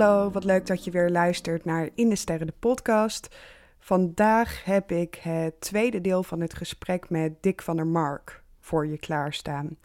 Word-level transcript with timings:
hallo, 0.00 0.30
wat 0.30 0.44
leuk 0.44 0.66
dat 0.66 0.84
je 0.84 0.90
weer 0.90 1.10
luistert 1.10 1.64
naar 1.64 1.88
In 1.94 2.08
de 2.08 2.16
Sterren 2.16 2.46
de 2.46 2.52
podcast. 2.58 3.36
Vandaag 3.78 4.64
heb 4.64 4.92
ik 4.92 5.14
het 5.14 5.60
tweede 5.60 6.00
deel 6.00 6.22
van 6.22 6.40
het 6.40 6.54
gesprek 6.54 7.10
met 7.10 7.42
Dick 7.42 7.62
van 7.62 7.76
der 7.76 7.86
Mark 7.86 8.42
voor 8.60 8.86
je 8.86 8.98
klaarstaan. 8.98 9.76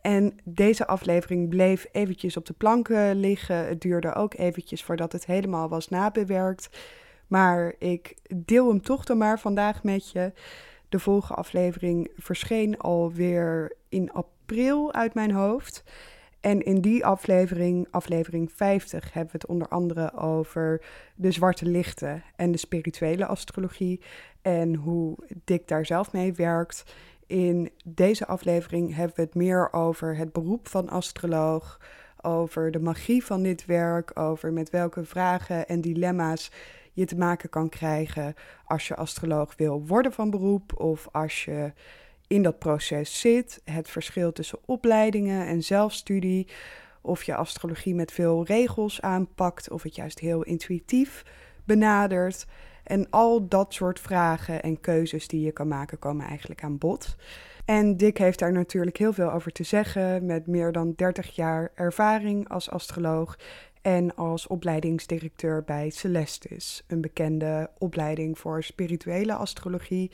En 0.00 0.38
deze 0.44 0.86
aflevering 0.86 1.48
bleef 1.48 1.86
eventjes 1.92 2.36
op 2.36 2.46
de 2.46 2.52
planken 2.52 3.14
liggen. 3.14 3.66
Het 3.66 3.80
duurde 3.80 4.14
ook 4.14 4.34
eventjes 4.34 4.84
voordat 4.84 5.12
het 5.12 5.26
helemaal 5.26 5.68
was 5.68 5.88
nabewerkt. 5.88 6.68
Maar 7.26 7.74
ik 7.78 8.16
deel 8.34 8.68
hem 8.68 8.82
toch 8.82 9.04
dan 9.04 9.18
maar 9.18 9.40
vandaag 9.40 9.82
met 9.82 10.10
je. 10.10 10.32
De 10.88 10.98
volgende 10.98 11.34
aflevering 11.34 12.10
verscheen 12.16 12.78
alweer 12.78 13.76
in 13.88 14.12
april 14.12 14.92
uit 14.92 15.14
mijn 15.14 15.32
hoofd. 15.32 15.82
En 16.40 16.62
in 16.62 16.80
die 16.80 17.06
aflevering, 17.06 17.88
aflevering 17.90 18.52
50, 18.52 19.12
hebben 19.12 19.32
we 19.32 19.38
het 19.40 19.46
onder 19.46 19.68
andere 19.68 20.18
over 20.18 20.82
de 21.14 21.30
zwarte 21.30 21.66
lichten 21.66 22.22
en 22.36 22.52
de 22.52 22.58
spirituele 22.58 23.26
astrologie 23.26 24.00
en 24.42 24.74
hoe 24.74 25.16
Dick 25.44 25.68
daar 25.68 25.86
zelf 25.86 26.12
mee 26.12 26.32
werkt. 26.32 26.94
In 27.26 27.70
deze 27.84 28.26
aflevering 28.26 28.94
hebben 28.94 29.16
we 29.16 29.22
het 29.22 29.34
meer 29.34 29.72
over 29.72 30.16
het 30.16 30.32
beroep 30.32 30.68
van 30.68 30.88
astroloog, 30.88 31.80
over 32.20 32.70
de 32.70 32.80
magie 32.80 33.24
van 33.24 33.42
dit 33.42 33.66
werk, 33.66 34.18
over 34.18 34.52
met 34.52 34.70
welke 34.70 35.04
vragen 35.04 35.68
en 35.68 35.80
dilemma's 35.80 36.50
je 36.92 37.04
te 37.04 37.16
maken 37.16 37.48
kan 37.48 37.68
krijgen 37.68 38.34
als 38.64 38.88
je 38.88 38.96
astroloog 38.96 39.56
wil 39.56 39.86
worden 39.86 40.12
van 40.12 40.30
beroep 40.30 40.80
of 40.80 41.08
als 41.12 41.44
je 41.44 41.72
in 42.30 42.42
dat 42.42 42.58
proces 42.58 43.20
zit. 43.20 43.60
Het 43.64 43.90
verschil 43.90 44.32
tussen 44.32 44.58
opleidingen 44.64 45.46
en 45.46 45.62
zelfstudie. 45.62 46.46
Of 47.00 47.22
je 47.22 47.34
astrologie 47.34 47.94
met 47.94 48.12
veel 48.12 48.44
regels 48.44 49.00
aanpakt 49.00 49.70
of 49.70 49.82
het 49.82 49.94
juist 49.94 50.18
heel 50.18 50.42
intuïtief 50.42 51.22
benadert. 51.64 52.46
En 52.84 53.10
al 53.10 53.48
dat 53.48 53.74
soort 53.74 54.00
vragen 54.00 54.62
en 54.62 54.80
keuzes 54.80 55.28
die 55.28 55.40
je 55.40 55.52
kan 55.52 55.68
maken 55.68 55.98
komen 55.98 56.26
eigenlijk 56.26 56.62
aan 56.62 56.78
bod. 56.78 57.16
En 57.64 57.96
Dick 57.96 58.18
heeft 58.18 58.38
daar 58.38 58.52
natuurlijk 58.52 58.96
heel 58.96 59.12
veel 59.12 59.32
over 59.32 59.52
te 59.52 59.62
zeggen 59.62 60.26
met 60.26 60.46
meer 60.46 60.72
dan 60.72 60.92
30 60.96 61.34
jaar 61.34 61.72
ervaring 61.74 62.48
als 62.48 62.70
astroloog 62.70 63.38
en 63.82 64.14
als 64.14 64.46
opleidingsdirecteur 64.46 65.64
bij 65.64 65.90
Celestis, 65.90 66.84
een 66.86 67.00
bekende 67.00 67.70
opleiding 67.78 68.38
voor 68.38 68.62
spirituele 68.62 69.34
astrologie 69.34 70.10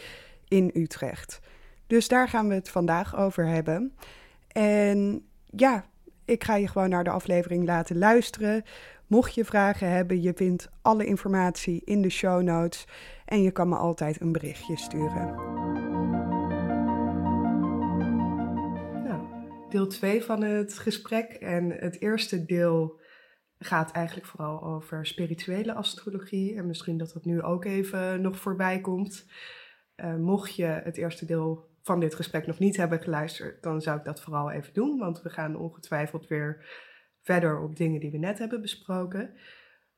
in 0.48 0.70
Utrecht. 0.74 1.40
Dus 1.86 2.08
daar 2.08 2.28
gaan 2.28 2.48
we 2.48 2.54
het 2.54 2.68
vandaag 2.68 3.16
over 3.16 3.46
hebben. 3.46 3.96
En 4.48 5.26
ja, 5.46 5.84
ik 6.24 6.44
ga 6.44 6.56
je 6.56 6.68
gewoon 6.68 6.88
naar 6.88 7.04
de 7.04 7.10
aflevering 7.10 7.64
laten 7.64 7.98
luisteren. 7.98 8.62
Mocht 9.06 9.34
je 9.34 9.44
vragen 9.44 9.90
hebben, 9.90 10.22
je 10.22 10.32
vindt 10.34 10.68
alle 10.82 11.06
informatie 11.06 11.82
in 11.84 12.02
de 12.02 12.10
show 12.10 12.42
notes 12.42 12.86
en 13.24 13.42
je 13.42 13.50
kan 13.50 13.68
me 13.68 13.76
altijd 13.76 14.20
een 14.20 14.32
berichtje 14.32 14.76
sturen. 14.76 15.34
Nou, 19.04 19.20
deel 19.68 19.86
2 19.86 20.24
van 20.24 20.42
het 20.42 20.78
gesprek 20.78 21.32
en 21.32 21.70
het 21.70 22.00
eerste 22.00 22.44
deel 22.44 23.00
gaat 23.58 23.90
eigenlijk 23.90 24.26
vooral 24.26 24.62
over 24.62 25.06
spirituele 25.06 25.74
astrologie 25.74 26.56
en 26.56 26.66
misschien 26.66 26.98
dat 26.98 27.12
dat 27.12 27.24
nu 27.24 27.42
ook 27.42 27.64
even 27.64 28.20
nog 28.20 28.38
voorbij 28.38 28.80
komt. 28.80 29.26
Uh, 29.96 30.16
mocht 30.16 30.56
je 30.56 30.64
het 30.64 30.96
eerste 30.96 31.24
deel 31.24 31.68
van 31.86 32.00
dit 32.00 32.14
gesprek 32.14 32.46
nog 32.46 32.58
niet 32.58 32.76
hebben 32.76 33.00
geluisterd, 33.00 33.62
dan 33.62 33.80
zou 33.80 33.98
ik 33.98 34.04
dat 34.04 34.20
vooral 34.20 34.50
even 34.50 34.72
doen. 34.72 34.98
Want 34.98 35.22
we 35.22 35.30
gaan 35.30 35.56
ongetwijfeld 35.56 36.26
weer 36.26 36.66
verder 37.22 37.60
op 37.60 37.76
dingen 37.76 38.00
die 38.00 38.10
we 38.10 38.18
net 38.18 38.38
hebben 38.38 38.60
besproken. 38.60 39.34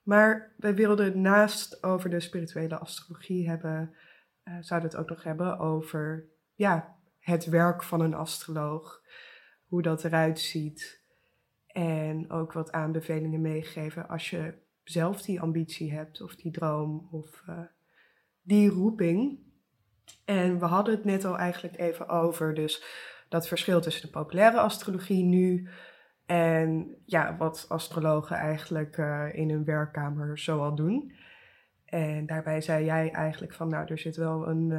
Maar 0.02 0.54
wij 0.56 0.74
wilden 0.74 1.20
naast 1.20 1.82
over 1.82 2.10
de 2.10 2.20
spirituele 2.20 2.78
astrologie 2.78 3.48
hebben, 3.48 3.94
uh, 4.44 4.54
zouden 4.60 4.90
het 4.90 4.98
ook 4.98 5.08
nog 5.08 5.22
hebben 5.22 5.58
over 5.58 6.28
ja, 6.54 6.96
het 7.20 7.46
werk 7.46 7.82
van 7.82 8.00
een 8.00 8.14
astroloog. 8.14 9.02
Hoe 9.66 9.82
dat 9.82 10.04
eruit 10.04 10.40
ziet. 10.40 11.02
En 11.66 12.30
ook 12.30 12.52
wat 12.52 12.72
aanbevelingen 12.72 13.40
meegeven 13.40 14.08
als 14.08 14.30
je 14.30 14.54
zelf 14.84 15.22
die 15.22 15.40
ambitie 15.40 15.92
hebt 15.92 16.20
of 16.20 16.36
die 16.36 16.52
droom 16.52 17.08
of 17.10 17.42
uh, 17.48 17.60
die 18.42 18.68
roeping. 18.68 19.46
En 20.24 20.58
we 20.58 20.64
hadden 20.64 20.94
het 20.94 21.04
net 21.04 21.24
al 21.24 21.38
eigenlijk 21.38 21.78
even 21.78 22.08
over, 22.08 22.54
dus 22.54 22.84
dat 23.28 23.48
verschil 23.48 23.80
tussen 23.80 24.02
de 24.02 24.10
populaire 24.10 24.58
astrologie 24.58 25.24
nu 25.24 25.68
en 26.26 26.96
ja, 27.04 27.36
wat 27.36 27.66
astrologen 27.68 28.36
eigenlijk 28.36 28.96
uh, 28.96 29.26
in 29.32 29.50
hun 29.50 29.64
werkkamer 29.64 30.38
zoal 30.38 30.74
doen. 30.74 31.12
En 31.84 32.26
daarbij 32.26 32.60
zei 32.60 32.84
jij 32.84 33.10
eigenlijk 33.10 33.52
van, 33.52 33.68
nou, 33.68 33.86
er 33.86 33.98
zit 33.98 34.16
wel 34.16 34.48
een. 34.48 34.70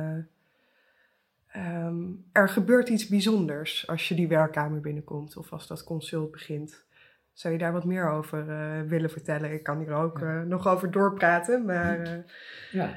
Uh, 1.56 1.86
um, 1.86 2.26
er 2.32 2.50
gebeurt 2.50 2.90
iets 2.90 3.08
bijzonders 3.08 3.88
als 3.88 4.08
je 4.08 4.16
die 4.16 4.28
werkkamer 4.28 4.80
binnenkomt 4.82 5.38
of 5.38 5.52
als 5.52 5.68
dat 5.68 5.84
consult 5.84 6.32
begint. 6.32 6.86
Zou 7.34 7.54
je 7.54 7.60
daar 7.60 7.74
wat 7.74 7.86
meer 7.86 8.10
over 8.10 8.48
uh, 8.48 8.90
willen 8.90 9.10
vertellen? 9.10 9.54
Ik 9.54 9.64
kan 9.64 9.80
hier 9.80 9.94
ook 9.94 10.20
ja. 10.20 10.44
nog 10.44 10.68
over 10.68 10.92
doorpraten, 10.92 11.66
maar. 11.66 12.26
ja, 12.72 12.96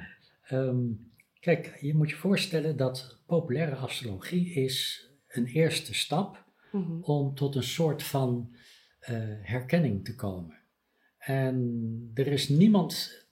um, 0.51 1.12
Kijk, 1.43 1.79
je 1.81 1.95
moet 1.95 2.11
je 2.11 2.17
voorstellen 2.17 2.77
dat 2.77 3.23
populaire 3.27 3.75
astrologie 3.75 4.53
is 4.53 5.09
een 5.29 5.47
eerste 5.47 5.95
stap 5.95 6.45
mm-hmm. 6.73 7.03
om 7.03 7.35
tot 7.35 7.55
een 7.55 7.63
soort 7.63 8.03
van 8.03 8.55
uh, 9.01 9.09
herkenning 9.43 10.05
te 10.05 10.15
komen. 10.15 10.59
En 11.19 12.11
er 12.15 12.27
is 12.27 12.49
niemand 12.49 13.25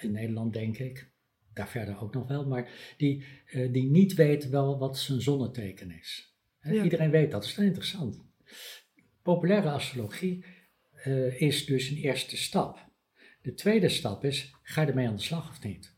in 0.00 0.12
Nederland, 0.12 0.52
denk 0.52 0.78
ik, 0.78 1.10
daar 1.52 1.68
verder 1.68 2.00
ook 2.00 2.14
nog 2.14 2.28
wel, 2.28 2.46
maar 2.46 2.94
die, 2.96 3.24
uh, 3.52 3.72
die 3.72 3.90
niet 3.90 4.14
weet 4.14 4.48
wel 4.48 4.78
wat 4.78 4.98
zijn 4.98 5.20
zonneteken 5.20 5.90
is. 5.90 6.36
Ja. 6.60 6.82
Iedereen 6.82 7.10
weet 7.10 7.30
dat, 7.30 7.42
dat 7.42 7.50
is 7.50 7.58
interessant. 7.58 8.22
Populaire 9.22 9.70
astrologie 9.70 10.44
uh, 11.06 11.40
is 11.40 11.66
dus 11.66 11.88
een 11.88 11.96
eerste 11.96 12.36
stap. 12.36 12.88
De 13.42 13.54
tweede 13.54 13.88
stap 13.88 14.24
is, 14.24 14.54
ga 14.62 14.80
je 14.80 14.88
ermee 14.88 15.08
aan 15.08 15.16
de 15.16 15.22
slag 15.22 15.50
of 15.50 15.62
niet? 15.62 15.93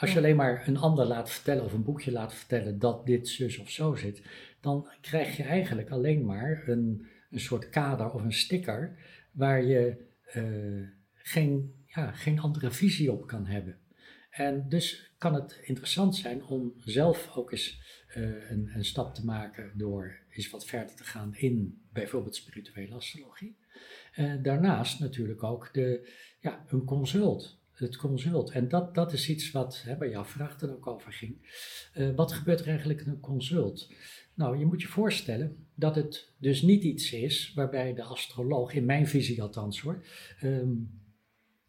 Als 0.00 0.12
je 0.12 0.18
alleen 0.18 0.36
maar 0.36 0.68
een 0.68 0.76
ander 0.76 1.06
laat 1.06 1.30
vertellen 1.30 1.64
of 1.64 1.72
een 1.72 1.84
boekje 1.84 2.12
laat 2.12 2.34
vertellen 2.34 2.78
dat 2.78 3.06
dit 3.06 3.28
zus 3.28 3.58
of 3.58 3.70
zo 3.70 3.94
zit, 3.94 4.22
dan 4.60 4.88
krijg 5.00 5.36
je 5.36 5.42
eigenlijk 5.42 5.90
alleen 5.90 6.24
maar 6.24 6.62
een, 6.66 7.06
een 7.30 7.40
soort 7.40 7.68
kader 7.68 8.10
of 8.10 8.22
een 8.22 8.32
sticker 8.32 8.98
waar 9.32 9.64
je 9.64 9.96
uh, 10.34 10.88
geen, 11.14 11.74
ja, 11.86 12.12
geen 12.12 12.38
andere 12.38 12.70
visie 12.70 13.12
op 13.12 13.26
kan 13.26 13.46
hebben. 13.46 13.78
En 14.30 14.68
dus 14.68 15.12
kan 15.18 15.34
het 15.34 15.60
interessant 15.62 16.16
zijn 16.16 16.44
om 16.44 16.72
zelf 16.84 17.36
ook 17.36 17.52
eens 17.52 17.80
uh, 18.16 18.50
een, 18.50 18.70
een, 18.74 18.84
stap 18.84 19.14
te 19.14 19.24
maken 19.24 19.72
door 19.74 20.18
eens 20.30 20.50
wat 20.50 20.64
verder 20.64 20.94
te 20.94 21.04
gaan 21.04 21.34
in 21.34 21.82
bijvoorbeeld 21.92 22.36
spirituele 22.36 22.94
astrologie. 22.94 23.56
Uh, 24.16 24.42
daarnaast 24.42 25.00
natuurlijk 25.00 25.42
ook 25.42 25.74
de, 25.74 26.12
ja, 26.40 26.64
een 26.68 26.84
consult 26.84 27.59
het 27.80 27.96
consult. 27.96 28.50
En 28.50 28.68
dat, 28.68 28.94
dat 28.94 29.12
is 29.12 29.28
iets 29.28 29.50
wat 29.50 29.82
hè, 29.82 29.96
bij 29.96 30.10
jouw 30.10 30.24
vraag 30.24 30.58
dan 30.58 30.70
ook 30.70 30.86
over 30.86 31.12
ging. 31.12 31.36
Uh, 31.94 32.14
wat 32.14 32.32
gebeurt 32.32 32.60
er 32.60 32.68
eigenlijk 32.68 33.06
een 33.06 33.20
consult? 33.20 33.92
Nou, 34.34 34.58
je 34.58 34.66
moet 34.66 34.82
je 34.82 34.88
voorstellen 34.88 35.66
dat 35.74 35.94
het 35.94 36.32
dus 36.38 36.62
niet 36.62 36.82
iets 36.82 37.12
is 37.12 37.52
waarbij 37.54 37.94
de 37.94 38.02
astroloog, 38.02 38.72
in 38.72 38.84
mijn 38.84 39.08
visie 39.08 39.42
althans 39.42 39.80
hoor, 39.80 40.04
um, 40.42 41.00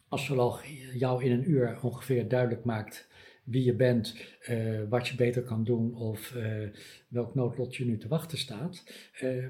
astroloog 0.08 0.66
jou 0.94 1.24
in 1.24 1.32
een 1.32 1.50
uur 1.50 1.80
ongeveer 1.82 2.28
duidelijk 2.28 2.64
maakt 2.64 3.10
wie 3.44 3.64
je 3.64 3.76
bent, 3.76 4.16
uh, 4.50 4.82
wat 4.90 5.08
je 5.08 5.16
beter 5.16 5.44
kan 5.44 5.64
doen 5.64 5.96
of 5.96 6.34
uh, 6.36 6.70
welk 7.08 7.36
noodlot 7.36 7.76
je 7.76 7.86
nu 7.86 7.98
te 7.98 8.08
wachten 8.08 8.38
staat, 8.38 8.84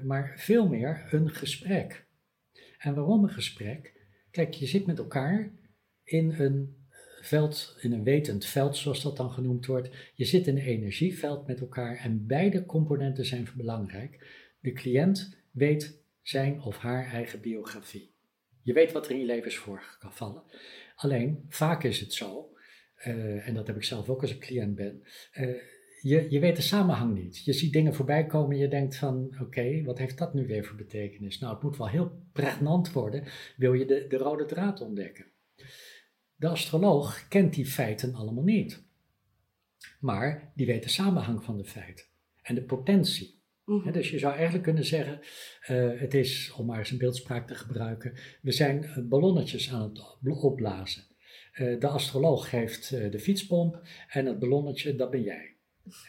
maar 0.04 0.32
veel 0.36 0.68
meer 0.68 1.08
een 1.10 1.30
gesprek. 1.30 2.06
En 2.78 2.94
waarom 2.94 3.22
een 3.22 3.30
gesprek? 3.30 3.94
Kijk, 4.30 4.54
je 4.54 4.66
zit 4.66 4.86
met 4.86 4.98
elkaar 4.98 5.52
in 6.12 6.34
een 6.38 6.76
veld, 7.20 7.76
in 7.80 7.92
een 7.92 8.04
wetend 8.04 8.44
veld, 8.44 8.76
zoals 8.76 9.02
dat 9.02 9.16
dan 9.16 9.30
genoemd 9.30 9.66
wordt. 9.66 9.90
Je 10.14 10.24
zit 10.24 10.46
in 10.46 10.56
een 10.56 10.64
energieveld 10.64 11.46
met 11.46 11.60
elkaar 11.60 11.96
en 11.96 12.26
beide 12.26 12.66
componenten 12.66 13.26
zijn 13.26 13.48
belangrijk. 13.56 14.26
De 14.60 14.72
cliënt 14.72 15.36
weet 15.50 16.00
zijn 16.22 16.62
of 16.62 16.76
haar 16.76 17.06
eigen 17.06 17.40
biografie. 17.40 18.10
Je 18.62 18.72
weet 18.72 18.92
wat 18.92 19.06
er 19.06 19.12
in 19.12 19.18
je 19.18 19.26
leven 19.26 19.46
is 19.46 19.56
voorgevallen. 19.56 20.42
Alleen, 20.94 21.44
vaak 21.48 21.84
is 21.84 22.00
het 22.00 22.12
zo, 22.12 22.54
uh, 23.06 23.48
en 23.48 23.54
dat 23.54 23.66
heb 23.66 23.76
ik 23.76 23.84
zelf 23.84 24.08
ook 24.08 24.20
als 24.20 24.34
ik 24.34 24.40
cliënt 24.40 24.74
ben, 24.74 25.02
uh, 25.38 25.56
je, 26.00 26.26
je 26.30 26.38
weet 26.38 26.56
de 26.56 26.62
samenhang 26.62 27.14
niet. 27.14 27.44
Je 27.44 27.52
ziet 27.52 27.72
dingen 27.72 27.94
voorbij 27.94 28.26
komen 28.26 28.56
en 28.56 28.62
je 28.62 28.68
denkt 28.68 28.96
van, 28.96 29.36
oké, 29.40 29.82
wat 29.82 29.98
heeft 29.98 30.18
dat 30.18 30.34
nu 30.34 30.46
weer 30.46 30.64
voor 30.64 30.76
betekenis? 30.76 31.38
Nou, 31.38 31.54
het 31.54 31.62
moet 31.62 31.76
wel 31.76 31.88
heel 31.88 32.12
pregnant 32.32 32.92
worden, 32.92 33.24
wil 33.56 33.72
je 33.72 33.84
de, 33.84 34.06
de 34.08 34.16
rode 34.16 34.44
draad 34.44 34.80
ontdekken. 34.80 35.31
De 36.42 36.48
astroloog 36.48 37.28
kent 37.28 37.54
die 37.54 37.66
feiten 37.66 38.14
allemaal 38.14 38.44
niet. 38.44 38.82
Maar 40.00 40.52
die 40.54 40.66
weet 40.66 40.82
de 40.82 40.88
samenhang 40.88 41.44
van 41.44 41.56
de 41.56 41.64
feiten 41.64 42.04
en 42.42 42.54
de 42.54 42.62
potentie. 42.62 43.40
Mhm. 43.64 43.92
dus 43.92 44.10
je 44.10 44.18
zou 44.18 44.34
eigenlijk 44.34 44.64
kunnen 44.64 44.84
zeggen, 44.84 45.20
uh, 45.70 46.00
het 46.00 46.14
is, 46.14 46.52
om 46.56 46.66
maar 46.66 46.78
eens 46.78 46.90
een 46.90 46.98
beeldspraak 46.98 47.46
te 47.46 47.54
gebruiken, 47.54 48.14
we 48.40 48.52
zijn 48.52 48.84
eh, 48.84 48.98
ballonnetjes 49.02 49.72
aan 49.72 49.82
het 49.82 50.42
opblazen. 50.42 51.02
Uh, 51.54 51.80
de 51.80 51.86
astroloog 51.86 52.48
geeft 52.48 52.90
de 52.90 53.18
fietspomp 53.18 53.82
en 54.08 54.26
het 54.26 54.38
ballonnetje, 54.38 54.96
dat 54.96 55.10
ben 55.10 55.22
jij. 55.22 55.56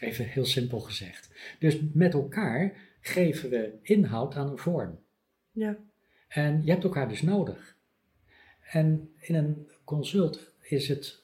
Even 0.00 0.24
heel 0.24 0.44
simpel 0.44 0.80
gezegd. 0.80 1.30
Dus 1.58 1.78
met 1.92 2.12
elkaar 2.12 2.76
geven 3.00 3.50
we 3.50 3.78
inhoud 3.82 4.34
aan 4.34 4.50
een 4.50 4.58
vorm. 4.58 4.98
Ja. 5.50 5.78
En 6.28 6.64
je 6.64 6.70
hebt 6.70 6.84
elkaar 6.84 7.08
dus 7.08 7.22
nodig. 7.22 7.76
En 8.60 9.14
in 9.20 9.34
een 9.34 9.72
consult 9.84 10.52
is 10.60 10.88
het, 10.88 11.22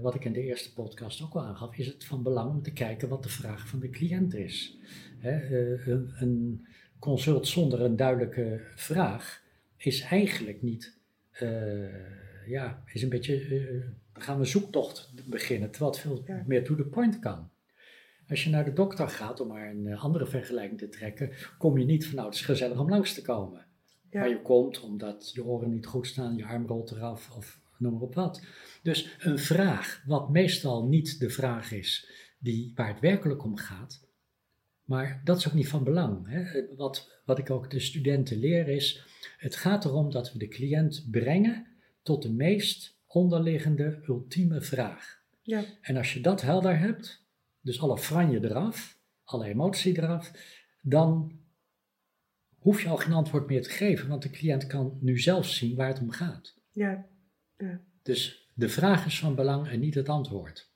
wat 0.00 0.14
ik 0.14 0.24
in 0.24 0.32
de 0.32 0.42
eerste 0.42 0.72
podcast 0.72 1.22
ook 1.22 1.34
al 1.34 1.42
aangaf, 1.42 1.76
is 1.76 1.86
het 1.86 2.04
van 2.04 2.22
belang 2.22 2.50
om 2.50 2.62
te 2.62 2.72
kijken 2.72 3.08
wat 3.08 3.22
de 3.22 3.28
vraag 3.28 3.68
van 3.68 3.80
de 3.80 3.90
cliënt 3.90 4.34
is. 4.34 4.78
Eh, 5.20 5.86
een, 5.86 6.12
een, 6.18 6.66
consult 6.98 7.48
zonder 7.48 7.80
een 7.80 7.96
duidelijke 7.96 8.60
vraag 8.74 9.42
is 9.76 10.00
eigenlijk 10.00 10.62
niet, 10.62 10.98
uh, 11.42 12.48
ja, 12.48 12.82
is 12.92 13.02
een 13.02 13.08
beetje, 13.08 13.48
uh, 13.48 13.84
gaan 14.12 14.38
we 14.38 14.44
zoektocht 14.44 15.12
beginnen, 15.26 15.70
terwijl 15.70 15.92
het 15.92 16.00
veel 16.00 16.24
meer 16.46 16.64
to 16.64 16.74
the 16.74 16.84
point 16.84 17.18
kan. 17.18 17.50
Als 18.28 18.44
je 18.44 18.50
naar 18.50 18.64
de 18.64 18.72
dokter 18.72 19.08
gaat, 19.08 19.40
om 19.40 19.48
maar 19.48 19.70
een 19.70 19.96
andere 19.96 20.26
vergelijking 20.26 20.78
te 20.78 20.88
trekken, 20.88 21.30
kom 21.58 21.78
je 21.78 21.84
niet 21.84 22.06
van 22.06 22.14
nou, 22.14 22.26
het 22.26 22.36
is 22.36 22.44
gezellig 22.44 22.78
om 22.78 22.88
langs 22.88 23.14
te 23.14 23.22
komen. 23.22 23.66
Ja. 24.10 24.20
Maar 24.20 24.28
je 24.28 24.42
komt 24.42 24.80
omdat 24.80 25.32
je 25.32 25.44
oren 25.44 25.70
niet 25.70 25.86
goed 25.86 26.06
staan, 26.06 26.36
je 26.36 26.44
arm 26.44 26.66
rolt 26.66 26.90
eraf 26.90 27.36
of 27.36 27.60
noem 27.80 27.92
maar 27.92 28.02
op 28.02 28.14
wat. 28.14 28.42
Dus 28.82 29.16
een 29.18 29.38
vraag, 29.38 30.02
wat 30.06 30.30
meestal 30.30 30.86
niet 30.86 31.20
de 31.20 31.30
vraag 31.30 31.72
is 31.72 32.10
die, 32.38 32.72
waar 32.74 32.88
het 32.88 33.00
werkelijk 33.00 33.44
om 33.44 33.56
gaat, 33.56 34.08
maar 34.84 35.20
dat 35.24 35.36
is 35.36 35.48
ook 35.48 35.54
niet 35.54 35.68
van 35.68 35.84
belang. 35.84 36.28
Hè. 36.28 36.74
Wat, 36.76 37.20
wat 37.24 37.38
ik 37.38 37.50
ook 37.50 37.70
de 37.70 37.80
studenten 37.80 38.38
leer 38.38 38.68
is, 38.68 39.04
het 39.36 39.56
gaat 39.56 39.84
erom 39.84 40.10
dat 40.10 40.32
we 40.32 40.38
de 40.38 40.48
cliënt 40.48 41.06
brengen 41.10 41.66
tot 42.02 42.22
de 42.22 42.32
meest 42.32 42.98
onderliggende 43.06 44.02
ultieme 44.06 44.60
vraag. 44.60 45.22
Ja. 45.42 45.64
En 45.80 45.96
als 45.96 46.14
je 46.14 46.20
dat 46.20 46.40
helder 46.40 46.78
hebt, 46.78 47.24
dus 47.60 47.80
alle 47.80 47.98
franje 47.98 48.44
eraf, 48.44 48.98
alle 49.24 49.46
emotie 49.46 49.98
eraf, 49.98 50.32
dan 50.82 51.38
hoef 52.58 52.82
je 52.82 52.88
al 52.88 52.96
geen 52.96 53.12
antwoord 53.12 53.46
meer 53.46 53.62
te 53.62 53.70
geven, 53.70 54.08
want 54.08 54.22
de 54.22 54.30
cliënt 54.30 54.66
kan 54.66 54.98
nu 55.00 55.18
zelf 55.18 55.46
zien 55.46 55.76
waar 55.76 55.88
het 55.88 56.00
om 56.00 56.10
gaat. 56.10 56.54
Ja. 56.72 57.06
Ja. 57.60 57.80
Dus 58.02 58.50
de 58.54 58.68
vraag 58.68 59.06
is 59.06 59.18
van 59.18 59.34
belang 59.34 59.68
en 59.68 59.80
niet 59.80 59.94
het 59.94 60.08
antwoord. 60.08 60.70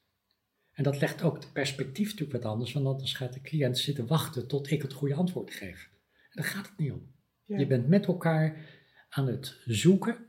En 0.72 0.84
dat 0.84 1.00
legt 1.00 1.22
ook 1.22 1.34
het 1.34 1.52
perspectief 1.52 2.10
natuurlijk 2.10 2.42
wat 2.42 2.52
anders, 2.52 2.72
want 2.72 2.86
anders 2.86 3.14
gaat 3.14 3.32
de 3.32 3.40
cliënt 3.40 3.78
zitten 3.78 4.06
wachten 4.06 4.48
tot 4.48 4.70
ik 4.70 4.82
het 4.82 4.92
goede 4.92 5.14
antwoord 5.14 5.54
geef. 5.54 5.90
En 6.12 6.31
daar 6.31 6.44
gaat 6.44 6.69
het 6.69 6.78
niet 6.78 6.92
om. 6.92 7.12
Je 7.44 7.66
bent 7.66 7.88
met 7.88 8.06
elkaar 8.06 8.69
aan 9.08 9.26
het 9.26 9.60
zoeken. 9.64 10.26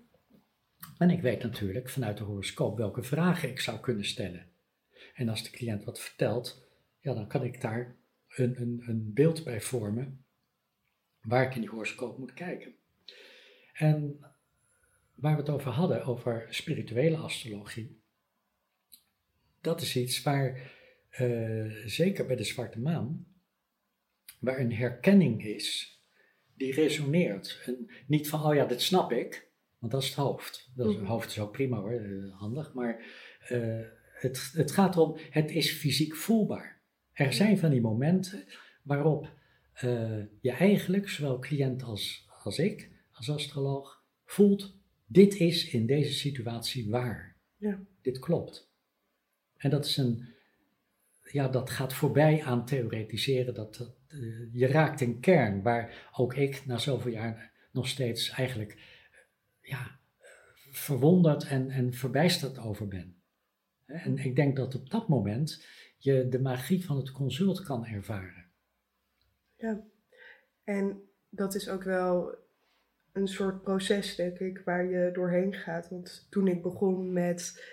En 0.98 1.10
ik 1.10 1.22
weet 1.22 1.44
natuurlijk 1.44 1.90
vanuit 1.90 2.18
de 2.18 2.24
horoscoop 2.24 2.78
welke 2.78 3.04
vragen 3.04 3.50
ik 3.50 3.60
zou 3.60 3.80
kunnen 3.80 4.06
stellen. 4.06 4.50
En 5.14 5.30
als 5.30 5.44
de 5.44 5.50
cliënt 5.50 5.84
wat 5.84 6.00
vertelt, 6.00 6.68
ja, 7.00 7.14
dan 7.14 7.28
kan 7.28 7.44
ik 7.44 7.62
daar 7.62 7.96
een, 8.28 8.62
een, 8.62 8.84
een 8.88 9.14
beeld 9.14 9.44
bij 9.44 9.62
vormen 9.62 10.26
waar 11.22 11.46
ik 11.46 11.56
in 11.56 11.62
die 11.62 11.70
horoscoop 11.70 12.18
moet 12.18 12.34
kijken. 12.34 12.76
En 13.74 14.20
waar 15.16 15.36
we 15.36 15.42
het 15.42 15.50
over 15.50 15.72
hadden, 15.72 16.04
over 16.04 16.48
spirituele 16.50 17.18
astrologie, 17.18 18.04
dat 19.62 19.82
is 19.82 19.96
iets 19.96 20.24
waar, 20.24 20.72
uh, 21.20 21.74
zeker 21.86 22.26
bij 22.26 22.36
de 22.36 22.44
Zwarte 22.44 22.80
Maan, 22.80 23.28
waar 24.40 24.60
een 24.60 24.74
herkenning 24.74 25.46
is 25.46 26.00
die 26.56 26.74
resoneert. 26.74 27.62
En 27.66 27.90
niet 28.08 28.30
van, 28.30 28.44
oh 28.44 28.56
ja, 28.56 28.66
dit 28.66 28.82
snap 28.82 29.12
ik, 29.12 29.52
want 29.80 29.92
dat 29.92 30.02
is 30.02 30.08
het 30.08 30.18
hoofd. 30.18 30.72
Dat 30.76 30.88
is, 30.88 30.94
het 30.94 31.02
mhm. 31.02 31.12
hoofd 31.12 31.30
is 31.30 31.40
ook 31.40 31.52
prima 31.52 31.78
hoor, 31.78 31.92
eh, 31.92 32.40
handig, 32.40 32.74
maar 32.74 33.06
uh, 33.52 33.86
het, 34.14 34.52
het 34.54 34.72
gaat 34.72 34.96
erom, 34.96 35.18
het 35.30 35.52
is 35.52 35.72
fysiek 35.72 36.16
voelbaar. 36.16 36.82
Er 37.12 37.34
zijn 37.34 37.58
van 37.58 37.70
die 37.70 37.82
momenten 37.82 38.46
waarop 38.82 39.30
uh, 39.84 40.24
je 40.42 40.52
eigenlijk, 40.52 41.10
zowel 41.10 41.40
cliënt 41.40 41.84
als, 41.84 42.28
als 42.44 42.60
ik, 42.60 42.92
als 43.12 43.30
astroloog, 43.30 44.04
voelt, 44.26 44.75
dit 45.06 45.36
is 45.36 45.70
in 45.70 45.86
deze 45.86 46.14
situatie 46.14 46.90
waar. 46.90 47.36
Ja. 47.58 47.80
Dit 48.02 48.20
klopt. 48.20 48.70
En 49.58 49.70
dat 49.70 49.86
is 49.86 49.98
een, 49.98 50.28
ja, 51.32 51.48
dat 51.48 51.70
gaat 51.70 51.94
voorbij 51.94 52.44
aan 52.44 52.66
theoretiseren. 52.66 53.54
Dat, 53.54 53.76
dat 53.76 53.96
uh, 54.10 54.54
je 54.54 54.68
raakt 54.68 55.02
een 55.02 55.20
kern 55.20 55.62
waar 55.62 56.10
ook 56.16 56.34
ik 56.34 56.66
na 56.66 56.78
zoveel 56.78 57.12
jaar 57.12 57.52
nog 57.72 57.88
steeds 57.88 58.30
eigenlijk 58.30 58.74
uh, 58.74 58.82
ja, 59.62 60.00
verwonderd 60.72 61.44
en, 61.44 61.70
en 61.70 61.94
verbijsterd 61.94 62.58
over 62.58 62.88
ben. 62.88 63.16
En 63.86 64.18
ik 64.18 64.36
denk 64.36 64.56
dat 64.56 64.76
op 64.76 64.90
dat 64.90 65.08
moment 65.08 65.66
je 65.98 66.28
de 66.30 66.40
magie 66.40 66.86
van 66.86 66.98
het 66.98 67.12
consult 67.12 67.64
kan 67.64 67.86
ervaren. 67.86 68.46
Ja, 69.56 69.84
en 70.64 71.02
dat 71.30 71.56
is 71.56 71.70
ook 71.70 71.84
wel 71.84 72.36
een 73.16 73.28
soort 73.28 73.62
proces, 73.62 74.16
denk 74.16 74.40
ik, 74.40 74.62
waar 74.66 74.86
je 74.86 75.10
doorheen 75.14 75.54
gaat. 75.54 75.90
Want 75.90 76.28
toen 76.30 76.48
ik 76.48 76.62
begon 76.62 77.14
met 77.14 77.64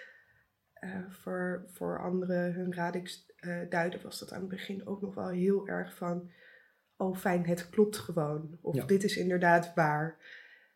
uh, 0.81 1.11
voor, 1.11 1.65
voor 1.67 2.01
anderen 2.01 2.53
hun 2.53 2.75
radix 2.75 3.33
uh, 3.41 3.59
duiden, 3.69 4.03
was 4.03 4.19
dat 4.19 4.33
aan 4.33 4.41
het 4.41 4.49
begin 4.49 4.87
ook 4.87 5.01
nog 5.01 5.15
wel 5.15 5.29
heel 5.29 5.69
erg 5.69 5.97
van, 5.97 6.31
oh 6.97 7.17
fijn, 7.17 7.47
het 7.47 7.69
klopt 7.71 7.97
gewoon. 7.97 8.59
Of 8.61 8.85
dit 8.85 9.05
is 9.05 9.17
inderdaad 9.17 9.75
waar. 9.75 10.17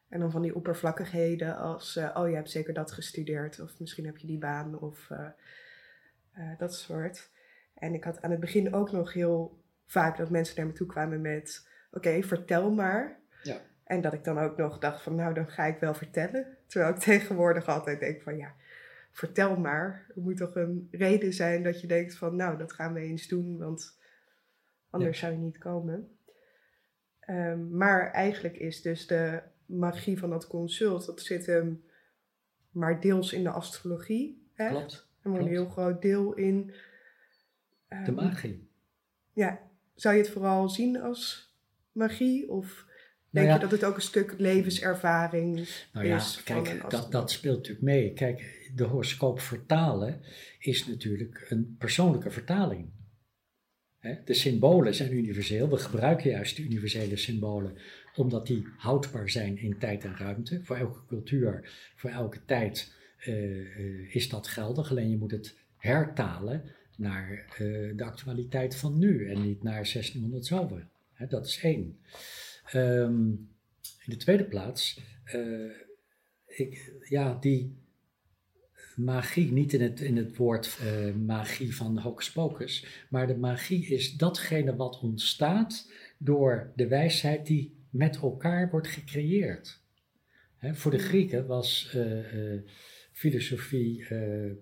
En 0.09 0.21
dan 0.21 0.31
van 0.31 0.43
die 0.43 0.55
oppervlakkigheden 0.55 1.57
als, 1.57 1.97
uh, 1.97 2.15
oh 2.15 2.29
je 2.29 2.35
hebt 2.35 2.51
zeker 2.51 2.75
dat 2.75 2.93
gestudeerd, 2.93 3.61
of 3.61 3.79
misschien 3.81 4.07
heb 4.07 4.17
je 4.17 4.27
die 4.27 4.39
baan, 4.39 4.79
of 4.79 5.11
dat 6.59 6.75
soort. 6.75 7.31
En 7.75 7.95
ik 7.95 8.05
had 8.05 8.23
aan 8.23 8.31
het 8.31 8.41
begin 8.41 8.75
ook 8.75 8.93
nog 8.93 9.13
heel 9.13 9.63
vaak 9.87 10.17
dat 10.17 10.31
mensen 10.31 10.57
naar 10.57 10.67
me 10.67 10.73
toe 10.73 10.87
kwamen 10.87 11.21
met, 11.21 11.69
oké, 11.91 12.23
vertel 12.23 12.71
maar. 12.71 13.21
Ja. 13.43 13.61
En 13.87 14.01
dat 14.01 14.13
ik 14.13 14.25
dan 14.25 14.39
ook 14.39 14.57
nog 14.57 14.79
dacht 14.79 15.03
van, 15.03 15.15
nou 15.15 15.35
dan 15.35 15.49
ga 15.49 15.65
ik 15.65 15.79
wel 15.79 15.95
vertellen. 15.95 16.47
Terwijl 16.67 16.95
ik 16.95 17.01
tegenwoordig 17.13 17.67
altijd 17.67 18.01
denk 18.01 18.23
van, 18.23 18.37
ja, 18.37 18.55
vertel 19.11 19.57
maar. 19.57 20.07
Er 20.15 20.23
moet 20.23 20.37
toch 20.37 20.55
een 20.55 20.89
reden 20.91 21.33
zijn 21.33 21.63
dat 21.63 21.81
je 21.81 21.87
denkt 21.87 22.17
van, 22.17 22.37
nou, 22.37 22.59
dat 22.59 22.73
gaan 22.73 22.93
we 22.93 23.01
eens 23.01 23.29
doen, 23.29 23.59
want 23.59 23.99
anders 24.91 25.19
zou 25.19 25.33
je 25.33 25.39
niet 25.39 25.59
komen. 25.59 26.17
Ehm, 27.21 27.77
maar 27.77 28.11
eigenlijk 28.11 28.57
is 28.57 28.83
dus 28.83 29.07
de 29.07 29.43
magie 29.67 30.19
van 30.19 30.31
dat 30.31 30.47
consult, 30.47 31.07
dat 31.07 31.21
zit 31.21 31.47
hem 31.47 31.85
maar 32.71 33.01
deels 33.01 33.33
in 33.33 33.43
de 33.43 33.51
astrologie. 33.51 34.49
Hè? 34.53 34.69
Klopt. 34.69 35.09
En 35.23 35.35
een 35.35 35.47
heel 35.47 35.69
groot 35.69 36.03
deel 36.03 36.35
in... 36.35 36.75
Um, 37.89 38.05
de 38.05 38.13
magie. 38.13 38.71
Ja. 39.33 39.61
Zou 39.95 40.15
je 40.15 40.23
het 40.23 40.31
vooral 40.31 40.69
zien 40.69 41.01
als 41.01 41.53
magie? 41.93 42.51
Of 42.51 42.86
Denk 43.37 43.49
nou 43.49 43.61
je 43.61 43.67
dat 43.69 43.79
het 43.81 43.89
ook 43.89 43.97
een 43.97 44.03
stuk 44.03 44.35
levenservaring 44.39 45.69
nou 45.93 46.07
ja, 46.07 46.17
is? 46.17 46.41
Kijk, 46.45 46.91
dat, 46.91 47.13
dat 47.13 47.31
speelt 47.31 47.57
natuurlijk 47.57 47.85
mee. 47.85 48.13
Kijk, 48.13 48.71
de 48.75 48.85
horoscoop 48.85 49.41
vertalen 49.41 50.21
is 50.59 50.87
natuurlijk 50.87 51.47
een 51.49 51.77
persoonlijke 51.79 52.31
vertaling. 52.31 52.95
De 54.25 54.35
symbolen 54.35 54.95
zijn 54.95 55.13
universeel. 55.13 55.69
We 55.69 55.77
gebruiken 55.77 56.31
juist 56.31 56.57
de 56.57 56.63
universele 56.63 57.17
symbolen 57.17 57.77
omdat 58.15 58.47
die 58.47 58.67
houdbaar 58.77 59.31
zijn 59.31 59.59
in 59.59 59.79
tijd 59.79 60.05
en 60.05 60.17
ruimte. 60.17 60.61
Voor 60.63 60.77
elke 60.77 61.07
cultuur, 61.07 61.71
voor 61.97 62.11
elke 62.11 62.45
tijd 62.45 62.95
uh, 63.27 64.15
is 64.15 64.29
dat 64.29 64.47
geldig. 64.49 64.91
Alleen 64.91 65.11
je 65.11 65.17
moet 65.17 65.31
het 65.31 65.57
hertalen 65.77 66.63
naar 66.97 67.31
uh, 67.31 67.97
de 67.97 68.05
actualiteit 68.05 68.77
van 68.77 68.99
nu 68.99 69.31
en 69.31 69.43
niet 69.43 69.63
naar 69.63 69.73
1600 69.93 70.47
zoveel. 70.47 70.83
Dat 71.29 71.47
is 71.47 71.59
één. 71.63 71.99
Um, 72.75 73.55
in 74.05 74.13
de 74.13 74.17
tweede 74.17 74.45
plaats, 74.45 75.01
uh, 75.35 75.73
ik, 76.47 76.93
ja, 77.09 77.35
die 77.41 77.77
magie, 78.97 79.53
niet 79.53 79.73
in 79.73 79.81
het, 79.81 80.01
in 80.01 80.17
het 80.17 80.37
woord 80.37 80.79
uh, 80.83 81.15
magie 81.15 81.77
van 81.77 81.99
hocus 81.99 82.33
pocus, 82.33 82.87
maar 83.11 83.27
de 83.27 83.37
magie 83.37 83.87
is 83.87 84.17
datgene 84.17 84.77
wat 84.77 85.01
ontstaat 85.01 85.91
door 86.19 86.73
de 86.77 86.89
wijsheid 86.89 87.47
die 87.47 87.85
met 87.91 88.17
elkaar 88.17 88.71
wordt 88.71 88.89
gecreëerd. 88.89 89.85
Voor 90.61 90.91
de 90.91 90.99
Grieken 90.99 91.47
was 91.47 91.93
uh, 91.97 92.61
filosofie, 93.13 94.07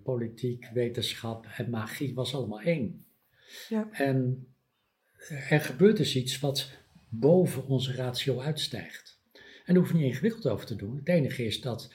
politiek, 0.03 0.69
wetenschap 0.73 1.45
en 1.57 1.69
magie 1.69 2.13
was 2.13 2.35
allemaal 2.35 2.61
één. 2.61 3.05
Ja. 3.69 3.89
En 3.91 4.47
er 5.49 5.61
gebeurt 5.61 5.97
dus 5.97 6.15
iets 6.15 6.39
wat 6.39 6.71
boven 7.19 7.67
onze 7.67 7.93
ratio 7.93 8.39
uitstijgt. 8.39 9.19
En 9.65 9.73
daar 9.73 9.83
hoef 9.83 9.91
je 9.91 9.97
niet 9.97 10.05
ingewikkeld 10.05 10.47
over 10.47 10.65
te 10.65 10.75
doen. 10.75 10.95
Het 10.95 11.07
enige 11.07 11.45
is 11.45 11.61
dat 11.61 11.93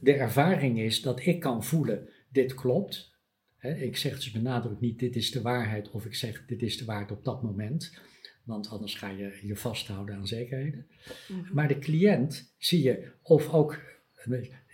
de 0.00 0.12
ervaring 0.12 0.80
is 0.80 1.02
dat 1.02 1.26
ik 1.26 1.40
kan 1.40 1.64
voelen, 1.64 2.08
dit 2.28 2.54
klopt. 2.54 3.14
ik 3.60 3.96
zeg 3.96 4.14
dus 4.14 4.30
benadruk 4.30 4.80
niet, 4.80 4.98
dit 4.98 5.16
is 5.16 5.30
de 5.30 5.42
waarheid, 5.42 5.90
of 5.90 6.04
ik 6.04 6.14
zeg, 6.14 6.44
dit 6.46 6.62
is 6.62 6.78
de 6.78 6.84
waarheid 6.84 7.10
op 7.10 7.24
dat 7.24 7.42
moment. 7.42 7.98
want 8.44 8.68
anders 8.68 8.94
ga 8.94 9.10
je 9.10 9.38
je 9.42 9.56
vasthouden 9.56 10.16
aan 10.16 10.26
zekerheden. 10.26 10.86
Mhm. 11.28 11.54
Maar 11.54 11.68
de 11.68 11.78
cliënt 11.78 12.54
zie 12.58 12.82
je 12.82 13.10
of 13.22 13.52
ook 13.52 13.80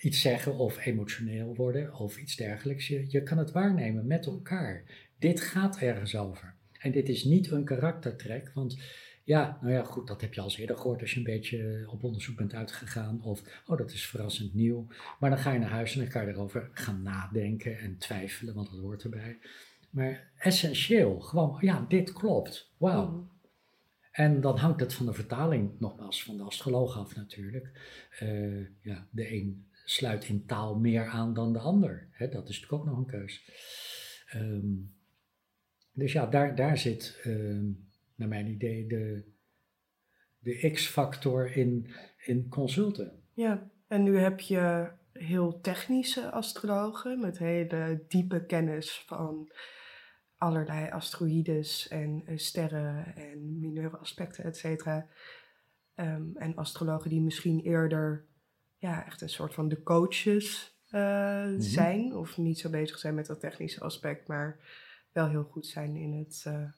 iets 0.01 0.21
zeggen 0.21 0.57
of 0.57 0.87
emotioneel 0.87 1.55
worden 1.55 1.95
of 1.95 2.19
iets 2.19 2.37
dergelijks. 2.37 2.89
Je, 2.89 3.05
je 3.09 3.23
kan 3.23 3.39
het 3.39 3.53
waarnemen 3.53 4.07
met 4.07 4.27
elkaar. 4.27 4.85
Dit 5.19 5.41
gaat 5.41 5.79
ergens 5.79 6.17
over. 6.17 6.55
En 6.79 6.93
dit 6.93 7.09
is 7.09 7.25
niet 7.25 7.51
een 7.51 7.65
karaktertrek, 7.65 8.51
want 8.55 8.79
ja, 9.25 9.59
nou 9.61 9.75
ja, 9.75 9.83
goed, 9.83 10.07
dat 10.07 10.21
heb 10.21 10.35
je 10.35 10.41
al 10.41 10.47
eens 10.47 10.59
eerder 10.59 10.77
gehoord 10.77 11.01
als 11.01 11.11
je 11.11 11.17
een 11.17 11.25
beetje 11.25 11.87
op 11.91 12.05
onderzoek 12.05 12.37
bent 12.37 12.55
uitgegaan. 12.55 13.23
Of, 13.23 13.63
oh, 13.67 13.79
dat 13.79 13.91
is 13.91 14.07
verrassend 14.07 14.55
nieuw. 14.55 14.87
Maar 15.21 15.31
dan 15.31 15.39
ga 15.39 15.53
je 15.53 15.59
naar 15.59 15.71
huis 15.71 15.93
en 15.95 16.01
dan 16.01 16.09
kan 16.09 16.27
je 16.27 16.33
erover 16.33 16.71
gaan 16.73 17.03
nadenken 17.03 17.79
en 17.79 17.99
twijfelen, 17.99 18.55
want 18.55 18.71
dat 18.71 18.81
hoort 18.81 19.03
erbij. 19.03 19.39
Maar 19.91 20.31
essentieel, 20.39 21.21
gewoon, 21.21 21.57
ja, 21.61 21.85
dit 21.89 22.13
klopt. 22.13 22.73
Wauw. 22.77 23.11
Mhm. 23.11 23.31
En 24.13 24.41
dan 24.41 24.57
hangt 24.57 24.81
het 24.81 24.95
van 24.95 25.07
de 25.07 25.13
vertaling, 25.13 25.71
nogmaals, 25.79 26.25
van 26.25 26.37
de 26.37 26.43
astroloog 26.43 26.99
af 26.99 27.17
natuurlijk. 27.17 27.71
Eh, 28.19 28.83
ja, 28.83 29.07
de 29.11 29.33
een 29.33 29.67
sluit 29.85 30.29
in 30.29 30.47
taal 30.47 30.79
meer 30.79 31.07
aan 31.07 31.35
dan 31.35 31.53
de 31.53 31.59
ander. 31.59 32.09
Hè, 32.11 32.29
dat 32.29 32.49
is 32.49 32.61
natuurlijk 32.61 32.73
ook 32.73 32.85
nog 32.85 32.99
een 32.99 33.21
keus. 33.21 33.45
Ehm, 34.27 34.75
dus 35.93 36.13
ja, 36.13 36.27
daar, 36.27 36.55
daar 36.55 36.79
zit, 36.79 37.21
ehm, 37.23 37.71
naar 38.23 38.43
mijn 38.43 38.53
idee, 38.53 38.87
de, 38.87 39.25
de 40.39 40.71
X-factor 40.71 41.57
in, 41.57 41.91
in 42.25 42.49
consulten. 42.49 43.23
Ja, 43.33 43.71
en 43.87 44.03
nu 44.03 44.19
heb 44.19 44.41
je 44.41 44.91
heel 45.13 45.61
technische 45.61 46.31
astrologen 46.31 47.21
met 47.21 47.39
hele 47.39 48.05
diepe 48.09 48.47
kennis 48.47 49.05
van 49.07 49.53
allerlei 50.37 50.91
asteroïdes 50.91 51.89
en 51.89 52.23
eh, 52.27 52.37
sterren 52.37 53.17
en 53.17 53.59
mineure 53.59 53.97
aspecten, 53.97 54.45
et 54.45 54.57
cetera. 54.57 55.07
Ehm, 55.95 56.37
en 56.37 56.57
astrologen 56.57 57.11
die 57.11 57.21
misschien 57.21 57.61
eerder 57.61 58.27
ja, 58.79 59.07
echt 59.07 59.21
een 59.21 59.29
soort 59.29 59.55
van 59.55 59.69
de 59.69 59.83
coaches 59.83 60.77
eh, 60.91 61.53
zijn, 61.59 62.17
of 62.17 62.39
niet 62.39 62.59
zo 62.59 62.71
bezig 62.71 62.99
zijn 62.99 63.15
met 63.15 63.27
dat 63.27 63.41
technische 63.41 63.81
aspect, 63.81 64.29
maar 64.29 64.59
wel 65.13 65.29
heel 65.29 65.45
goed 65.45 65.67
zijn 65.67 65.97
in 65.97 66.13
het 66.13 66.43
eh, 66.47 66.71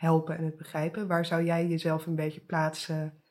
helpen 0.00 0.36
en 0.36 0.44
het 0.44 0.56
begrijpen. 0.56 1.06
Waar 1.06 1.26
zou 1.26 1.44
jij 1.44 1.66
jezelf 1.66 2.06
een 2.06 2.14
beetje 2.14 2.40
plaatsen 2.40 3.22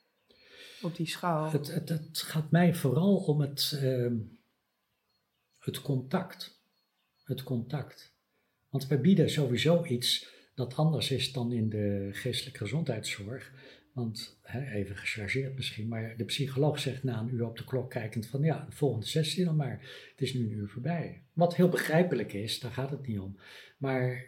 op 0.81 0.95
die 0.95 1.07
schaal? 1.07 1.51
Het, 1.51 2.09
gaat 2.11 2.51
mij 2.51 2.75
vooral 2.75 3.15
om 3.15 3.41
het, 3.41 3.79
ehm, 3.81 4.15
het 5.59 5.81
contact. 5.81 6.61
Het 7.23 7.43
contact. 7.43 8.17
Want 8.69 8.87
wij 8.87 9.01
bieden 9.01 9.29
sowieso 9.29 9.85
iets 9.85 10.29
dat 10.55 10.75
anders 10.75 11.11
is 11.11 11.31
dan 11.31 11.51
in 11.51 11.69
de 11.69 12.09
geestelijke 12.11 12.59
gezondheidszorg. 12.59 13.51
Want 13.93 14.39
even 14.73 14.95
gechargeerd 14.95 15.55
misschien, 15.55 15.87
maar 15.87 16.17
de 16.17 16.25
psycholoog 16.25 16.79
zegt 16.79 17.03
na 17.03 17.19
een 17.19 17.33
uur 17.33 17.45
op 17.45 17.57
de 17.57 17.63
klok 17.63 17.89
kijkend 17.89 18.27
van 18.27 18.41
ja, 18.41 18.65
de 18.69 18.75
volgende 18.75 19.05
sessie 19.05 19.45
dan 19.45 19.55
maar. 19.55 19.79
Het 20.11 20.21
is 20.21 20.33
nu 20.33 20.43
een 20.43 20.57
uur 20.57 20.69
voorbij. 20.69 21.23
Wat 21.33 21.55
heel 21.55 21.69
begrijpelijk 21.69 22.33
is, 22.33 22.59
daar 22.59 22.71
gaat 22.71 22.89
het 22.89 23.07
niet 23.07 23.19
om. 23.19 23.39
Maar 23.77 24.25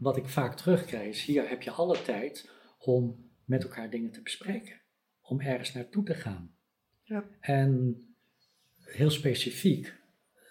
wat 0.00 0.16
ik 0.16 0.28
vaak 0.28 0.56
terugkrijg 0.56 1.08
is, 1.08 1.24
hier 1.24 1.48
heb 1.48 1.62
je 1.62 1.70
alle 1.70 2.02
tijd 2.02 2.50
om 2.78 3.30
met 3.44 3.62
elkaar 3.62 3.90
dingen 3.90 4.10
te 4.10 4.22
bespreken. 4.22 4.80
Om 5.20 5.40
ergens 5.40 5.72
naartoe 5.72 6.04
te 6.04 6.14
gaan. 6.14 6.54
Ja. 7.02 7.24
En 7.40 8.02
heel 8.84 9.10
specifiek, 9.10 9.94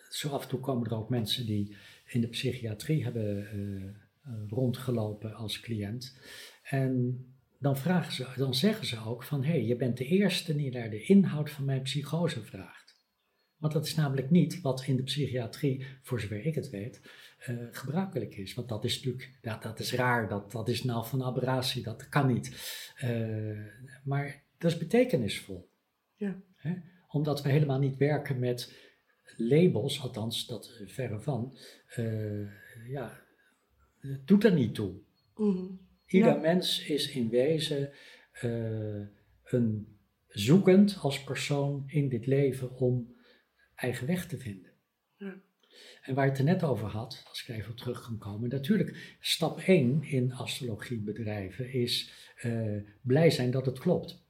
zo 0.09 0.29
af 0.29 0.43
en 0.43 0.49
toe 0.49 0.59
komen 0.59 0.89
er 0.89 0.97
ook 0.97 1.09
mensen 1.09 1.45
die 1.45 1.75
in 2.05 2.21
de 2.21 2.27
psychiatrie 2.27 3.03
hebben 3.03 3.47
eh, 3.47 3.83
eh, 3.85 4.49
rondgelopen 4.49 5.33
als 5.33 5.59
cliënt. 5.59 6.19
En 6.63 7.25
dan, 7.59 7.77
vragen 7.77 8.13
ze, 8.13 8.27
dan 8.35 8.55
zeggen 8.55 8.85
ze 8.85 9.03
ook 9.05 9.23
van, 9.23 9.43
hé, 9.43 9.51
hey, 9.51 9.63
je 9.63 9.75
bent 9.75 9.97
de 9.97 10.05
eerste 10.05 10.55
die 10.55 10.71
naar 10.71 10.89
de 10.89 11.03
inhoud 11.03 11.49
van 11.49 11.65
mijn 11.65 11.81
psychose 11.81 12.43
vraagt. 12.43 12.97
Want 13.57 13.73
dat 13.73 13.85
is 13.85 13.95
namelijk 13.95 14.29
niet 14.29 14.61
wat 14.61 14.83
in 14.85 14.95
de 14.95 15.03
psychiatrie, 15.03 15.85
voor 16.01 16.19
zover 16.19 16.45
ik 16.45 16.55
het 16.55 16.69
weet, 16.69 17.01
eh, 17.39 17.55
gebruikelijk 17.71 18.35
is. 18.37 18.53
Want 18.53 18.69
dat 18.69 18.83
is 18.83 18.95
natuurlijk, 18.95 19.37
ja, 19.41 19.57
dat 19.57 19.79
is 19.79 19.93
raar, 19.93 20.29
dat, 20.29 20.51
dat 20.51 20.69
is 20.69 20.83
nou 20.83 21.05
van 21.05 21.23
aberratie, 21.23 21.83
dat 21.83 22.09
kan 22.09 22.27
niet. 22.27 22.47
Eh, 22.95 23.65
maar 24.03 24.43
dat 24.57 24.71
is 24.71 24.77
betekenisvol. 24.77 25.69
Ja. 26.15 26.41
Hè? 26.55 26.75
Omdat 27.07 27.41
we 27.41 27.49
helemaal 27.49 27.79
niet 27.79 27.97
werken 27.97 28.39
met 28.39 28.73
labels, 29.37 30.01
althans 30.01 30.47
dat 30.47 30.77
eh, 30.79 30.87
verre 30.87 31.19
van. 31.19 31.57
ja, 32.87 33.21
het 33.99 34.27
doet 34.27 34.43
er 34.43 34.53
niet 34.53 34.75
toe. 34.75 34.93
Mhm. 35.35 35.65
Ieder 36.05 36.33
Ja. 36.33 36.39
mens 36.39 36.85
is 36.85 37.09
in 37.11 37.29
wezen 37.29 37.91
een 39.43 39.97
zoekend 40.27 40.97
als 41.01 41.23
persoon 41.23 41.83
in 41.87 42.09
dit 42.09 42.25
leven 42.25 42.75
om 42.75 43.15
eigen 43.75 44.07
weg 44.07 44.27
te 44.27 44.37
vinden. 44.37 44.71
Ja. 45.17 45.41
En 46.01 46.15
waar 46.15 46.23
je 46.25 46.29
het 46.29 46.39
er 46.39 46.45
net 46.45 46.63
over 46.63 46.87
had, 46.87 47.23
als 47.29 47.41
ik 47.41 47.47
er 47.47 47.55
even 47.55 47.71
op 47.71 47.77
terug 47.77 48.01
kan 48.01 48.17
komen, 48.17 48.49
natuurlijk, 48.49 49.15
stap 49.19 49.59
1 49.59 50.03
in 50.03 50.33
astrologiebedrijven 50.33 51.73
is 51.73 52.11
eh, 52.35 52.51
blij 53.01 53.29
zijn 53.29 53.51
dat 53.51 53.65
het 53.65 53.79
klopt. 53.79 54.27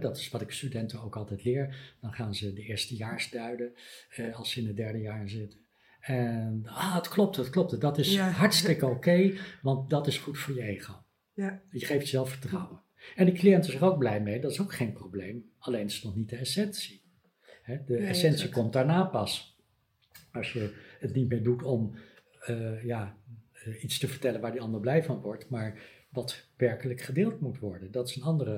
Dat 0.00 0.16
is 0.16 0.28
wat 0.28 0.40
ik 0.40 0.50
studenten 0.50 1.02
ook 1.02 1.16
altijd 1.16 1.44
leer. 1.44 1.94
Dan 2.00 2.12
gaan 2.12 2.34
ze 2.34 2.52
de 2.52 2.62
eerstejaars 2.62 3.30
duiden 3.30 3.72
eh, 4.08 4.36
als 4.36 4.50
ze 4.50 4.60
in 4.60 4.66
het 4.66 4.76
derde 4.76 4.98
jaar 5.00 5.28
zitten. 5.28 5.58
En 6.00 6.62
ah, 6.66 6.94
het 6.94 7.08
klopt, 7.08 7.36
het 7.36 7.50
klopt. 7.50 7.80
Dat 7.80 7.98
is 7.98 8.12
Ja. 8.14 8.30
hartstikke 8.30 8.86
oké, 8.96 9.32
want 9.62 9.90
dat 9.90 10.06
is 10.06 10.18
goed 10.18 10.38
voor 10.38 10.54
je 10.54 10.62
ego. 10.62 10.92
Ja. 11.32 11.62
Je 11.70 11.86
geeft 11.86 12.00
jezelf 12.00 12.30
vertrouwen. 12.30 12.82
En 13.14 13.26
de 13.26 13.32
cliënt 13.32 13.68
is 13.68 13.74
er 13.74 13.84
ook 13.84 13.98
blij 13.98 14.20
mee, 14.20 14.40
dat 14.40 14.50
is 14.50 14.60
ook 14.60 14.74
geen 14.74 14.92
probleem. 14.92 15.50
Alleen 15.58 15.86
is 15.86 15.94
het 15.94 16.04
nog 16.04 16.16
niet 16.16 16.28
de 16.28 16.36
essentie. 16.36 17.02
De 17.86 17.96
essentie 17.96 18.48
komt 18.48 18.72
daarna 18.72 19.04
pas. 19.04 19.53
Als 20.34 20.52
je 20.52 20.74
het 21.00 21.14
niet 21.14 21.28
meer 21.28 21.42
doet 21.42 21.62
om 21.62 21.94
eh, 22.40 22.84
ja, 22.84 23.16
eh, 23.52 23.82
iets 23.82 23.98
te 23.98 24.08
vertellen 24.08 24.40
waar 24.40 24.52
die 24.52 24.60
ander 24.60 24.80
blij 24.80 25.04
van 25.04 25.20
wordt, 25.20 25.48
maar 25.48 25.82
wat 26.10 26.48
werkelijk 26.56 27.00
gedeeld 27.00 27.40
moet 27.40 27.58
worden. 27.58 27.90
Dat 27.90 28.08
is 28.08 28.16
een 28.16 28.22
andere, 28.22 28.56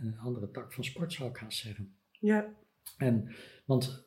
een 0.00 0.18
andere 0.18 0.50
tak 0.50 0.72
van 0.72 0.84
sport, 0.84 1.12
zou 1.12 1.30
ik 1.30 1.36
haast 1.36 1.58
zeggen. 1.58 1.94
Ja. 2.10 2.54
En, 2.96 3.28
want 3.64 4.06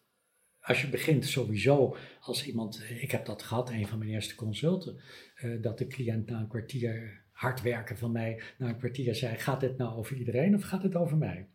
als 0.60 0.82
je 0.82 0.90
begint 0.90 1.26
sowieso 1.26 1.96
als 2.20 2.48
iemand, 2.48 2.84
ik 2.90 3.12
heb 3.12 3.26
dat 3.26 3.44
gehad, 3.44 3.70
een 3.70 3.88
van 3.88 3.98
mijn 3.98 4.12
eerste 4.12 4.36
consulten, 4.36 5.00
eh, 5.36 5.62
dat 5.62 5.78
de 5.78 5.88
cliënt 5.88 6.30
na 6.30 6.40
een 6.40 6.48
kwartier 6.48 7.22
hard 7.32 7.62
werken 7.62 7.98
van 7.98 8.12
mij, 8.12 8.42
na 8.58 8.68
een 8.70 8.78
kwartier 8.78 9.16
zei, 9.16 9.36
gaat 9.36 9.60
dit 9.60 9.78
nou 9.78 9.98
over 9.98 10.16
iedereen 10.16 10.56
of 10.56 10.64
gaat 10.64 10.84
het 10.84 10.96
over 10.96 11.18
mij? 11.18 11.48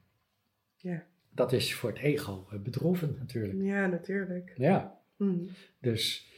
Ja. 0.76 1.06
Dat 1.30 1.52
is 1.52 1.74
voor 1.74 1.90
het 1.90 1.98
ego 1.98 2.48
bedroevend 2.62 3.18
natuurlijk. 3.18 3.62
ja, 3.62 3.86
natuurlijk. 3.86 4.52
Ja, 4.56 5.03
Mhm. 5.24 5.44
dus, 5.80 6.32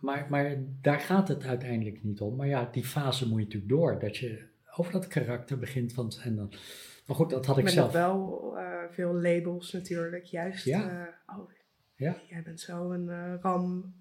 maar, 0.00 0.26
maar 0.30 0.56
daar 0.80 1.00
gaat 1.00 1.28
het 1.28 1.44
uiteindelijk 1.44 2.02
niet 2.04 2.20
om. 2.20 2.36
Maar 2.36 2.46
ja, 2.46 2.68
die 2.72 2.84
fase 2.84 3.28
moet 3.28 3.38
je 3.38 3.44
natuurlijk 3.44 3.72
door, 3.72 3.98
dat 3.98 4.16
je 4.16 4.48
over 4.76 4.92
dat 4.92 5.06
karakter 5.06 5.58
begint. 5.58 5.94
Want, 5.94 6.20
en 6.24 6.36
dan, 6.36 6.48
maar 7.06 7.16
goed, 7.16 7.30
dat 7.30 7.46
had 7.46 7.58
ik 7.58 7.64
Met 7.64 7.72
zelf. 7.72 7.92
nog 7.92 8.02
wel 8.02 8.52
eh, 8.58 8.82
veel 8.90 9.12
labels 9.14 9.72
natuurlijk. 9.72 10.24
Juist, 10.24 10.64
Ja. 10.64 11.06
eh, 11.26 11.36
oh, 11.38 11.50
Ja. 11.94 12.16
jij 12.28 12.42
bent 12.42 12.60
zo 12.60 12.90
een 12.90 13.08
eh, 13.08 13.34
ram, 13.40 13.94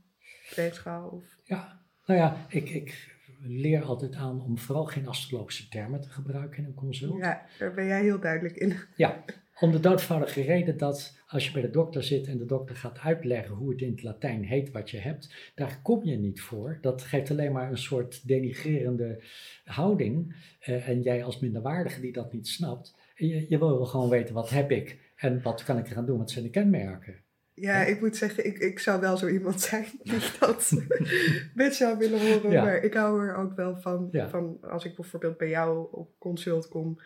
of... 1.12 1.24
Ja, 1.44 1.82
nou 2.06 2.20
ja, 2.20 2.46
ik, 2.50 2.70
ik 2.70 3.18
leer 3.42 3.84
altijd 3.84 4.16
aan 4.16 4.42
om 4.42 4.58
vooral 4.58 4.86
geen 4.86 5.08
astrologische 5.08 5.70
termen 5.70 6.01
te 6.01 6.10
gebruiken 6.10 6.58
in 6.60 6.66
een 6.66 6.74
consult. 6.74 7.18
Ja, 7.18 7.46
daar 7.60 7.74
ben 7.74 7.86
jij 7.86 8.01
heel 8.01 8.20
duidelijk 8.20 8.56
in. 8.56 8.74
Ja, 8.96 9.24
om 9.60 9.72
de 9.72 9.80
doodvoudige 9.80 10.42
reden 10.42 10.78
dat 10.78 11.18
als 11.28 11.46
je 11.46 11.51
bij 11.51 11.62
de 11.62 11.70
dokter 11.70 12.04
zit 12.04 12.28
en 12.28 12.38
de 12.38 12.46
dokter 12.46 12.75
gaat 12.75 13.00
uitleggen 13.00 13.56
hoe 13.56 13.72
het 13.72 13.82
in 13.82 13.92
het 13.92 14.04
Latijn 14.04 14.44
heet 14.44 14.72
wat 14.72 14.89
je 14.89 14.98
hebt, 14.98 15.51
daar 15.56 15.80
kom 15.84 16.04
je 16.04 16.18
niet 16.18 16.42
voor. 16.42 16.78
Dat 16.82 17.01
geeft 17.01 17.32
alleen 17.32 17.51
maar 17.51 17.70
een 17.70 17.78
soort 17.78 18.28
denigrerende 18.28 19.24
houding. 19.63 20.36
Eh, 20.60 20.88
en 20.88 21.01
jij 21.01 21.24
als 21.24 21.39
minderwaardige 21.39 22.01
die 22.01 22.12
dat 22.13 22.34
niet 22.34 22.48
snapt, 22.48 22.96
je, 23.16 23.46
je 23.50 23.58
wil 23.58 23.86
gewoon 23.86 24.10
weten 24.10 24.34
wat 24.34 24.50
heb 24.50 24.72
ik 24.72 25.00
en 25.16 25.42
wat 25.42 25.63
kan 25.63 25.78
ik 25.78 25.89
eraan 25.89 26.06
doen, 26.06 26.18
wat 26.18 26.32
zijn 26.32 26.44
de 26.44 26.50
kenmerken. 26.51 27.16
Ja, 27.54 27.86
ik 27.86 28.01
moet 28.01 28.18
zeggen, 28.18 28.46
ik, 28.46 28.58
ik 28.58 28.80
zou 28.80 29.01
wel 29.01 29.18
zo 29.18 29.28
iemand 29.28 29.62
zijn 29.62 29.86
die 30.04 30.20
dat 30.39 30.72
met 31.54 31.75
zou 31.75 31.98
willen 31.98 32.20
horen. 32.34 32.51
Ja. 32.51 32.63
Maar 32.63 32.84
ik 32.84 32.94
hou 32.94 33.28
er 33.28 33.36
ook 33.36 33.56
wel 33.56 33.78
van, 33.78 34.10
Ja. 34.12 34.30
van 34.30 34.58
als 34.62 34.86
ik 34.86 34.96
bijvoorbeeld 34.96 35.38
bij 35.38 35.50
jou 35.50 35.88
op 35.92 36.10
consult 36.18 36.68
kom, 36.68 37.00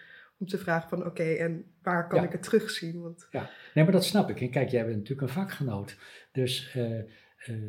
om 0.44 0.50
te 0.50 0.58
vragen 0.58 0.90
van 0.90 1.06
oké, 1.06 1.24
en 1.24 1.66
waar 1.82 2.08
kan 2.08 2.20
Ja. 2.20 2.26
ik 2.26 2.32
het 2.32 2.44
terugzien? 2.44 3.02
Want 3.02 3.28
Nee, 3.74 3.84
maar 3.84 3.92
dat 3.92 4.06
snap 4.06 4.30
ik. 4.30 4.42
En 4.42 4.50
kijk, 4.50 4.70
jij 4.70 4.84
bent 4.86 4.96
natuurlijk 4.98 5.22
een 5.28 5.34
vakgenoot. 5.34 5.98
Dus 6.32 6.72
eh, 6.76 7.00
eh, 7.00 7.06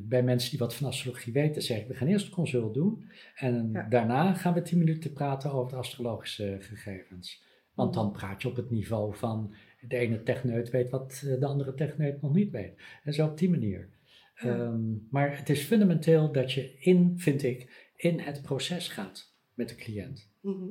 bij 0.02 0.22
mensen 0.22 0.50
die 0.50 0.58
wat 0.58 0.74
van 0.74 0.86
astrologie 0.86 1.32
weten, 1.32 1.62
zeg 1.62 1.78
ik, 1.80 1.86
we 1.88 1.94
gaan 1.94 2.08
eerst 2.08 2.26
een 2.26 2.32
consult 2.32 2.74
doen. 2.74 3.10
En 3.34 3.70
Ja. 3.72 3.82
daarna 3.88 4.34
gaan 4.34 4.54
we 4.54 4.62
tien 4.62 4.78
minuten 4.78 5.12
praten 5.12 5.52
over 5.52 5.70
de 5.72 5.78
astrologische 5.78 6.56
gegevens. 6.60 7.42
Want 7.74 7.94
dan 7.94 8.12
praat 8.12 8.42
je 8.42 8.48
op 8.48 8.56
het 8.56 8.70
niveau 8.70 9.16
van 9.16 9.54
de 9.80 9.96
ene 9.96 10.22
techneut 10.22 10.70
weet 10.70 10.90
wat 10.90 11.22
eh, 11.26 11.40
de 11.40 11.46
andere 11.46 11.74
techneut 11.74 12.20
nog 12.22 12.34
niet 12.34 12.50
weet. 12.50 12.80
En 13.04 13.12
zo 13.14 13.26
op 13.26 13.38
die 13.38 13.50
manier. 13.50 13.88
Ja. 14.34 14.54
Ehm, 14.58 14.80
maar 15.10 15.36
het 15.38 15.48
is 15.48 15.62
fundamenteel 15.64 16.32
dat 16.32 16.52
je 16.52 16.74
in, 16.78 17.12
vind 17.16 17.42
ik, 17.42 17.90
in 17.96 18.20
het 18.20 18.42
proces 18.42 18.88
gaat 18.88 19.32
met 19.54 19.68
de 19.68 19.74
cliënt. 19.74 20.30
mhm. 20.40 20.64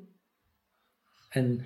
En 1.30 1.62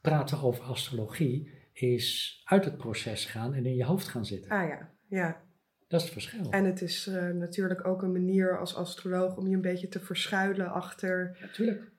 praten 0.00 0.42
over 0.42 0.64
astrologie 0.64 1.58
is 1.72 2.40
uit 2.44 2.64
het 2.64 2.76
proces 2.76 3.24
gaan 3.24 3.54
en 3.54 3.66
in 3.66 3.74
je 3.74 3.84
hoofd 3.84 4.08
gaan 4.08 4.26
zitten. 4.26 4.50
Ah 4.50 4.68
ja, 4.68 4.90
ja. 5.08 5.42
Dat 5.88 6.00
is 6.00 6.06
het 6.06 6.12
verschil. 6.12 6.50
En 6.50 6.64
het 6.64 6.80
is 6.82 7.06
uh, 7.06 7.30
natuurlijk 7.30 7.86
ook 7.86 8.02
een 8.02 8.12
manier 8.12 8.58
als 8.58 8.74
astroloog 8.74 9.36
om 9.36 9.48
je 9.48 9.54
een 9.54 9.62
beetje 9.62 9.88
te 9.88 10.00
verschuilen 10.00 10.72
achter 10.72 11.38
Natuurlijk. 11.40 11.90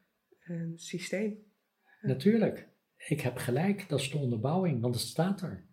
een 0.43 0.73
systeem. 0.75 1.37
Natuurlijk. 2.01 2.67
Ik 2.97 3.21
heb 3.21 3.37
gelijk, 3.37 3.89
dat 3.89 3.99
is 3.99 4.11
de 4.11 4.17
onderbouwing, 4.17 4.81
want 4.81 4.95
het 4.95 5.03
staat 5.03 5.41
er. 5.41 5.65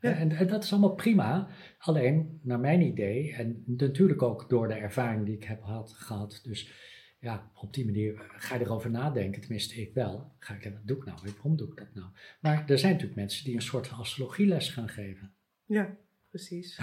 Ja. 0.00 0.12
En, 0.12 0.30
en, 0.30 0.46
dat 0.46 0.64
is 0.64 0.72
allemaal 0.72 0.94
prima. 0.94 1.48
Alleen, 1.78 2.40
naar 2.42 2.60
mijn 2.60 2.80
idee, 2.80 3.34
en 3.34 3.62
natuurlijk 3.66 4.22
ook 4.22 4.48
door 4.48 4.68
de 4.68 4.74
ervaring 4.74 5.26
die 5.26 5.34
ik 5.34 5.44
heb 5.44 5.62
had, 5.62 5.92
gehad. 5.92 6.40
Dus 6.42 6.72
ja, 7.20 7.50
op 7.54 7.74
die 7.74 7.84
manier 7.84 8.26
ga 8.28 8.54
je 8.54 8.60
erover 8.64 8.90
nadenken, 8.90 9.40
tenminste 9.40 9.80
ik 9.80 9.94
wel. 9.94 10.32
Ga 10.38 10.54
ik, 10.54 10.62
wat 10.62 10.86
doe 10.86 10.96
ik 10.96 11.04
nou? 11.04 11.18
Waarom 11.24 11.56
doe 11.56 11.68
ik 11.68 11.76
dat 11.76 11.94
nou? 11.94 12.08
Maar 12.40 12.64
er 12.68 12.78
zijn 12.78 12.92
natuurlijk 12.92 13.20
mensen 13.20 13.44
die 13.44 13.54
een 13.54 13.62
soort 13.62 13.86
van 13.86 13.98
astrologieles 13.98 14.68
gaan 14.68 14.88
geven. 14.88 15.32
Ja, 15.64 15.96
precies. 16.28 16.78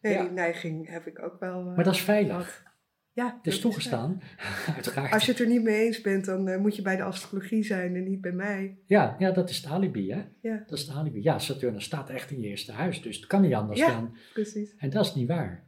Nee, 0.00 0.12
ja. 0.12 0.22
die 0.22 0.30
neiging 0.30 0.88
heb 0.88 1.06
ik 1.06 1.22
ook 1.22 1.40
wel. 1.40 1.60
Uh, 1.60 1.74
maar 1.74 1.84
dat 1.84 1.94
is 1.94 2.00
veilig. 2.00 2.66
Ja, 3.12 3.34
het 3.36 3.46
is 3.46 3.60
toegestaan, 3.60 4.22
uiteraard. 4.74 5.12
Als 5.12 5.24
je 5.24 5.30
het 5.30 5.40
er 5.40 5.46
niet 5.46 5.62
mee 5.62 5.84
eens 5.84 6.00
bent, 6.00 6.24
dan 6.24 6.48
uh, 6.48 6.58
moet 6.58 6.76
je 6.76 6.82
bij 6.82 6.96
de 6.96 7.02
astrologie 7.02 7.64
zijn 7.64 7.96
en 7.96 8.04
niet 8.04 8.20
bij 8.20 8.32
mij. 8.32 8.78
Ja, 8.86 9.16
ja 9.18 9.30
dat 9.30 9.50
is 9.50 9.56
het 9.56 9.66
alibi, 9.66 10.12
hè? 10.12 10.24
Ja. 10.40 10.64
Dat 10.66 10.78
is 10.78 10.86
het 10.86 10.96
alibi. 10.96 11.22
Ja, 11.22 11.38
Saturnus 11.38 11.84
staat 11.84 12.10
echt 12.10 12.30
in 12.30 12.40
je 12.40 12.48
eerste 12.48 12.72
huis, 12.72 13.02
dus 13.02 13.16
het 13.16 13.26
kan 13.26 13.40
niet 13.40 13.54
anders 13.54 13.80
ja, 13.80 13.88
dan. 13.88 14.16
precies. 14.32 14.74
En 14.76 14.90
dat 14.90 15.06
is 15.06 15.14
niet 15.14 15.28
waar. 15.28 15.67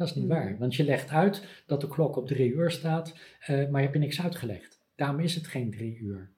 Dat 0.00 0.08
is 0.08 0.14
niet 0.14 0.24
Mm. 0.24 0.30
waar, 0.30 0.58
want 0.58 0.74
je 0.74 0.84
legt 0.84 1.10
uit 1.10 1.62
dat 1.66 1.80
de 1.80 1.88
klok 1.88 2.16
op 2.16 2.26
drie 2.26 2.52
uur 2.52 2.70
staat, 2.70 3.18
uh, 3.50 3.68
maar 3.68 3.80
je 3.80 3.86
hebt 3.86 3.98
niks 3.98 4.20
uitgelegd. 4.20 4.80
Daarom 4.94 5.20
is 5.20 5.34
het 5.34 5.46
geen 5.46 5.70
drie 5.70 5.98
uur. 5.98 6.30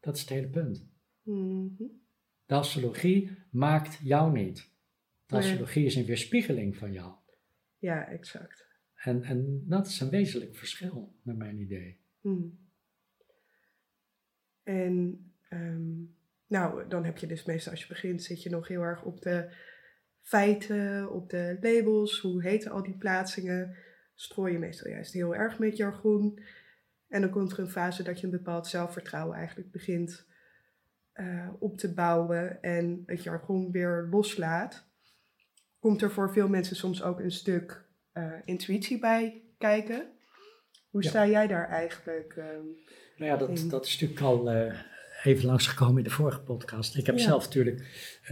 Dat 0.00 0.14
is 0.14 0.20
het 0.20 0.30
hele 0.30 0.48
punt. 0.48 0.86
Mm 1.22 1.74
-hmm. 1.78 2.00
De 2.46 2.54
astrologie 2.54 3.30
maakt 3.50 4.00
jou 4.02 4.32
niet. 4.32 4.70
De 5.26 5.36
astrologie 5.36 5.84
is 5.84 5.94
een 5.94 6.04
weerspiegeling 6.04 6.76
van 6.76 6.92
jou. 6.92 7.12
Ja, 7.78 8.08
exact. 8.08 8.66
En, 8.94 9.22
en 9.22 9.64
dat 9.66 9.86
is 9.86 10.00
een 10.00 10.10
wezenlijk 10.10 10.56
verschil, 10.56 11.14
naar 11.22 11.36
mijn 11.36 11.58
idee. 11.58 11.98
Hmm. 12.20 12.58
En 14.62 15.24
um, 15.50 16.16
nou, 16.46 16.88
dan 16.88 17.04
heb 17.04 17.18
je 17.18 17.26
dus 17.26 17.44
meestal 17.44 17.72
als 17.72 17.82
je 17.82 17.88
begint, 17.88 18.22
zit 18.22 18.42
je 18.42 18.50
nog 18.50 18.68
heel 18.68 18.82
erg 18.82 19.04
op 19.04 19.20
de 19.20 19.50
feiten, 20.28 21.10
op 21.10 21.30
de 21.30 21.58
labels, 21.60 22.20
hoe 22.20 22.42
heten 22.42 22.70
al 22.70 22.82
die 22.82 22.96
plaatsingen. 22.96 23.76
Strooi 24.14 24.52
je 24.52 24.58
meestal 24.58 24.90
juist 24.90 25.12
heel 25.12 25.34
erg 25.34 25.58
met 25.58 25.76
jargon. 25.76 26.40
En 27.08 27.20
dan 27.20 27.30
komt 27.30 27.52
er 27.52 27.58
een 27.58 27.70
fase 27.70 28.02
dat 28.02 28.20
je 28.20 28.26
een 28.26 28.32
bepaald 28.32 28.66
zelfvertrouwen 28.66 29.36
eigenlijk 29.36 29.70
begint 29.70 30.26
uh, 31.14 31.48
op 31.58 31.78
te 31.78 31.94
bouwen 31.94 32.62
en 32.62 33.02
het 33.06 33.22
jargon 33.22 33.70
weer 33.70 34.08
loslaat. 34.10 34.86
Komt 35.78 36.02
er 36.02 36.10
voor 36.10 36.32
veel 36.32 36.48
mensen 36.48 36.76
soms 36.76 37.02
ook 37.02 37.20
een 37.20 37.30
stuk 37.30 37.84
uh, 38.14 38.32
intuïtie 38.44 38.98
bij 38.98 39.42
kijken. 39.58 40.12
Hoe 40.90 41.04
sta 41.04 41.22
ja. 41.22 41.30
jij 41.30 41.46
daar 41.46 41.68
eigenlijk? 41.68 42.34
Uh, 42.36 42.44
nou 43.16 43.30
ja, 43.30 43.36
dat, 43.36 43.70
dat 43.70 43.86
is 43.86 44.00
natuurlijk 44.00 44.20
al 44.20 44.54
uh, 44.54 44.80
even 45.24 45.46
langsgekomen 45.46 45.96
in 45.96 46.04
de 46.04 46.10
vorige 46.10 46.40
podcast. 46.40 46.96
Ik 46.96 47.06
heb 47.06 47.18
ja. 47.18 47.22
zelf 47.22 47.44
natuurlijk 47.44 47.80
uh, 48.22 48.30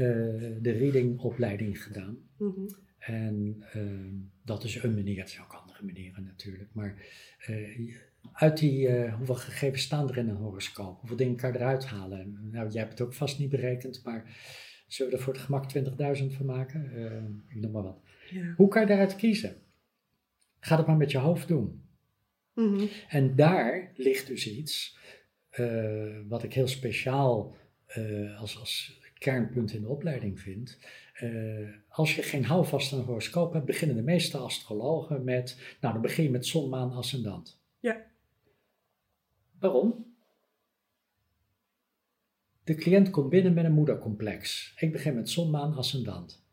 de 0.61 0.71
readingopleiding 0.79 1.83
gedaan. 1.83 2.19
Mm 2.39 2.53
-hmm. 2.55 2.69
En 2.99 3.65
ehm, 3.73 4.15
dat 4.45 4.65
is 4.65 4.83
een 4.83 4.95
manier, 4.95 5.19
er 5.19 5.29
zijn 5.29 5.43
ook 5.43 5.53
andere 5.53 5.85
manieren 5.85 6.25
natuurlijk. 6.25 6.71
Maar 6.73 6.97
eh, 7.39 7.97
uit 8.33 8.59
die, 8.59 9.11
hoeveel 9.11 9.35
gegevens 9.35 9.83
staan 9.83 10.09
er 10.09 10.17
in 10.17 10.29
een 10.29 10.37
horoscoop? 10.37 10.99
Hoeveel 10.99 11.17
dingen 11.17 11.37
kan 11.37 11.53
je 11.53 11.59
eruit 11.59 11.87
halen? 11.87 12.49
Nou, 12.53 12.71
jij 12.71 12.81
hebt 12.81 12.99
het 12.99 13.09
ook 13.09 13.15
vast 13.15 13.39
niet 13.39 13.51
berekend, 13.51 14.05
maar 14.05 14.37
zullen 14.87 15.13
we 15.13 15.19
er 15.19 15.25
voor 15.25 15.33
het 15.33 15.43
gemak 15.43 15.75
20.000 16.19 16.37
van 16.37 16.47
maken? 16.47 16.91
ik 17.49 17.61
noem 17.61 17.71
maar 17.71 17.83
wat. 17.83 18.01
Ja. 18.31 18.55
Hoe 18.57 18.69
kan 18.69 18.81
je 18.83 18.89
daaruit 18.89 19.17
kiezen? 19.17 19.57
Ga 20.61 20.77
het 20.77 20.87
maar 20.87 20.97
met 20.97 21.11
je 21.11 21.19
hoofd 21.19 21.49
doen. 21.49 21.83
Mm 22.55 22.77
-hmm. 22.77 22.89
En 23.09 23.37
daar 23.37 23.93
ligt 23.97 24.27
dus 24.27 24.49
iets 24.49 24.99
wat 26.29 26.43
ik 26.43 26.55
heel 26.55 26.69
speciaal 26.69 27.55
uh, 27.97 28.41
als, 28.41 28.59
als 28.59 29.01
kernpunt 29.19 29.73
in 29.73 29.81
de 29.81 29.89
opleiding 29.89 30.41
vind. 30.41 30.79
Uh, 31.23 31.69
als 31.89 32.17
je 32.17 32.23
geen 32.23 32.45
houvast 32.45 32.93
aan 32.93 32.99
een 32.99 33.05
horoscoop 33.05 33.53
hebt, 33.53 33.67
beginnen 33.67 33.97
de 33.97 34.03
meeste 34.03 34.39
astrologen 34.39 35.25
met, 35.25 35.77
nou 35.81 35.93
dan 35.93 36.03
begin 36.03 36.25
je 36.25 36.31
met 36.31 36.47
zon, 36.47 36.69
maan, 36.69 36.93
ascendant. 36.93 37.61
Ja. 37.79 38.05
Waarom? 39.59 40.15
De 42.65 42.75
cliënt 42.75 43.11
komt 43.11 43.31
binnen 43.31 43.55
met 43.55 43.65
een 43.65 43.73
moedercomplex. 43.73 44.75
Ik 44.79 44.93
begin 44.93 45.15
met 45.15 45.31
zon, 45.31 45.51
maan, 45.51 45.75
ascendant. 45.75 46.45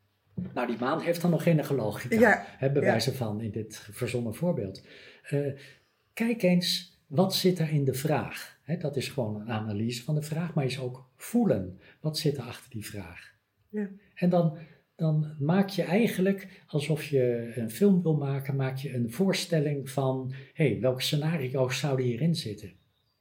Nou, 0.54 0.68
die 0.68 0.80
maan 0.80 1.02
heeft 1.02 1.22
dan 1.22 1.32
nog 1.32 1.44
geen 1.44 1.66
logica, 1.76 2.20
ja. 2.20 2.46
hè, 2.48 2.72
bij 2.72 2.82
ja. 2.82 2.88
wijze 2.88 3.14
van 3.14 3.42
in 3.42 3.52
dit 3.52 3.78
verzonnen 3.92 4.36
voorbeeld. 4.36 4.88
Uh, 5.32 5.60
kijk 6.14 6.42
eens, 6.42 6.93
wat 7.14 7.36
zit 7.36 7.60
er 7.60 7.70
in 7.70 7.84
de 7.84 7.94
vraag? 7.94 8.60
Dat 8.80 8.96
is 8.96 9.10
gewoon 9.10 9.42
een 9.42 9.52
analyse 9.52 10.04
van 10.04 10.16
de 10.16 10.22
vraag, 10.22 10.54
maar 10.54 10.66
is 10.66 10.80
ook 10.80 11.10
voelen. 11.16 11.80
Wat 12.02 12.18
zit 12.18 12.38
er 12.38 12.44
achter 12.44 12.72
die 12.72 12.86
vraag? 12.86 13.34
Ja. 13.70 13.90
En 14.16 14.30
dan, 14.30 14.58
dan 14.96 15.36
maak 15.40 15.70
je 15.70 15.84
eigenlijk, 15.84 16.64
alsof 16.68 17.04
je 17.04 17.52
een 17.56 17.72
film 17.72 18.02
wil 18.02 18.16
maken, 18.16 18.56
maak 18.56 18.78
je 18.78 18.94
een 18.94 19.12
voorstelling 19.12 19.90
van, 19.90 20.34
hé, 20.54 20.70
hey, 20.70 20.80
welke 20.80 21.02
scenario's 21.02 21.80
zouden 21.80 22.06
hierin 22.06 22.36
zitten? 22.36 22.72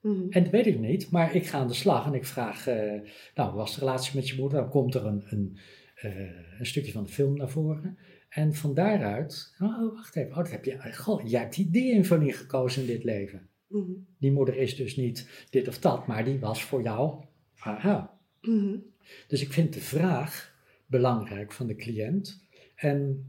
Mm 0.01 0.13
-hmm. 0.13 0.31
En 0.31 0.43
dat 0.43 0.53
weet 0.53 0.67
ik 0.67 0.79
niet, 0.79 1.11
maar 1.11 1.35
ik 1.35 1.47
ga 1.47 1.59
aan 1.59 1.69
de 1.69 1.75
slag 1.75 2.07
en 2.07 2.15
ik 2.15 2.25
vraag, 2.25 2.69
uh, 2.69 2.93
nou, 3.35 3.55
was 3.55 3.75
de 3.75 3.81
relatie 3.81 4.17
met 4.17 4.29
je 4.29 4.37
moeder? 4.37 4.61
Dan 4.61 4.71
komt 4.71 4.95
er 4.95 5.07
een, 5.07 5.23
een 5.27 5.59
uh, 6.05 6.31
een 6.59 6.67
stukje 6.67 6.93
van 6.93 7.05
de 7.05 7.13
film 7.13 7.37
naar 7.37 7.51
voren. 7.51 7.99
En 8.29 8.55
van 8.55 8.75
daaruit, 8.75 9.55
oh, 9.61 9.95
wacht 9.95 10.17
even, 10.17 10.31
oh, 10.31 10.37
dat 10.37 10.51
heb 10.51 10.65
je, 10.65 10.93
goh, 10.95 11.29
jij 11.29 11.41
hebt 11.41 11.55
die, 11.55 11.71
die 11.71 11.93
invulling 11.93 12.37
gekozen 12.37 12.83
in 12.83 12.89
dit 12.89 13.05
leven. 13.05 13.51
Mm 13.73 13.85
-hmm. 13.85 14.07
Die 14.19 14.33
moeder 14.33 14.57
is 14.57 14.77
dus 14.77 14.97
niet 14.97 15.47
dit 15.51 15.69
of 15.69 15.79
dat, 15.79 16.07
maar 16.07 16.25
die 16.25 16.39
was 16.39 16.65
voor 16.65 16.83
jou, 16.83 17.25
aha. 17.59 18.19
Mm 18.41 18.59
-hmm. 18.59 18.85
Dus 19.29 19.43
ik 19.43 19.53
vind 19.53 19.73
de 19.73 19.81
vraag 19.81 20.55
belangrijk 20.87 21.53
van 21.53 21.67
de 21.67 21.77
cliënt. 21.77 22.47
En 22.75 23.27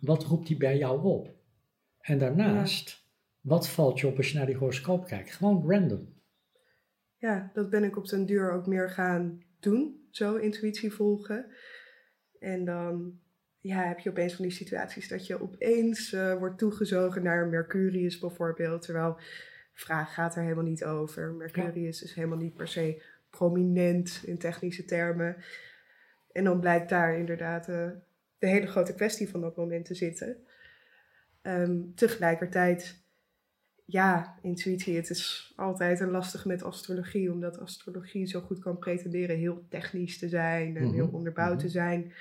wat 0.00 0.24
roept 0.24 0.46
die 0.46 0.56
bij 0.56 0.78
jou 0.78 1.02
op? 1.02 1.34
En 2.00 2.18
daarnaast, 2.18 2.88
ja. 2.88 2.96
wat 3.40 3.68
valt 3.68 4.00
je 4.00 4.06
op 4.06 4.16
als 4.16 4.30
je 4.30 4.36
naar 4.36 4.46
die 4.46 4.56
horoscoop 4.56 5.06
kijkt? 5.06 5.32
Gewoon 5.32 5.70
random. 5.70 6.20
Ja, 7.16 7.50
dat 7.54 7.70
ben 7.70 7.84
ik 7.84 7.96
op 7.96 8.08
den 8.08 8.26
duur 8.26 8.52
ook 8.52 8.66
meer 8.66 8.90
gaan 8.90 9.42
doen, 9.60 10.06
zo 10.10 10.36
intuïtie 10.36 10.92
volgen. 10.92 11.46
En 12.38 12.64
dan 12.64 13.20
ja, 13.60 13.86
heb 13.86 13.98
je 13.98 14.10
opeens 14.10 14.34
van 14.34 14.44
die 14.44 14.54
situaties 14.54 15.08
dat 15.08 15.26
je 15.26 15.42
opeens 15.42 16.12
uh, 16.12 16.38
wordt 16.38 16.58
toegezogen 16.58 17.22
naar 17.22 17.46
Mercurius 17.46 18.18
bijvoorbeeld. 18.18 18.82
Terwijl 18.82 19.18
vraag 19.72 20.14
gaat 20.14 20.36
er 20.36 20.42
helemaal 20.42 20.64
niet 20.64 20.84
over. 20.84 21.32
Mercurius 21.32 22.00
ja. 22.00 22.06
is 22.06 22.14
helemaal 22.14 22.38
niet 22.38 22.54
per 22.54 22.68
se 22.68 23.02
prominent 23.30 24.22
in 24.24 24.38
technische 24.38 24.84
termen. 24.84 25.36
En 26.32 26.44
dan 26.44 26.60
blijkt 26.60 26.88
daar 26.88 27.18
inderdaad 27.18 27.68
uh, 27.68 27.90
de 28.38 28.46
hele 28.46 28.66
grote 28.66 28.94
kwestie 28.94 29.28
van 29.28 29.40
dat 29.40 29.56
moment 29.56 29.84
te 29.84 29.94
zitten. 29.94 30.36
Um, 31.42 31.94
tegelijkertijd, 31.94 33.04
ja, 33.84 34.38
intuïtie, 34.42 34.96
het 34.96 35.10
is 35.10 35.52
altijd 35.56 36.00
een 36.00 36.10
lastig 36.10 36.44
met 36.44 36.62
astrologie, 36.62 37.32
omdat 37.32 37.58
astrologie 37.58 38.26
zo 38.26 38.40
goed 38.40 38.58
kan 38.58 38.78
pretenderen 38.78 39.36
heel 39.36 39.66
technisch 39.68 40.18
te 40.18 40.28
zijn 40.28 40.76
en 40.76 40.82
mm 40.82 40.88
-hmm. 40.88 40.94
heel 40.94 41.08
onderbouwd 41.08 41.52
mm 41.52 41.58
-hmm. 41.58 41.66
te 41.66 41.72
zijn. 41.72 42.12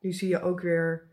Nu 0.00 0.12
zie 0.12 0.28
je 0.28 0.40
ook 0.40 0.60
weer, 0.60 1.08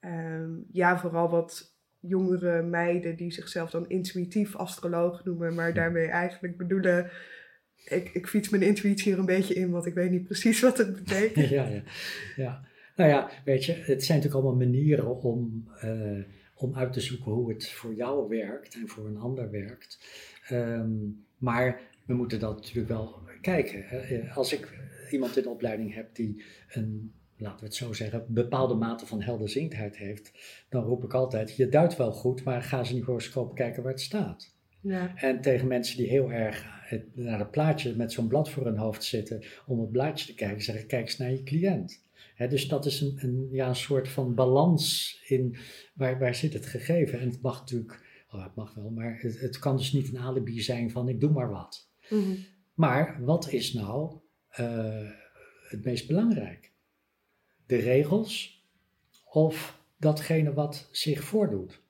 um, 0.00 0.66
ja, 0.72 0.98
vooral 0.98 1.30
wat 1.30 1.69
jongere 2.00 2.62
meiden 2.62 3.16
die 3.16 3.32
zichzelf 3.32 3.70
dan 3.70 3.88
intuïtief 3.88 4.56
astroloog 4.56 5.24
noemen, 5.24 5.54
maar 5.54 5.74
daarmee 5.74 6.06
eigenlijk 6.06 6.56
bedoelen, 6.56 7.10
ik, 7.84 8.10
ik 8.12 8.26
fiets 8.26 8.48
mijn 8.48 8.62
intuïtie 8.62 9.12
er 9.12 9.18
een 9.18 9.26
beetje 9.26 9.54
in, 9.54 9.70
want 9.70 9.86
ik 9.86 9.94
weet 9.94 10.10
niet 10.10 10.24
precies 10.24 10.60
wat 10.60 10.78
het 10.78 10.94
betekent. 10.94 11.48
Ja, 11.58 11.68
ja, 11.68 11.82
ja. 12.36 12.68
Nou 12.96 13.10
ja, 13.10 13.30
weet 13.44 13.64
je, 13.64 13.72
het 13.72 14.04
zijn 14.04 14.18
natuurlijk 14.18 14.44
allemaal 14.44 14.66
manieren 14.66 15.22
om, 15.22 15.68
uh, 15.84 16.24
om 16.54 16.74
uit 16.74 16.92
te 16.92 17.00
zoeken 17.00 17.32
hoe 17.32 17.52
het 17.52 17.70
voor 17.70 17.94
jou 17.94 18.28
werkt 18.28 18.74
en 18.74 18.88
voor 18.88 19.06
een 19.06 19.16
ander 19.16 19.50
werkt. 19.50 19.98
Um, 20.50 21.24
maar 21.38 21.80
we 22.06 22.14
moeten 22.14 22.40
dat 22.40 22.56
natuurlijk 22.56 22.88
wel 22.88 23.18
kijken. 23.40 23.84
Als 24.34 24.52
ik 24.52 24.68
iemand 25.10 25.36
in 25.36 25.42
de 25.42 25.48
opleiding 25.48 25.94
heb 25.94 26.14
die 26.14 26.44
een 26.68 27.12
laten 27.40 27.58
we 27.58 27.64
het 27.64 27.74
zo 27.74 27.92
zeggen, 27.92 28.24
bepaalde 28.28 28.74
mate 28.74 29.06
van 29.06 29.22
helderziendheid 29.22 29.96
heeft, 29.96 30.32
dan 30.68 30.84
roep 30.84 31.04
ik 31.04 31.14
altijd, 31.14 31.56
je 31.56 31.68
duidt 31.68 31.96
wel 31.96 32.12
goed, 32.12 32.44
maar 32.44 32.62
ga 32.62 32.78
eens 32.78 32.88
in 32.88 32.94
die 32.94 33.04
horoscoop 33.04 33.54
kijken 33.54 33.82
waar 33.82 33.92
het 33.92 34.00
staat. 34.00 34.54
Ja. 34.80 35.16
En 35.16 35.40
tegen 35.40 35.68
mensen 35.68 35.96
die 35.96 36.08
heel 36.08 36.32
erg 36.32 36.64
het, 36.80 37.16
naar 37.16 37.38
het 37.38 37.50
plaatje 37.50 37.96
met 37.96 38.12
zo'n 38.12 38.28
blad 38.28 38.50
voor 38.50 38.64
hun 38.64 38.76
hoofd 38.76 39.04
zitten 39.04 39.42
om 39.66 39.80
het 39.80 39.92
blaadje 39.92 40.26
te 40.26 40.34
kijken, 40.34 40.62
zeggen, 40.62 40.86
kijk 40.86 41.02
eens 41.02 41.16
naar 41.16 41.30
je 41.30 41.42
cliënt. 41.42 42.08
He, 42.34 42.48
dus 42.48 42.68
dat 42.68 42.86
is 42.86 43.00
een, 43.00 43.18
een, 43.22 43.48
ja, 43.50 43.68
een 43.68 43.76
soort 43.76 44.08
van 44.08 44.34
balans 44.34 45.16
in 45.26 45.56
waar, 45.94 46.18
waar 46.18 46.34
zit 46.34 46.52
het 46.52 46.66
gegeven. 46.66 47.20
En 47.20 47.28
het 47.28 47.42
mag 47.42 47.60
natuurlijk, 47.60 48.24
oh, 48.30 48.44
het 48.44 48.54
mag 48.54 48.74
wel, 48.74 48.90
maar 48.90 49.18
het, 49.20 49.40
het 49.40 49.58
kan 49.58 49.76
dus 49.76 49.92
niet 49.92 50.08
een 50.08 50.18
alibi 50.18 50.60
zijn 50.60 50.90
van 50.90 51.08
ik 51.08 51.20
doe 51.20 51.30
maar 51.30 51.50
wat. 51.50 51.88
Mm 52.08 52.22
-hmm. 52.22 52.36
Maar 52.74 53.24
wat 53.24 53.52
is 53.52 53.72
nou 53.72 54.16
eh, 54.48 55.10
het 55.68 55.84
meest 55.84 56.06
belangrijk? 56.06 56.69
De 57.70 57.76
regels 57.76 58.64
of 59.24 59.80
datgene 59.96 60.52
wat 60.52 60.88
zich 60.92 61.24
voordoet? 61.24 61.82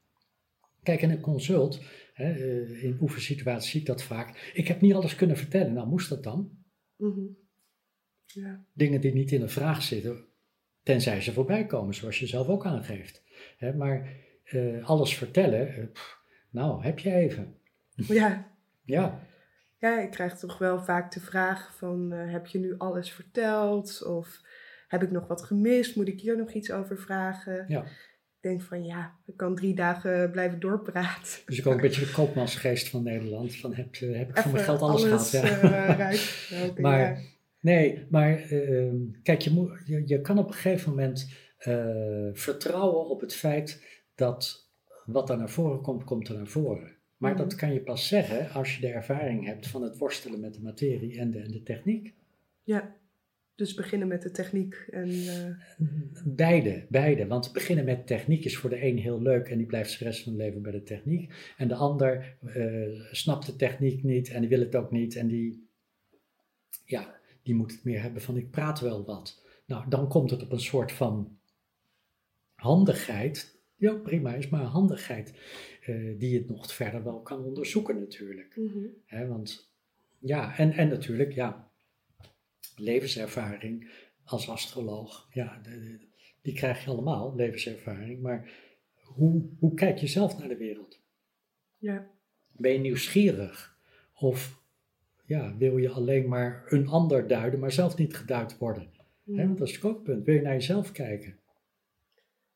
Kijk, 0.82 1.02
in 1.02 1.10
een 1.10 1.20
consult, 1.20 1.80
hè, 2.12 2.32
eh, 2.32 2.82
in 2.84 2.98
oefensituaties 3.00 3.70
zie 3.70 3.80
ik 3.80 3.86
dat 3.86 4.02
vaak. 4.02 4.50
Ik 4.54 4.68
heb 4.68 4.80
niet 4.80 4.94
alles 4.94 5.14
kunnen 5.14 5.36
vertellen. 5.36 5.72
Nou, 5.72 5.88
moest 5.88 6.08
dat 6.08 6.22
dan? 6.22 6.50
Mhm. 6.96 7.20
ja. 8.24 8.64
Dingen 8.72 9.00
die 9.00 9.12
niet 9.12 9.32
in 9.32 9.42
een 9.42 9.50
vraag 9.50 9.82
zitten, 9.82 10.24
tenzij 10.82 11.20
ze 11.20 11.32
voorbij 11.32 11.66
komen, 11.66 11.94
zoals 11.94 12.18
je 12.18 12.26
zelf 12.26 12.48
ook 12.48 12.66
aangeeft. 12.66 13.22
Hè, 13.56 13.74
maar 13.74 14.16
eh, 14.44 14.88
alles 14.88 15.16
vertellen, 15.16 15.92
nou, 16.50 16.82
heb 16.82 16.98
je 16.98 17.14
even. 17.14 17.56
Ja. 17.94 18.52
Ja. 18.84 19.26
Ja, 19.78 20.00
ik 20.00 20.10
krijg 20.10 20.38
toch 20.38 20.58
wel 20.58 20.82
vaak 20.82 21.12
de 21.12 21.20
vraag 21.20 21.76
van, 21.76 22.12
eh, 22.12 22.32
heb 22.32 22.46
je 22.46 22.58
nu 22.58 22.74
alles 22.78 23.12
verteld? 23.12 24.04
Of 24.04 24.40
heb 24.90 25.02
ik 25.02 25.10
nog 25.10 25.26
wat 25.26 25.42
gemist? 25.42 25.96
Moet 25.96 26.08
ik 26.08 26.20
hier 26.20 26.36
nog 26.36 26.52
iets 26.52 26.70
over 26.72 26.98
vragen? 26.98 27.64
Ja. 27.68 27.82
Ik 27.84 28.48
denk 28.48 28.62
van, 28.62 28.84
ja, 28.84 29.14
ik 29.26 29.36
kan 29.36 29.54
drie 29.54 29.74
dagen 29.74 30.30
blijven 30.30 30.60
doorpraten. 30.60 31.38
Dus 31.46 31.58
ik 31.58 31.66
ook 31.66 31.74
een 31.74 31.80
beetje 31.80 32.04
de 32.04 32.10
koopmansgeest 32.12 32.88
van 32.88 33.02
Nederland. 33.02 33.56
Van 33.56 33.74
heb, 33.74 33.94
eh, 33.94 34.16
heb 34.16 34.28
ik 34.28 34.36
voor 34.38 34.52
mijn 34.52 34.64
geld 34.64 34.80
alles, 34.80 35.04
alles 35.04 35.30
gehad? 35.30 35.60
Ja. 35.62 36.12
uh, 36.12 36.76
Maar- 36.84 36.98
ja. 37.00 37.16
Nee, 37.60 38.06
maar 38.10 38.40
ehm, 38.40 38.96
kijk, 39.22 39.40
je, 39.40 39.50
moet, 39.50 39.70
je, 39.84 40.02
je 40.06 40.20
kan 40.20 40.38
op 40.38 40.46
een 40.48 40.54
gegeven 40.54 40.90
moment 40.90 41.28
eh, 41.58 42.28
vertrouwen 42.32 43.06
op 43.08 43.20
het 43.20 43.34
feit 43.34 43.84
dat 44.14 44.68
wat 45.04 45.30
er 45.30 45.36
naar 45.38 45.50
voren 45.50 45.80
komt, 45.80 46.04
komt 46.04 46.28
er 46.28 46.34
naar 46.36 46.46
voren. 46.46 46.96
Maar 47.16 47.30
Mhm. 47.32 47.40
dat 47.40 47.54
kan 47.54 47.72
je 47.72 47.80
pas 47.80 48.08
zeggen 48.08 48.50
als 48.52 48.74
je 48.74 48.80
de 48.80 48.88
ervaring 48.92 49.46
hebt 49.46 49.66
van 49.66 49.82
het 49.82 49.98
worstelen 49.98 50.40
met 50.40 50.54
de 50.54 50.62
materie 50.62 51.18
en 51.18 51.30
de, 51.30 51.38
en 51.38 51.50
de 51.50 51.62
techniek. 51.62 52.14
ja, 52.62 52.94
dus 53.54 53.74
beginnen 53.74 54.08
met 54.08 54.22
de 54.22 54.30
techniek 54.30 54.74
en... 54.90 55.08
eh, 55.10 55.50
Beide, 56.24 56.86
beide. 56.88 57.26
Want 57.26 57.52
beginnen 57.52 57.84
met 57.84 58.06
techniek 58.06 58.44
is 58.44 58.56
voor 58.56 58.70
de 58.70 58.84
een 58.84 58.98
heel 58.98 59.22
leuk 59.22 59.48
en 59.48 59.58
die 59.58 59.66
blijft 59.66 59.98
de 59.98 60.04
rest 60.04 60.22
van 60.22 60.32
het 60.32 60.40
leven 60.42 60.62
bij 60.62 60.72
de 60.72 60.82
techniek. 60.82 61.52
En 61.56 61.68
de 61.68 61.74
ander 61.74 62.36
eh, 62.46 63.00
snapt 63.12 63.46
de 63.46 63.56
techniek 63.56 64.02
niet 64.02 64.28
en 64.30 64.40
die 64.40 64.48
wil 64.48 64.60
het 64.60 64.74
ook 64.74 64.90
niet 64.90 65.16
en 65.16 65.26
die, 65.26 65.68
ja, 66.84 67.20
die 67.42 67.54
moet 67.54 67.72
het 67.72 67.84
meer 67.84 68.02
hebben 68.02 68.22
van 68.22 68.36
ik 68.36 68.50
praat 68.50 68.80
wel 68.80 69.04
wat. 69.04 69.42
Nou, 69.66 69.88
dan 69.88 70.08
komt 70.08 70.30
het 70.30 70.42
op 70.42 70.52
een 70.52 70.60
soort 70.60 70.92
van 70.92 71.38
handigheid, 72.54 73.58
ook 73.80 74.02
prima 74.02 74.34
is, 74.34 74.48
maar 74.48 74.62
handigheid 74.62 75.34
eh, 75.82 76.18
die 76.18 76.38
het 76.38 76.48
nog 76.48 76.74
verder 76.74 77.04
wel 77.04 77.20
kan 77.20 77.44
onderzoeken 77.44 77.98
natuurlijk. 77.98 78.58
Hè, 79.06 79.26
want 79.26 79.72
ja, 80.18 80.56
en, 80.58 80.72
en 80.72 80.88
natuurlijk, 80.88 81.32
ja, 81.32 81.69
levenservaring 82.80 83.90
als 84.24 84.48
astroloog, 84.48 85.28
ja, 85.32 85.60
de- 85.62 85.70
de- 85.80 86.08
die 86.42 86.54
krijg 86.54 86.84
je 86.84 86.90
allemaal, 86.90 87.34
levenservaring. 87.36 88.22
Maar 88.22 88.50
hoe, 88.94 89.48
hoe 89.58 89.74
kijk 89.74 89.98
je 89.98 90.06
zelf 90.06 90.38
naar 90.38 90.48
de 90.48 90.56
wereld? 90.56 91.00
Ja, 91.78 92.10
Ben 92.52 92.72
je 92.72 92.78
nieuwsgierig? 92.78 93.78
Of 94.14 94.62
ja, 95.24 95.56
wil 95.56 95.76
je 95.78 95.88
alleen 95.88 96.28
maar 96.28 96.64
een 96.68 96.88
ander 96.88 97.26
duiden, 97.28 97.60
maar 97.60 97.72
zelf 97.72 97.96
niet 97.96 98.16
geduid 98.16 98.58
worden? 98.58 98.90
Want 99.24 99.58
dat 99.58 99.68
is 99.68 99.80
het 99.80 100.02
punt. 100.02 100.24
Wil 100.24 100.34
je 100.34 100.40
naar 100.42 100.52
jezelf 100.52 100.92
kijken? 100.92 101.38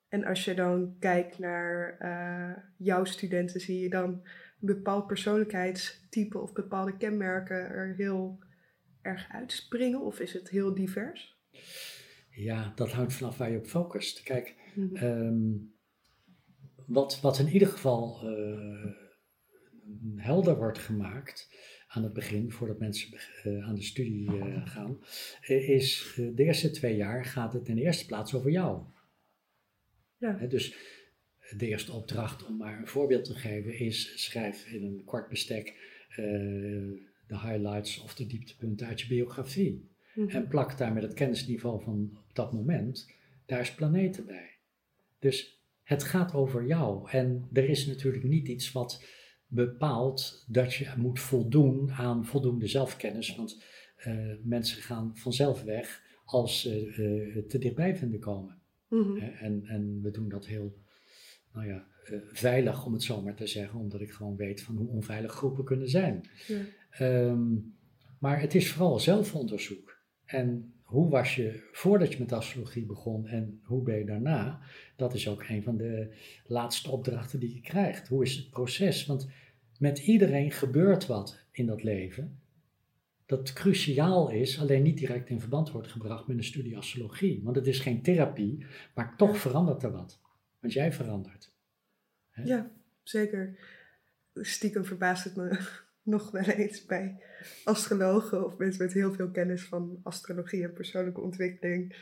En 0.09 0.25
als 0.25 0.45
je 0.45 0.55
dan 0.55 0.97
kijkt 0.99 1.39
naar 1.39 1.97
eh, 1.99 2.63
jouw 2.77 3.05
studenten, 3.05 3.61
zie 3.61 3.81
je 3.81 3.89
dan 3.89 4.05
een 4.11 4.23
bepaald 4.67 5.07
persoonlijkheidstype 5.07 6.39
of 6.39 6.53
bepaalde 6.53 6.97
kenmerken 6.97 7.57
er 7.57 7.95
heel 7.97 8.39
erg 9.05 9.29
uitspringen? 9.31 10.01
Of 10.01 10.21
is 10.21 10.33
het 10.33 10.49
heel 10.49 10.75
divers? 10.75 11.37
Ja, 12.31 12.73
dat 12.75 12.93
hangt 12.93 13.13
vanaf 13.13 13.37
waar 13.37 13.51
je 13.51 13.59
op 13.59 13.67
focust. 13.67 14.23
Kijk, 14.23 14.55
Mhm. 14.75 14.97
Ehm, 14.97 15.53
wat, 16.87 17.21
wat 17.21 17.39
in 17.39 17.49
ieder 17.49 17.69
geval 17.69 18.21
eh, 18.23 18.91
helder 20.17 20.57
wordt 20.57 20.79
gemaakt 20.79 21.55
aan 21.89 22.03
het 22.03 22.13
begin, 22.13 22.51
voordat 22.53 22.79
mensen 22.79 23.19
eh, 23.43 23.69
aan 23.69 23.75
de 23.75 23.83
studie 23.83 24.39
eh, 24.41 24.67
gaan, 24.67 24.99
is 25.47 26.13
de 26.17 26.45
eerste 26.45 26.71
twee 26.71 26.97
jaar 26.97 27.25
gaat 27.25 27.53
het 27.53 27.69
in 27.69 27.75
de 27.75 27.83
eerste 27.83 28.07
plaats 28.07 28.35
over 28.35 28.51
jou. 28.51 28.83
Ja. 30.17 30.33
Dus 30.33 30.77
de 31.57 31.67
eerste 31.67 31.93
opdracht, 31.93 32.47
om 32.47 32.57
maar 32.57 32.79
een 32.79 32.87
voorbeeld 32.87 33.25
te 33.25 33.35
geven, 33.35 33.79
is 33.79 34.23
schrijf 34.25 34.67
in 34.67 34.85
een 34.85 35.05
kort 35.05 35.29
bestek 35.29 35.93
de 37.35 37.49
highlights 37.49 38.01
of 38.01 38.15
de 38.15 38.27
dieptepunten 38.27 38.87
uit 38.87 39.01
je 39.01 39.07
biografie. 39.07 39.89
Mhm. 40.15 40.29
En 40.29 40.49
plak 40.49 40.79
daar 40.79 40.93
met 40.93 41.03
het 41.03 41.15
kennisniveau 41.15 41.83
van 41.83 42.11
op 42.29 42.35
dat 42.35 42.53
moment, 42.53 43.11
daar 43.47 43.61
is 43.61 43.75
planeten 43.75 44.27
bij. 44.27 44.51
Dus 45.19 45.63
het 45.83 46.03
gaat 46.03 46.35
over 46.35 46.67
jou. 46.67 47.11
En 47.11 47.49
er 47.53 47.69
is 47.69 47.87
natuurlijk 47.87 48.25
niet 48.25 48.49
iets 48.49 48.73
wat 48.73 49.05
bepaalt 49.47 50.45
dat 50.49 50.75
je 50.75 50.93
moet 50.97 51.21
voldoen 51.21 51.93
aan 51.93 52.27
voldoende 52.27 52.67
zelfkennis. 52.67 53.37
Want 53.37 53.63
eh, 53.97 54.15
mensen 54.43 54.83
gaan 54.83 55.17
vanzelf 55.17 55.63
weg 55.63 56.03
als 56.25 56.61
ze 56.61 56.87
eh, 56.87 57.43
te 57.49 57.59
dichtbij 57.59 57.97
vinden 57.97 58.21
komen. 58.21 58.59
Mhm. 58.89 59.17
En, 59.17 59.65
en 59.67 60.01
we 60.03 60.11
doen 60.11 60.29
dat 60.29 60.47
heel 60.47 60.79
nou 61.53 61.67
ja, 61.67 61.87
eh, 62.05 62.19
veilig, 62.33 62.87
om 62.87 62.93
het 62.93 63.03
zo 63.03 63.23
maar 63.23 63.35
te 63.35 63.47
zeggen, 63.47 63.79
omdat 63.79 64.01
ik 64.01 64.11
gewoon 64.11 64.37
weet 64.37 64.63
van 64.63 64.77
hoe 64.77 64.89
onveilig 64.89 65.33
groepen 65.33 65.65
kunnen 65.65 65.89
zijn. 65.89 66.29
Ja. 66.47 66.61
Ehm, 66.99 67.55
maar 68.19 68.41
het 68.41 68.55
is 68.55 68.73
vooral 68.73 68.99
zelfonderzoek. 68.99 70.03
En 70.25 70.75
hoe 70.83 71.11
was 71.11 71.35
je 71.35 71.69
voordat 71.73 72.13
je 72.13 72.19
met 72.19 72.33
astrologie 72.33 72.87
begon 72.87 73.27
en 73.27 73.61
hoe 73.63 73.83
ben 73.83 73.99
je 73.99 74.05
daarna? 74.05 74.61
Dat 74.97 75.15
is 75.15 75.29
ook 75.29 75.45
een 75.49 75.63
van 75.63 75.77
de 75.77 76.15
laatste 76.47 76.91
opdrachten 76.91 77.41
die 77.41 77.55
je 77.55 77.61
krijgt. 77.61 78.09
Hoe 78.09 78.23
is 78.23 78.37
het 78.37 78.51
proces? 78.51 79.07
Want 79.07 79.29
met 79.79 79.99
iedereen 79.99 80.51
gebeurt 80.51 81.07
wat 81.07 81.45
in 81.51 81.67
dat 81.67 81.83
leven 81.83 82.39
dat 83.27 83.53
cruciaal 83.53 84.31
is, 84.31 84.61
alleen 84.61 84.83
niet 84.83 84.99
direct 84.99 85.29
in 85.29 85.41
verband 85.41 85.71
wordt 85.71 85.89
gebracht 85.89 86.27
met 86.27 86.37
een 86.37 86.45
studie 86.45 86.77
astrologie. 86.77 87.41
Want 87.43 87.57
het 87.57 87.67
is 87.67 87.81
geen 87.81 88.03
therapie, 88.03 88.67
maar 88.95 89.17
toch 89.17 89.37
verandert 89.37 89.83
er 89.83 89.93
wat. 89.93 90.21
Want 90.61 90.73
jij 90.73 90.93
verandert. 90.93 91.53
Ja, 92.45 92.71
zeker. 93.03 93.59
Stiekem 94.35 94.85
verbaast 94.85 95.25
het 95.25 95.37
me 95.37 95.59
nog 96.05 96.31
wel 96.31 96.43
eens 96.43 96.85
bij 96.87 97.23
astrologen 97.65 98.45
of 98.45 98.57
mensen 98.57 98.85
met 98.85 98.93
heel 98.93 99.13
veel 99.13 99.31
kennis 99.31 99.65
van 99.65 100.01
astrologie 100.03 100.63
en 100.63 100.73
persoonlijke 100.73 101.21
ontwikkeling. 101.21 101.97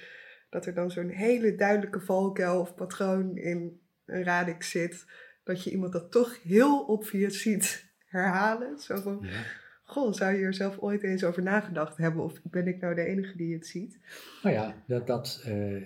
Dat 0.51 0.67
er 0.67 0.75
dan 0.75 0.91
zo'n 0.91 1.09
hele 1.09 1.55
duidelijke 1.55 2.01
valkuil 2.01 2.61
of 2.61 2.75
patroon 2.75 3.37
in 3.37 3.81
een 4.07 4.25
radix 4.25 4.71
zit. 4.71 5.07
Dat 5.45 5.65
je 5.65 5.71
iemand 5.71 5.93
dat 5.93 6.11
toch 6.13 6.43
heel 6.43 6.85
obvious 6.85 7.41
ziet 7.41 7.91
herhalen. 8.07 8.79
Zo 8.79 8.97
van, 8.97 9.19
Ja. 9.23 9.43
goh, 9.83 10.13
zou 10.13 10.35
je 10.35 10.45
er 10.45 10.55
zelf 10.55 10.79
ooit 10.79 11.03
eens 11.03 11.25
over 11.25 11.43
nagedacht 11.43 11.97
hebben? 11.97 12.23
Of 12.25 12.41
ben 12.43 12.67
ik 12.67 12.81
nou 12.81 12.95
de 12.95 13.05
enige 13.05 13.37
die 13.37 13.55
het 13.55 13.67
ziet? 13.67 13.99
Nou 14.43 14.55
ja, 14.55 14.83
dat, 14.87 15.07
dat 15.07 15.43
eh, 15.45 15.77
eh, 15.77 15.83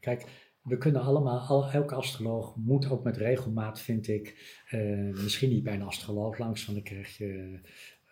kijk, 0.00 0.24
we 0.64 0.78
kunnen 0.78 1.02
allemaal, 1.02 1.38
al, 1.38 1.70
elke 1.70 1.94
astroloog 1.94 2.56
moet 2.56 2.90
ook 2.90 3.04
met 3.04 3.16
regelmaat, 3.16 3.80
vind 3.80 4.08
ik, 4.08 4.60
eh, 4.68 5.22
misschien 5.22 5.50
niet 5.50 5.62
bij 5.62 5.74
een 5.74 5.82
astroloog 5.82 6.38
langs, 6.38 6.66
want 6.66 6.78
dan 6.78 6.86
krijg 6.86 7.16
je, 7.16 7.60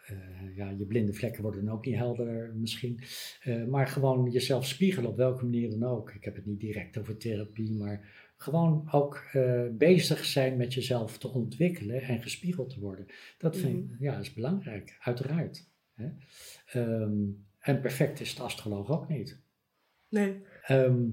eh, 0.06 0.56
ja, 0.56 0.70
je 0.70 0.84
blinde 0.84 1.12
vlekken 1.12 1.42
worden 1.42 1.68
ook 1.68 1.86
niet 1.86 1.94
helder 1.94 2.54
misschien. 2.54 3.00
Eh, 3.42 3.64
maar 3.64 3.86
gewoon 3.86 4.30
jezelf 4.30 4.66
spiegelen 4.66 5.10
op 5.10 5.16
welke 5.16 5.44
manier 5.44 5.70
dan 5.70 5.84
ook. 5.84 6.10
Ik 6.10 6.24
heb 6.24 6.34
het 6.34 6.46
niet 6.46 6.60
direct 6.60 6.98
over 6.98 7.16
therapie, 7.16 7.72
maar 7.72 8.30
gewoon 8.36 8.88
ook 8.90 9.30
bezig 9.72 10.24
zijn 10.24 10.56
met 10.56 10.74
jezelf 10.74 11.18
te 11.18 11.28
ontwikkelen 11.28 12.02
en 12.02 12.22
gespiegeld 12.22 12.70
te 12.70 12.80
worden. 12.80 13.06
Dat 13.38 13.56
vind 13.56 13.90
ik, 13.90 13.96
ja, 13.98 14.18
is 14.18 14.32
belangrijk, 14.32 14.96
uiteraard. 15.00 15.70
Hè? 15.94 16.08
Ehm, 16.66 17.20
en 17.58 17.80
perfect 17.80 18.20
is 18.20 18.34
de 18.34 18.42
astroloog 18.42 18.90
ook 18.90 19.08
niet. 19.08 19.40
Nee. 20.08 20.42
Ehm, 20.62 21.04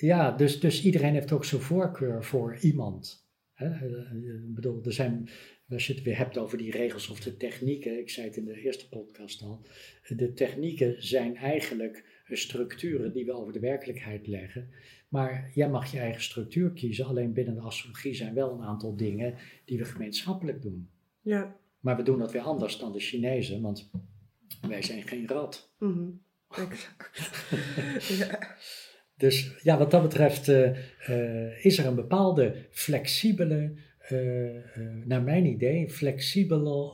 ja, 0.00 0.30
dus, 0.30 0.60
dus 0.60 0.84
iedereen 0.84 1.12
heeft 1.12 1.32
ook 1.32 1.44
zijn 1.44 1.60
voorkeur 1.60 2.24
voor 2.24 2.56
iemand. 2.56 3.28
Hè? 3.52 3.66
Eh, 3.66 4.44
Ik 4.48 4.54
bedoel, 4.54 4.84
er 4.84 4.92
zijn, 4.92 5.28
als 5.68 5.86
je 5.86 5.94
het 5.94 6.02
weer 6.02 6.16
hebt 6.16 6.38
over 6.38 6.58
die 6.58 6.70
regels 6.70 7.08
of 7.08 7.20
de 7.20 7.36
technieken, 7.36 7.98
ik 7.98 8.10
zei 8.10 8.26
het 8.26 8.36
in 8.36 8.44
de 8.44 8.60
eerste 8.60 8.88
podcast 8.88 9.42
al, 9.42 9.66
de 10.16 10.32
technieken 10.32 11.02
zijn 11.06 11.36
eigenlijk 11.36 12.20
structuren 12.36 13.12
die 13.12 13.24
we 13.24 13.32
over 13.32 13.52
de 13.52 13.60
werkelijkheid 13.60 14.26
leggen. 14.26 14.70
Maar 15.08 15.50
jij 15.54 15.70
mag 15.70 15.92
je 15.92 15.98
eigen 15.98 16.22
structuur 16.22 16.72
kiezen, 16.72 17.06
alleen 17.06 17.32
binnen 17.32 17.54
de 17.54 17.60
astrologie 17.60 18.14
zijn 18.14 18.34
wel 18.34 18.52
een 18.52 18.62
aantal 18.62 18.96
dingen 18.96 19.34
die 19.64 19.78
we 19.78 19.84
gemeenschappelijk 19.84 20.62
doen. 20.62 20.90
Ja. 21.20 21.56
Maar 21.80 21.96
we 21.96 22.02
doen 22.02 22.18
dat 22.18 22.32
weer 22.32 22.42
anders 22.42 22.78
dan 22.78 22.92
de 22.92 23.00
Chinezen, 23.00 23.60
want 23.60 23.90
wij 24.68 24.82
zijn 24.82 25.02
geen 25.02 25.26
rat. 25.28 25.74
Exact. 26.48 27.10
ja. 28.18 28.56
Dus 29.22 29.54
ja, 29.62 29.78
wat 29.78 29.90
dat 29.90 30.02
betreft 30.02 30.48
eh, 30.48 30.68
eh, 31.06 31.64
is 31.64 31.78
er 31.78 31.86
een 31.86 31.94
bepaalde 31.94 32.54
flexibele, 32.70 33.72
eh, 33.98 34.18
naar 35.04 35.22
mijn 35.22 35.46
idee, 35.46 35.90
flexibele 35.90 36.92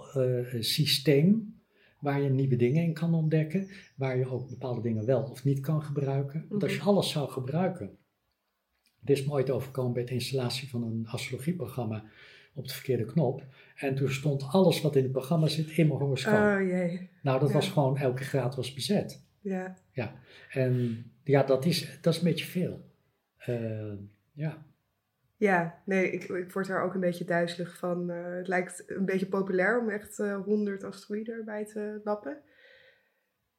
eh, 0.53 0.61
systeem 0.63 1.57
waar 2.01 2.21
je 2.23 2.29
nieuwe 2.31 2.57
dingen 2.57 2.83
in 2.83 2.93
kan 2.93 3.15
ontdekken, 3.15 3.69
waar 3.95 4.19
je 4.19 4.31
ook 4.31 4.49
bepaalde 4.49 4.81
dingen 4.81 5.07
wel 5.07 5.23
of 5.23 5.45
niet 5.45 5.61
kan 5.61 5.83
gebruiken. 5.83 6.47
Want 6.49 6.63
als 6.63 6.73
je 6.73 6.79
Mhm. 6.79 6.89
alles 6.89 7.11
zou 7.11 7.31
gebruiken, 7.31 7.97
dit 9.01 9.19
is 9.19 9.25
me 9.25 9.33
ooit 9.33 9.51
overkomen 9.51 9.93
bij 9.93 10.05
de 10.05 10.13
installatie 10.13 10.69
van 10.69 10.83
een 10.83 11.07
astrologieprogramma 11.07 12.05
op 12.55 12.69
de 12.69 12.75
verkeerde 12.75 13.05
knop. 13.05 13.45
En 13.77 13.95
toen 13.95 14.11
stond 14.11 14.43
alles 14.43 14.81
wat 14.81 14.97
in 14.97 15.03
het 15.03 15.13
programma 15.13 15.47
zit 15.47 15.69
in 15.71 15.87
mijn 15.87 16.01
horoscoop. 16.01 16.35
Oh 16.35 16.61
jee, 16.61 17.09
nou, 17.23 17.41
dat 17.41 17.49
ja. 17.49 17.55
was 17.55 17.69
gewoon, 17.69 17.97
elke 17.97 18.25
graad 18.25 18.55
was 18.57 18.75
bezet. 18.75 19.23
ja. 19.41 20.15
En 20.51 21.05
ja, 21.29 21.43
dat 21.43 21.65
is, 21.65 21.99
dat 22.01 22.13
is 22.13 22.19
een 22.19 22.29
beetje 22.29 22.45
veel. 22.45 22.91
Eh, 23.37 23.93
ja. 24.33 24.67
Ja, 25.37 25.83
nee, 25.85 26.11
ik, 26.11 26.25
ik 26.25 26.53
word 26.53 26.67
daar 26.67 26.85
ook 26.85 26.95
een 26.95 27.01
beetje 27.01 27.25
duizelig 27.25 27.79
van. 27.79 28.11
Eh, 28.11 28.35
het 28.35 28.49
lijkt 28.49 28.85
een 28.87 29.05
beetje 29.05 29.27
populair 29.27 29.81
om 29.81 29.89
echt 29.91 30.19
eh 30.19 30.45
100 30.45 30.85
asteroïden 30.85 31.35
erbij 31.35 31.65
te 31.65 32.01
lappen. 32.05 32.43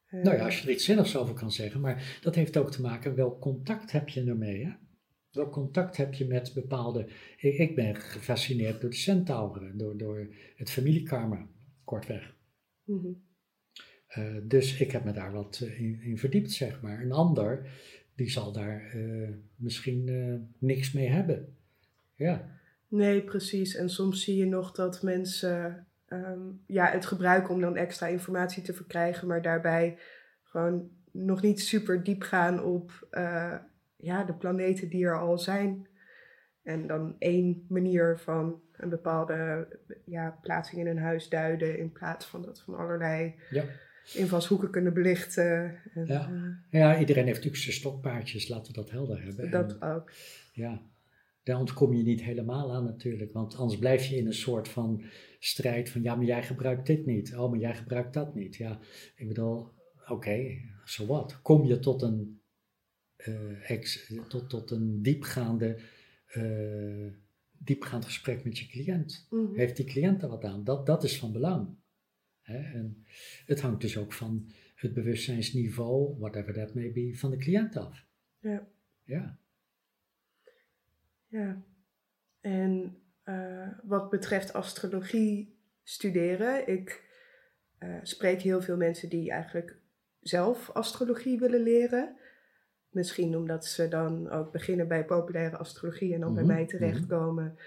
Nou 0.09 0.35
ja, 0.35 0.45
als 0.45 0.59
je 0.59 0.67
er 0.67 0.73
iets 0.73 0.85
zinnigs 0.85 1.17
over 1.17 1.33
kan 1.33 1.51
zeggen, 1.51 1.81
maar 1.81 2.19
dat 2.21 2.35
heeft 2.35 2.57
ook 2.57 2.71
te 2.71 2.81
maken, 2.81 3.15
welk 3.15 3.41
contact 3.41 3.91
heb 3.91 4.09
je 4.09 4.23
ermee? 4.23 4.65
Hè? 4.65 4.71
Welk 5.31 5.51
contact 5.51 5.97
heb 5.97 6.13
je 6.13 6.27
met 6.27 6.51
bepaalde... 6.53 7.07
Ik, 7.37 7.57
ik 7.57 7.75
ben 7.75 7.95
gefascineerd 7.95 8.81
door 8.81 8.89
de 8.89 8.95
centauren, 8.95 9.77
door, 9.77 9.97
door 9.97 10.35
het 10.55 10.71
familiekarma, 10.71 11.47
kortweg. 11.83 12.35
mhm. 12.83 13.11
Eh, 14.09 14.35
dus 14.43 14.79
ik 14.79 14.91
heb 14.91 15.03
me 15.03 15.11
daar 15.11 15.31
wat 15.31 15.59
eh, 15.63 15.79
in, 15.79 15.99
in 16.01 16.17
verdiept, 16.17 16.51
zeg 16.51 16.81
maar. 16.81 17.01
Een 17.01 17.11
ander, 17.11 17.69
die 18.15 18.29
zal 18.29 18.51
daar 18.51 18.89
eh, 18.93 19.29
misschien 19.55 20.09
niks 20.57 20.91
mee 20.91 21.07
hebben. 21.09 21.55
Ja, 22.15 22.57
Nee, 22.87 23.21
precies. 23.21 23.75
En 23.75 23.89
soms 23.89 24.23
zie 24.23 24.35
je 24.35 24.45
nog 24.45 24.71
dat 24.71 25.01
mensen 25.03 25.87
ehm, 26.05 26.39
ja, 26.65 26.85
het 26.85 27.05
gebruiken 27.05 27.53
om 27.53 27.61
dan 27.61 27.75
extra 27.75 28.07
informatie 28.07 28.63
te 28.63 28.73
verkrijgen, 28.73 29.27
maar 29.27 29.41
daarbij 29.41 29.97
gewoon 30.43 30.89
nog 31.11 31.41
niet 31.41 31.61
super 31.61 32.03
diep 32.03 32.21
gaan 32.21 32.63
op 32.63 33.07
ja, 33.95 34.23
de 34.23 34.33
planeten 34.33 34.89
die 34.89 35.05
er 35.05 35.19
al 35.19 35.37
zijn. 35.37 35.87
En 36.63 36.87
dan 36.87 37.15
één 37.19 37.65
manier 37.67 38.19
van 38.19 38.61
een 38.71 38.89
bepaalde 38.89 39.67
ja, 40.05 40.37
plaatsing 40.41 40.81
in 40.81 40.87
een 40.87 41.03
huis 41.03 41.29
duiden, 41.29 41.77
in 41.77 41.91
plaats 41.91 42.25
van 42.25 42.41
dat 42.41 42.61
van 42.61 42.75
allerlei 42.75 43.35
ja. 43.49 43.63
Invalshoeken 44.13 44.69
kunnen 44.69 44.93
belichten. 44.93 45.75
En, 45.93 46.05
Ja. 46.05 46.29
eh, 46.69 46.79
ja 46.79 46.99
iedereen 46.99 47.23
heeft 47.25 47.35
natuurlijk 47.35 47.63
zijn 47.63 47.75
stokpaardjes, 47.75 48.47
laten 48.47 48.73
we 48.73 48.79
dat 48.81 48.89
helder 48.91 49.23
hebben. 49.23 49.45
En- 49.45 49.51
dat 49.51 49.81
ook. 49.81 50.11
Ja, 50.53 50.81
daar 51.43 51.59
ontkom 51.59 51.93
je 51.93 52.03
niet 52.03 52.21
helemaal 52.21 52.73
aan 52.73 52.83
natuurlijk, 52.83 53.33
want 53.33 53.55
anders 53.55 53.79
blijf 53.79 54.05
je 54.05 54.15
in 54.15 54.25
een 54.25 54.33
soort 54.33 54.67
van 54.67 55.03
strijd 55.39 55.89
van 55.89 56.01
ja, 56.01 56.15
maar 56.15 56.25
jij 56.25 56.43
gebruikt 56.43 56.85
dit 56.87 57.05
niet, 57.05 57.35
oh, 57.35 57.49
maar 57.49 57.59
jij 57.59 57.75
gebruikt 57.75 58.13
dat 58.13 58.35
niet. 58.35 58.55
Ja, 58.55 58.79
ik 59.15 59.27
bedoel, 59.27 59.67
oké, 60.07 60.57
so 60.83 61.05
what? 61.05 61.41
Kom 61.41 61.65
je 61.65 61.79
tot 61.79 62.01
een, 62.01 62.41
eh, 63.15 63.69
ex, 63.71 64.11
tot, 64.27 64.49
tot 64.49 64.71
een 64.71 65.01
diepgaande, 65.01 65.79
eh, 66.27 67.07
diepgaand 67.57 68.05
gesprek 68.05 68.43
met 68.43 68.57
je 68.57 68.67
cliënt? 68.67 69.27
Mhm. 69.29 69.55
Heeft 69.55 69.75
die 69.75 69.85
cliënt 69.85 70.21
er 70.23 70.29
wat 70.29 70.43
aan? 70.43 70.63
Dat, 70.63 70.85
dat 70.85 71.03
is 71.03 71.19
van 71.19 71.31
belang. 71.31 71.67
Hè? 72.49 72.77
En 72.77 73.05
het 73.45 73.61
hangt 73.61 73.81
dus 73.81 73.97
ook 73.97 74.13
van 74.13 74.51
het 74.75 74.93
bewustzijnsniveau, 74.93 76.17
whatever 76.17 76.53
that 76.53 76.73
may 76.73 76.91
be, 76.91 77.17
van 77.17 77.29
de 77.29 77.37
cliënt 77.37 77.77
af. 77.77 78.05
Ja. 78.39 78.67
Ja. 79.03 79.37
Ja, 81.27 81.63
en 82.41 82.97
eh, 83.23 83.67
wat 83.83 84.09
betreft 84.09 84.53
astrologie 84.53 85.57
studeren, 85.83 86.67
ik 86.67 87.03
eh, 87.77 87.97
spreek 88.01 88.41
heel 88.41 88.61
veel 88.61 88.77
mensen 88.77 89.09
die 89.09 89.31
eigenlijk 89.31 89.77
zelf 90.19 90.69
astrologie 90.69 91.39
willen 91.39 91.61
leren. 91.63 92.17
Misschien 92.89 93.35
omdat 93.35 93.65
ze 93.65 93.87
dan 93.87 94.29
ook 94.29 94.51
beginnen 94.51 94.87
bij 94.87 95.05
populaire 95.05 95.57
astrologie 95.57 96.13
en 96.13 96.19
dan 96.19 96.33
bij 96.33 96.43
Mhm, 96.43 96.53
mij 96.53 96.65
terechtkomen. 96.65 97.57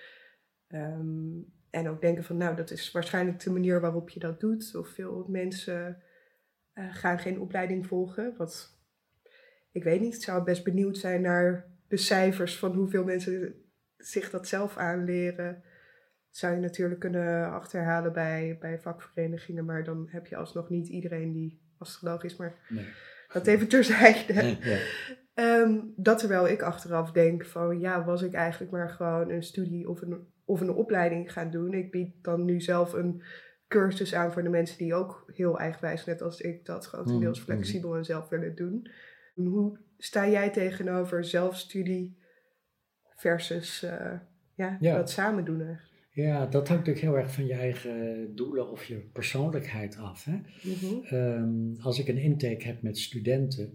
Ehm, 0.66 1.38
en 1.72 1.88
ook 1.88 2.00
denken 2.00 2.24
van, 2.24 2.36
nou, 2.36 2.56
dat 2.56 2.70
is 2.70 2.90
waarschijnlijk 2.90 3.40
de 3.40 3.50
manier 3.50 3.80
waarop 3.80 4.10
je 4.10 4.20
dat 4.20 4.40
doet. 4.40 4.74
Of 4.74 4.88
veel 4.88 5.26
mensen 5.28 6.02
eh, 6.72 6.94
gaan 6.94 7.18
geen 7.18 7.40
opleiding 7.40 7.86
volgen. 7.86 8.34
Wat, 8.36 8.78
ik 9.72 9.84
weet 9.84 10.00
niet, 10.00 10.14
ik 10.14 10.22
zou 10.22 10.44
best 10.44 10.64
benieuwd 10.64 10.98
zijn 10.98 11.20
naar 11.20 11.66
de 11.88 11.96
cijfers 11.96 12.58
van 12.58 12.74
hoeveel 12.74 13.04
mensen 13.04 13.54
zich 13.96 14.30
dat 14.30 14.48
zelf 14.48 14.76
aanleren. 14.76 15.52
Dat 16.26 16.36
zou 16.36 16.54
je 16.54 16.60
natuurlijk 16.60 17.00
kunnen 17.00 17.50
achterhalen 17.50 18.12
bij, 18.12 18.56
bij 18.60 18.78
vakverenigingen, 18.78 19.64
maar 19.64 19.84
dan 19.84 20.08
heb 20.10 20.26
je 20.26 20.36
alsnog 20.36 20.68
niet 20.68 20.88
iedereen 20.88 21.32
die 21.32 21.60
astroloog 21.78 22.24
is. 22.24 22.36
Maar 22.36 22.54
Nee. 22.68 22.86
dat 23.32 23.46
even 23.46 23.68
terzijde. 23.68 24.56
Ja. 24.60 24.78
Ehm, 25.34 25.80
dat 25.96 26.18
terwijl 26.18 26.48
ik 26.48 26.62
achteraf 26.62 27.12
denk 27.12 27.44
van 27.44 27.80
ja, 27.80 28.04
was 28.04 28.22
ik 28.22 28.32
eigenlijk 28.32 28.72
maar 28.72 28.90
gewoon 28.90 29.30
een 29.30 29.42
studie 29.42 29.88
of 29.88 30.02
een, 30.02 30.31
of 30.52 30.60
een 30.60 30.74
opleiding 30.74 31.32
gaan 31.32 31.50
doen. 31.50 31.72
Ik 31.74 31.90
bied 31.90 32.14
dan 32.22 32.44
nu 32.44 32.60
zelf 32.60 32.92
een 32.92 33.22
cursus 33.68 34.14
aan 34.14 34.32
voor 34.32 34.42
de 34.42 34.48
mensen 34.48 34.78
die 34.78 34.94
ook 34.94 35.24
heel 35.34 35.58
eigenwijs, 35.58 36.04
net 36.04 36.22
als 36.22 36.40
ik, 36.40 36.64
dat 36.64 36.86
grotendeels 36.86 37.38
Mhm, 37.38 37.46
flexibel 37.50 37.96
en 37.96 38.04
zelf 38.04 38.28
willen 38.28 38.54
doen. 38.54 38.88
Hoe 39.34 39.78
sta 39.98 40.28
jij 40.28 40.50
tegenover 40.50 41.24
zelfstudie 41.24 42.16
versus 43.16 43.82
eh, 43.82 44.12
ja, 44.54 44.76
Ja. 44.80 44.96
dat 44.96 45.10
samen 45.10 45.44
doen? 45.44 45.60
eigenlijk? 45.62 45.90
Ja, 46.14 46.38
dat 46.46 46.68
hangt 46.68 46.86
natuurlijk 46.86 47.00
heel 47.14 47.16
erg 47.22 47.32
van 47.34 47.46
je 47.46 47.52
eigen 47.54 48.34
doelen 48.34 48.70
of 48.70 48.84
je 48.84 48.96
persoonlijkheid 49.12 49.96
af. 49.96 50.24
Hè? 50.24 50.40
Mhm. 50.62 51.04
Ehm, 51.14 51.80
als 51.82 51.98
ik 51.98 52.08
een 52.08 52.18
intake 52.18 52.66
heb 52.66 52.82
met 52.82 52.98
studenten, 52.98 53.72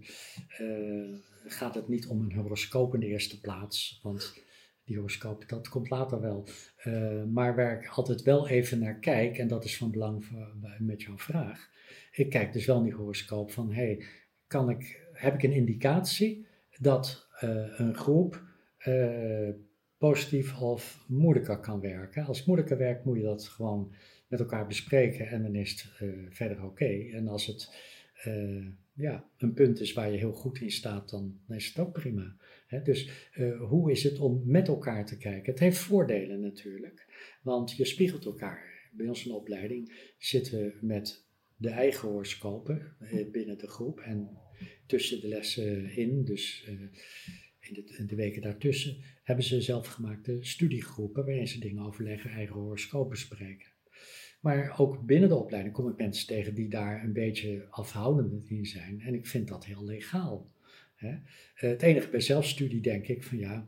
eh, 0.58 1.18
gaat 1.46 1.74
het 1.74 1.88
niet 1.88 2.06
om 2.06 2.20
een 2.20 2.32
horoscoop 2.36 2.94
in 2.94 3.00
de 3.00 3.06
eerste 3.06 3.40
plaats. 3.40 4.00
Want 4.02 4.42
die 4.88 4.96
horoscoop, 4.96 5.48
dat 5.48 5.68
komt 5.68 5.90
later 5.90 6.20
wel. 6.20 6.48
Eh, 6.76 7.24
maar 7.24 7.56
waar 7.56 7.82
ik 7.82 7.88
altijd 7.88 8.22
wel 8.22 8.48
even 8.48 8.78
naar 8.78 8.98
kijk, 8.98 9.38
en 9.38 9.48
dat 9.48 9.64
is 9.64 9.76
van 9.76 9.90
belang 9.90 10.24
voor, 10.24 10.52
met 10.78 11.02
jouw 11.02 11.18
vraag. 11.18 11.70
Ik 12.12 12.30
kijk 12.30 12.52
dus 12.52 12.66
wel 12.66 12.78
in 12.78 12.84
die 12.84 12.94
horoscoop 12.94 13.50
van, 13.50 13.72
hey, 13.72 14.04
kan 14.46 14.70
ik, 14.70 15.08
heb 15.12 15.34
ik 15.34 15.42
een 15.42 15.52
indicatie 15.52 16.46
dat 16.78 17.28
eh, 17.38 17.78
een 17.78 17.94
groep 17.94 18.42
eh, 18.78 19.48
positief 19.98 20.60
of 20.60 21.04
moeilijker 21.06 21.58
kan 21.60 21.80
werken. 21.80 22.24
Als 22.24 22.38
het 22.38 22.46
moeilijker 22.46 22.78
werkt, 22.78 23.04
moet 23.04 23.16
je 23.16 23.22
dat 23.22 23.48
gewoon 23.48 23.92
met 24.28 24.40
elkaar 24.40 24.66
bespreken 24.66 25.28
en 25.28 25.42
dan 25.42 25.54
is 25.54 25.70
het 25.70 26.10
verder 26.30 26.64
oké. 26.64 27.08
En 27.12 27.28
als 27.28 27.46
het 27.46 27.70
ja, 28.92 29.24
een 29.38 29.52
punt 29.52 29.80
is 29.80 29.92
waar 29.92 30.10
je 30.10 30.18
heel 30.18 30.32
goed 30.32 30.60
in 30.60 30.70
staat, 30.70 31.10
dan 31.10 31.40
is 31.48 31.66
het 31.66 31.78
ook 31.78 31.92
prima. 31.92 32.36
Dus 32.84 33.28
eh, 33.32 33.60
hoe 33.60 33.90
is 33.90 34.02
het 34.02 34.18
om 34.18 34.42
met 34.44 34.68
elkaar 34.68 35.06
te 35.06 35.16
kijken? 35.16 35.52
Het 35.52 35.60
heeft 35.60 35.78
voordelen 35.78 36.40
natuurlijk, 36.40 37.06
want 37.42 37.76
je 37.76 37.84
spiegelt 37.84 38.24
elkaar. 38.24 38.90
Bij 38.92 39.08
ons 39.08 39.24
in 39.24 39.30
de 39.30 39.36
opleiding 39.36 40.12
zitten 40.18 40.58
we 40.58 40.78
met 40.80 41.26
de 41.56 41.68
eigen 41.68 42.08
horoscopen 42.08 42.96
eh, 42.98 43.30
binnen 43.30 43.58
de 43.58 43.66
groep 43.66 44.00
en 44.00 44.38
tussen 44.86 45.20
de 45.20 45.28
lessen 45.28 45.96
in, 45.96 46.24
dus 46.24 46.64
eh, 46.66 46.72
in 47.60 47.74
de, 47.74 47.94
in 47.98 48.06
de 48.06 48.16
weken 48.16 48.42
daartussen, 48.42 48.96
hebben 49.22 49.44
ze 49.44 49.60
zelfgemaakte 49.60 50.38
studiegroepen 50.40 51.24
waarin 51.24 51.48
ze 51.48 51.60
dingen 51.60 51.84
overleggen, 51.84 52.30
eigen 52.30 52.54
horoscoop 52.54 53.10
bespreken. 53.10 53.66
Maar 54.40 54.78
ook 54.78 55.06
binnen 55.06 55.28
de 55.28 55.34
opleiding 55.34 55.74
kom 55.74 55.88
ik 55.88 55.96
mensen 55.96 56.26
tegen 56.26 56.54
die 56.54 56.68
daar 56.68 57.04
een 57.04 57.12
beetje 57.12 57.66
afhoudend 57.70 58.50
in 58.50 58.66
zijn. 58.66 59.00
En 59.00 59.14
ik 59.14 59.26
vind 59.26 59.48
dat 59.48 59.64
heel 59.64 59.84
legaal. 59.84 60.50
Eh, 60.98 61.14
Het 61.54 61.82
enige 61.82 62.08
bij 62.08 62.20
zelfstudie 62.20 62.80
denk 62.80 63.06
ik 63.06 63.22
van 63.22 63.38
ja, 63.38 63.66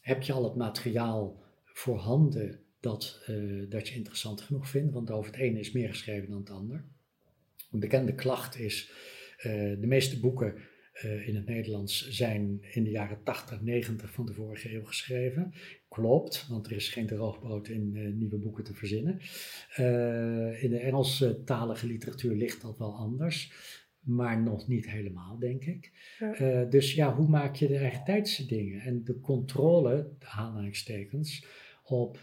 heb 0.00 0.22
je 0.22 0.32
al 0.32 0.44
het 0.44 0.54
materiaal 0.54 1.42
voorhanden 1.64 2.60
dat, 2.80 3.22
eh, 3.26 3.34
dat 3.68 3.88
je 3.88 3.94
interessant 3.94 4.40
genoeg 4.40 4.68
vindt? 4.68 4.92
Want 4.92 5.10
over 5.10 5.30
het 5.30 5.40
ene 5.40 5.58
is 5.58 5.72
meer 5.72 5.88
geschreven 5.88 6.30
dan 6.30 6.38
het 6.38 6.50
ander. 6.50 6.84
Een 7.72 7.80
bekende 7.80 8.14
klacht 8.14 8.58
is, 8.58 8.90
eh, 9.36 9.52
de 9.52 9.86
meeste 9.86 10.20
boeken 10.20 10.54
in 11.24 11.34
het 11.34 11.46
Nederlands 11.46 12.08
zijn 12.08 12.64
in 12.72 12.84
de 12.84 12.90
jaren 12.90 13.22
80, 13.22 13.60
90 13.60 14.10
van 14.12 14.26
de 14.26 14.34
vorige 14.34 14.74
eeuw 14.74 14.84
geschreven. 14.84 15.54
Klopt, 15.88 16.46
want 16.48 16.66
er 16.66 16.72
is 16.72 16.88
geen 16.88 17.06
droogbrood 17.06 17.68
in 17.68 18.16
nieuwe 18.18 18.36
boeken 18.36 18.64
te 18.64 18.74
verzinnen. 18.74 19.12
In 20.60 20.70
de 20.70 20.80
Engelstalige 20.82 21.86
literatuur 21.86 22.36
ligt 22.36 22.62
dat 22.62 22.78
wel 22.78 22.94
anders, 22.94 23.52
maar 24.00 24.42
nog 24.42 24.68
niet 24.68 24.90
helemaal, 24.90 25.38
denk 25.38 25.64
ik. 25.64 25.92
Ja. 26.18 26.34
Eh, 26.34 26.70
dus 26.70 26.94
ja, 26.94 27.14
hoe 27.14 27.28
maak 27.28 27.56
je 27.56 27.66
de 27.66 27.76
eigen 27.76 28.04
tijdse 28.04 28.46
dingen? 28.46 28.80
En 28.80 29.04
de 29.04 29.20
controle, 29.20 30.08
de 30.18 30.26
aanhalingstekens, 30.26 31.46
op 31.82 32.18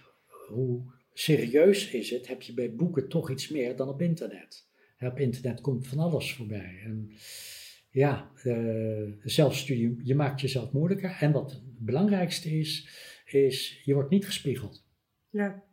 hoe 0.47 0.81
serieus 1.13 1.91
is 1.91 2.09
het, 2.09 2.27
heb 2.27 2.41
je 2.41 2.53
bij 2.53 2.75
boeken 2.75 3.09
toch 3.09 3.31
iets 3.31 3.49
meer 3.49 3.75
dan 3.75 3.87
op 3.89 4.01
internet. 4.01 4.67
Op 4.99 5.19
internet 5.19 5.61
komt 5.61 5.87
van 5.87 5.99
alles 5.99 6.33
voorbij. 6.33 6.81
En 6.83 7.11
ja, 7.89 8.31
eh, 8.43 9.03
zelfstudie, 9.23 9.99
je 10.03 10.15
maakt 10.15 10.41
jezelf 10.41 10.71
moeilijker. 10.71 11.17
En 11.19 11.31
wat 11.31 11.51
het 11.51 11.61
belangrijkste 11.79 12.49
is, 12.49 12.89
is 13.25 13.81
je 13.83 13.93
wordt 13.93 14.09
niet 14.09 14.25
gespiegeld. 14.25 14.85
Ja, 15.29 15.63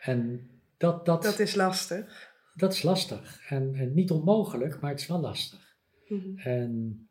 En 0.00 0.48
dat, 0.76 1.06
dat, 1.06 1.22
dat 1.22 1.38
is 1.38 1.54
lastig. 1.54 2.33
Dat 2.54 2.72
is 2.72 2.82
lastig. 2.82 3.40
En, 3.48 3.74
en, 3.74 3.94
niet 3.94 4.10
onmogelijk, 4.10 4.80
maar 4.80 4.90
het 4.90 5.00
is 5.00 5.06
wel 5.06 5.20
lastig. 5.20 5.76
Mhm. 6.08 6.38
En 6.38 7.08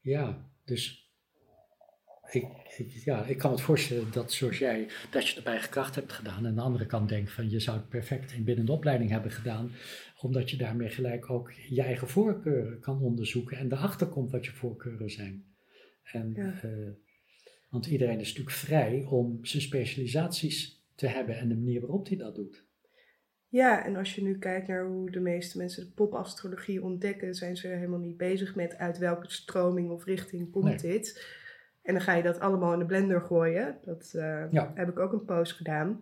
ja, 0.00 0.50
dus 0.64 1.10
ik, 2.30 2.46
ik, 2.76 2.90
ja, 3.04 3.24
ik 3.24 3.38
kan 3.38 3.50
me 3.50 3.58
voorstellen 3.58 4.12
dat 4.12 4.32
zoals 4.32 4.58
jij, 4.58 4.88
dat 5.10 5.22
je 5.22 5.28
het 5.28 5.38
op 5.38 5.46
eigen 5.46 5.70
kracht 5.70 5.94
hebt 5.94 6.12
gedaan. 6.12 6.38
En 6.38 6.46
aan 6.46 6.54
de 6.54 6.60
andere 6.60 6.86
kant 6.86 7.08
denkt 7.08 7.32
van 7.32 7.50
je 7.50 7.60
zou 7.60 7.76
het 7.76 7.88
perfect 7.88 8.32
in 8.32 8.44
binnen 8.44 8.66
de 8.66 8.72
opleiding 8.72 9.10
hebben 9.10 9.30
gedaan. 9.30 9.70
Omdat 10.20 10.50
je 10.50 10.56
daarmee 10.56 10.88
gelijk 10.88 11.30
ook 11.30 11.52
je 11.52 11.82
eigen 11.82 12.08
voorkeuren 12.08 12.80
kan 12.80 13.02
onderzoeken 13.02 13.56
en 13.56 13.72
erachter 13.72 14.06
komt 14.06 14.30
wat 14.30 14.44
je 14.44 14.52
voorkeuren 14.52 15.10
zijn. 15.10 15.44
En, 16.02 16.36
eh, 16.36 16.70
want 17.70 17.86
iedereen 17.86 18.20
is 18.20 18.28
natuurlijk 18.28 18.56
vrij 18.56 19.04
om 19.04 19.44
zijn 19.44 19.62
specialisaties 19.62 20.84
te 20.94 21.06
hebben 21.06 21.38
en 21.38 21.48
de 21.48 21.56
manier 21.56 21.80
waarop 21.80 22.08
hij 22.08 22.16
dat 22.16 22.34
doet. 22.34 22.65
Ja, 23.48 23.84
en 23.84 23.96
als 23.96 24.14
je 24.14 24.22
nu 24.22 24.38
kijkt 24.38 24.68
naar 24.68 24.84
hoe 24.84 25.10
de 25.10 25.20
meeste 25.20 25.58
mensen 25.58 25.84
de 25.84 25.92
popastrologie 25.92 26.82
ontdekken, 26.82 27.34
zijn 27.34 27.56
ze 27.56 27.68
helemaal 27.68 27.98
niet 27.98 28.16
bezig 28.16 28.54
met 28.54 28.76
uit 28.76 28.98
welke 28.98 29.30
stroming 29.30 29.90
of 29.90 30.04
richting 30.04 30.50
komt 30.50 30.80
dit. 30.80 31.26
En 31.82 31.94
dan 31.94 32.02
ga 32.02 32.14
je 32.14 32.22
dat 32.22 32.40
allemaal 32.40 32.72
in 32.72 32.78
de 32.78 32.86
blender 32.86 33.20
gooien. 33.20 33.78
Dat 33.84 34.12
uh, 34.16 34.44
heb 34.74 34.88
ik 34.88 34.98
ook 34.98 35.12
een 35.12 35.24
post 35.24 35.52
gedaan. 35.52 36.00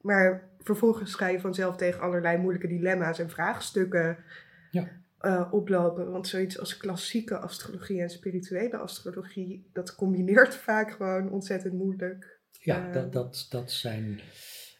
Maar 0.00 0.48
vervolgens 0.58 1.14
ga 1.14 1.26
je 1.28 1.40
vanzelf 1.40 1.76
tegen 1.76 2.00
allerlei 2.00 2.38
moeilijke 2.38 2.68
dilemma's 2.68 3.18
en 3.18 3.30
vraagstukken 3.30 4.18
ja. 4.70 4.88
uh, 5.20 5.48
oplopen. 5.50 6.10
Want 6.10 6.28
zoiets 6.28 6.58
als 6.58 6.76
klassieke 6.76 7.38
astrologie 7.38 8.00
en 8.00 8.10
spirituele 8.10 8.76
astrologie, 8.76 9.70
dat 9.72 9.94
combineert 9.94 10.54
vaak 10.68 10.90
gewoon 10.90 11.30
ontzettend 11.30 11.74
moeilijk. 11.74 12.40
Ja, 12.60 12.86
uh, 12.86 12.92
dat, 12.92 13.12
dat, 13.12 13.46
dat 13.50 13.70
zijn 13.70 14.20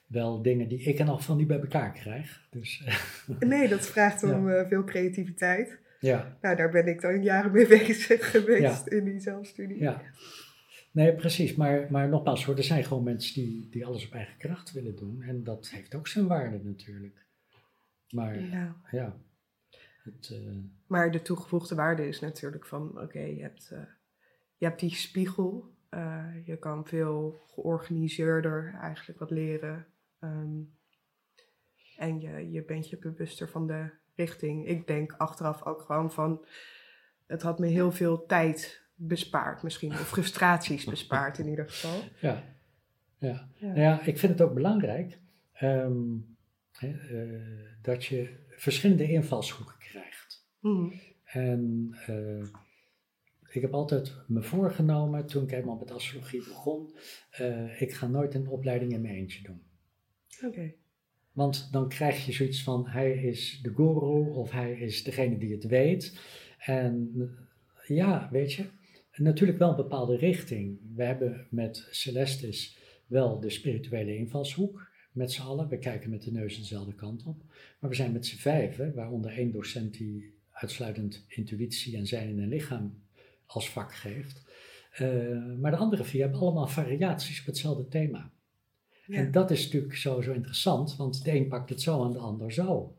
wel 0.07 0.43
dingen 0.43 0.69
die 0.69 0.83
ik 0.83 0.99
en 0.99 1.09
al 1.09 1.19
van 1.19 1.37
die 1.37 1.47
bij 1.47 1.61
elkaar 1.61 1.93
krijg. 1.93 2.47
Dus, 2.51 2.87
nee, 3.39 3.69
dat 3.69 3.87
vraagt 3.87 4.23
om 4.33 4.49
ja. 4.49 4.67
veel 4.67 4.85
creativiteit. 4.85 5.79
Ja. 6.01 6.37
Nou, 6.41 6.57
daar 6.57 6.71
ben 6.71 6.87
ik 6.87 7.01
dan 7.01 7.23
jaren 7.23 7.53
mee 7.53 7.67
bezig 7.79 8.31
geweest 8.31 8.87
in 8.87 9.05
die 9.05 9.21
zelfstudie. 9.21 9.79
Ja. 9.79 10.03
Nee, 10.93 11.15
precies. 11.15 11.55
Maar, 11.55 11.87
maar 11.91 12.09
nogmaals, 12.09 12.45
hoor, 12.45 12.57
er 12.57 12.63
zijn 12.63 12.85
gewoon 12.85 13.03
mensen 13.03 13.35
die, 13.35 13.69
die 13.71 13.87
alles 13.87 14.07
op 14.07 14.13
eigen 14.13 14.37
kracht 14.39 14.73
willen 14.73 14.97
doen. 14.97 15.23
En 15.23 15.45
dat 15.45 15.69
heeft 15.69 15.95
ook 15.95 16.09
zijn 16.09 16.27
waarde 16.27 16.61
natuurlijk. 16.63 17.25
Maar 18.11 18.41
ja. 18.41 18.77
ja 18.91 19.17
het, 20.03 20.31
uh... 20.33 20.57
Maar 20.87 21.11
de 21.11 21.23
toegevoegde 21.23 21.75
waarde 21.75 22.09
is 22.09 22.21
natuurlijk 22.21 22.67
van, 22.67 23.01
oké, 23.01 23.21
je, 23.21 23.43
hebt, 23.43 23.71
uh, 23.73 23.79
je 24.57 24.67
hebt 24.67 24.81
die 24.81 24.95
spiegel. 24.95 25.75
Uh, 25.91 26.25
je 26.45 26.57
kan 26.57 26.87
veel 26.87 27.41
georganiseerder 27.47 28.79
eigenlijk 28.81 29.19
wat 29.19 29.31
leren. 29.31 29.87
Um, 30.27 30.75
en 31.97 32.21
je, 32.21 32.51
je 32.51 32.65
bent 32.65 32.89
je 32.89 32.99
bewuster 32.99 33.49
van 33.49 33.67
de 33.67 33.91
richting. 34.15 34.67
Ik 34.67 34.87
denk 34.87 35.13
achteraf 35.13 35.65
ook 35.65 35.81
gewoon 35.81 36.13
van, 36.13 36.45
het 37.27 37.43
had 37.43 37.59
me 37.59 37.67
heel 37.67 37.93
veel 37.93 38.27
tijd 38.27 38.85
bespaard 38.95 39.63
misschien, 39.63 39.93
of 39.93 40.09
frustraties 40.09 40.85
bespaard 40.97 41.39
in 41.39 41.49
ieder 41.49 41.71
geval. 41.71 42.01
Ja, 42.21 42.45
ja. 43.19 43.49
ja. 43.55 43.67
Nou 43.67 43.81
ja 43.81 44.03
ik 44.05 44.19
vind 44.19 44.33
het 44.33 44.49
ook 44.49 44.55
belangrijk 44.55 45.19
um, 45.63 46.37
hè, 46.73 46.89
uh, 46.89 47.69
dat 47.83 48.05
je 48.05 48.37
verschillende 48.49 49.09
invalshoeken 49.09 49.79
krijgt. 49.79 50.47
Mm. 50.61 50.93
En 51.25 51.95
uh, 52.09 52.45
ik 53.51 53.63
heb 53.63 53.73
altijd 53.73 54.15
me 54.27 54.43
voorgenomen, 54.43 55.27
toen 55.27 55.43
ik 55.43 55.53
eenmaal 55.53 55.77
met 55.77 55.91
astrologie 55.91 56.39
begon, 56.39 56.95
uh, 57.41 57.81
ik 57.81 57.93
ga 57.93 58.07
nooit 58.07 58.35
een 58.35 58.49
opleiding 58.49 58.93
in 58.93 59.01
mijn 59.01 59.15
eentje 59.15 59.43
doen. 59.43 59.63
Oké. 60.45 60.73
Want 61.33 61.69
dan 61.73 61.89
krijg 61.89 62.27
je 62.27 62.33
zoiets 62.33 62.63
van, 62.63 62.87
hij 62.87 63.13
is 63.13 63.61
de 63.63 63.75
guru 63.75 64.31
of 64.31 64.51
hij 64.51 64.73
is 64.73 65.03
degene 65.03 65.39
die 65.39 65.53
het 65.53 65.65
weet. 65.65 66.21
En 66.59 67.13
ja, 67.87 68.29
weet 68.33 68.53
je, 68.53 68.65
natuurlijk 69.17 69.59
wel 69.59 69.71
een 69.71 69.77
bepaalde 69.77 70.17
richting. 70.17 70.79
We 70.95 71.05
hebben 71.05 71.47
met 71.51 71.89
Celestis 71.91 72.79
wel 73.07 73.41
de 73.41 73.51
spirituele 73.51 74.17
invalshoek 74.17 74.91
met 75.13 75.33
z'n 75.33 75.43
allen. 75.43 75.69
We 75.69 75.79
kijken 75.79 76.11
met 76.11 76.23
de 76.23 76.33
neus 76.33 76.57
dezelfde 76.57 76.95
kant 76.95 77.25
op. 77.25 77.43
Maar 77.79 77.91
we 77.91 77.97
zijn 77.97 78.13
met 78.13 78.27
z'n 78.27 78.37
vijven, 78.37 78.95
waaronder 78.95 79.31
één 79.31 79.53
docent 79.53 79.95
die 79.95 80.35
uitsluitend 80.51 81.25
intuïtie 81.29 81.97
en 81.97 82.07
zijn 82.07 82.39
een 82.39 82.49
lichaam 82.49 83.03
als 83.47 83.71
vak 83.71 83.95
geeft. 83.95 84.45
Uh, 85.01 85.55
maar 85.61 85.71
de 85.71 85.77
andere 85.77 86.05
vier 86.05 86.23
hebben 86.23 86.41
allemaal 86.41 86.67
variaties 86.67 87.41
op 87.41 87.47
hetzelfde 87.47 87.89
thema. 87.89 88.31
En 89.09 89.31
dat 89.31 89.51
is 89.51 89.65
natuurlijk 89.65 89.97
zo, 89.97 90.21
zo 90.21 90.33
interessant, 90.33 90.97
want 90.97 91.25
de 91.25 91.35
een 91.35 91.49
pakt 91.49 91.71
het 91.71 91.83
zo 91.83 92.05
en 92.05 92.13
de 92.13 92.19
ander 92.19 92.53
zo. 92.53 92.97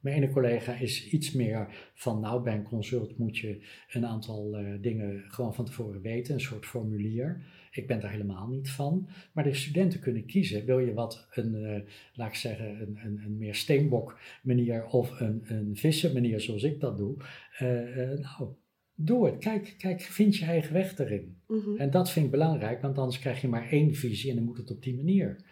Mijn 0.00 0.16
ene 0.16 0.30
collega 0.30 0.74
is 0.74 1.08
iets 1.10 1.32
meer 1.32 1.90
van, 1.94 2.20
nou 2.20 2.42
bij 2.42 2.54
een 2.54 2.62
consult 2.62 3.18
moet 3.18 3.38
je 3.38 3.66
een 3.92 4.06
aantal 4.06 4.60
uh, 4.60 4.74
dingen 4.80 5.24
gewoon 5.28 5.54
van 5.54 5.64
tevoren 5.64 6.00
weten, 6.00 6.34
een 6.34 6.40
soort 6.40 6.66
formulier. 6.66 7.44
Ik 7.70 7.86
ben 7.86 8.00
daar 8.00 8.10
helemaal 8.10 8.48
niet 8.48 8.70
van. 8.70 9.08
Maar 9.32 9.44
de 9.44 9.54
studenten 9.54 10.00
kunnen 10.00 10.26
kiezen, 10.26 10.64
wil 10.64 10.78
je 10.78 10.94
wat 10.94 11.28
een, 11.30 11.54
uh, 11.54 11.80
laat 12.14 12.28
ik 12.28 12.34
zeggen, 12.34 12.80
een, 12.80 12.98
een, 13.04 13.20
een, 13.24 13.38
meer 13.38 13.54
steenbok 13.54 14.18
manier 14.42 14.86
of 14.86 15.20
een, 15.20 15.42
een 15.44 15.76
vissen 15.76 16.12
manier 16.12 16.40
zoals 16.40 16.62
ik 16.62 16.80
dat 16.80 16.96
doe. 16.96 17.16
Uh, 17.60 18.18
nou, 18.18 18.48
doe 18.94 19.26
het. 19.26 19.38
Kijk, 19.38 19.74
kijk, 19.78 20.00
vind 20.00 20.36
je 20.36 20.44
eigen 20.44 20.72
weg 20.72 20.98
erin. 20.98 21.36
Mm-hmm. 21.46 21.76
En 21.76 21.90
dat 21.90 22.10
vind 22.10 22.24
ik 22.24 22.30
belangrijk, 22.30 22.82
want 22.82 22.98
anders 22.98 23.18
krijg 23.18 23.40
je 23.40 23.48
maar 23.48 23.70
één 23.70 23.94
visie 23.94 24.30
en 24.30 24.36
dan 24.36 24.44
moet 24.44 24.56
het 24.56 24.70
op 24.70 24.82
die 24.82 24.96
manier. 24.96 25.44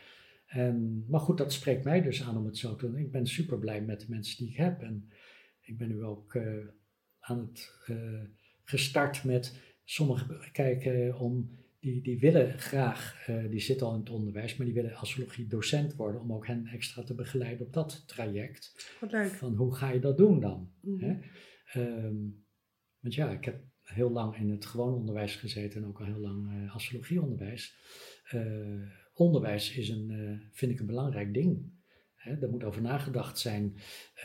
En, 0.47 1.05
maar 1.09 1.21
goed, 1.21 1.39
dat 1.39 1.53
spreekt 1.53 1.85
mij 1.85 2.03
dus 2.03 2.23
aan 2.23 2.37
om 2.37 2.45
het 2.45 2.59
zo 2.59 2.77
te 2.77 2.87
doen. 2.87 2.99
Ik 2.99 3.11
ben 3.11 3.27
super 3.27 3.59
blij 3.59 3.83
met 3.83 4.01
de 4.01 4.07
mensen 4.09 4.37
die 4.37 4.49
ik 4.49 4.57
heb. 4.57 4.83
En 4.83 5.11
ik 5.61 5.79
ben 5.79 5.89
nu 5.89 6.03
ook 6.03 6.35
uh, 6.35 6.67
aan 7.19 7.39
het 7.39 7.79
uh, 7.87 8.23
gestart 8.65 9.25
met 9.25 9.61
sommigen 9.85 10.53
kijken 10.53 11.19
om. 11.19 11.65
Die, 11.81 12.03
die 12.03 12.19
willen 12.19 12.59
graag, 12.59 13.29
uh, 13.29 13.51
die 13.51 13.61
zitten 13.61 13.87
al 13.87 13.93
in 13.93 14.01
het 14.01 14.11
onderwijs, 14.11 14.57
maar 14.57 14.67
die 14.67 14.75
willen 14.75 14.95
astrologie 14.95 15.47
docent 15.47 15.95
worden 15.95 16.21
om 16.21 16.33
ook 16.33 16.47
hen 16.47 16.67
extra 16.67 17.03
te 17.03 17.15
begeleiden 17.15 17.67
op 17.67 17.73
dat 17.73 18.05
traject. 18.07 18.97
Wat 19.01 19.13
leuk. 19.13 19.31
Van 19.31 19.55
hoe 19.55 19.75
ga 19.75 19.91
je 19.91 20.01
dat 20.01 20.17
doen 20.17 20.41
dan? 20.41 20.73
Mm 20.81 20.99
-hmm. 21.01 21.23
um, 21.77 22.45
want 23.01 23.15
ja, 23.15 23.31
ik 23.31 23.45
heb 23.45 23.63
heel 23.83 24.11
lang 24.11 24.37
in 24.37 24.51
het 24.51 24.67
gewoon 24.67 24.95
onderwijs 24.95 25.37
gezeten 25.37 25.83
en 25.83 25.89
ook 25.89 26.01
al 26.01 26.07
heel 26.07 26.19
lang 26.19 26.71
astrologieonderwijs 26.71 27.77
onderwijs 29.17 29.77
is 29.77 29.89
een, 29.89 30.11
uh, 30.11 30.39
vind 30.51 30.73
ik 30.73 30.81
een 30.81 30.87
belangrijk 30.87 31.35
ding. 31.35 31.75
Hè, 32.15 32.37
er 32.41 32.51
moet 32.51 32.65
over 32.65 32.83
nagedacht 32.83 33.39
zijn 33.39 33.75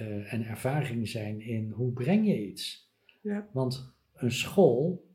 uh, 0.01 0.33
en 0.33 0.45
ervaring 0.45 1.09
zijn 1.09 1.41
in 1.41 1.71
hoe 1.71 1.91
breng 1.91 2.27
je 2.27 2.47
iets. 2.47 2.91
Ja. 3.21 3.47
Want 3.53 3.93
een 4.13 4.31
school, 4.31 5.09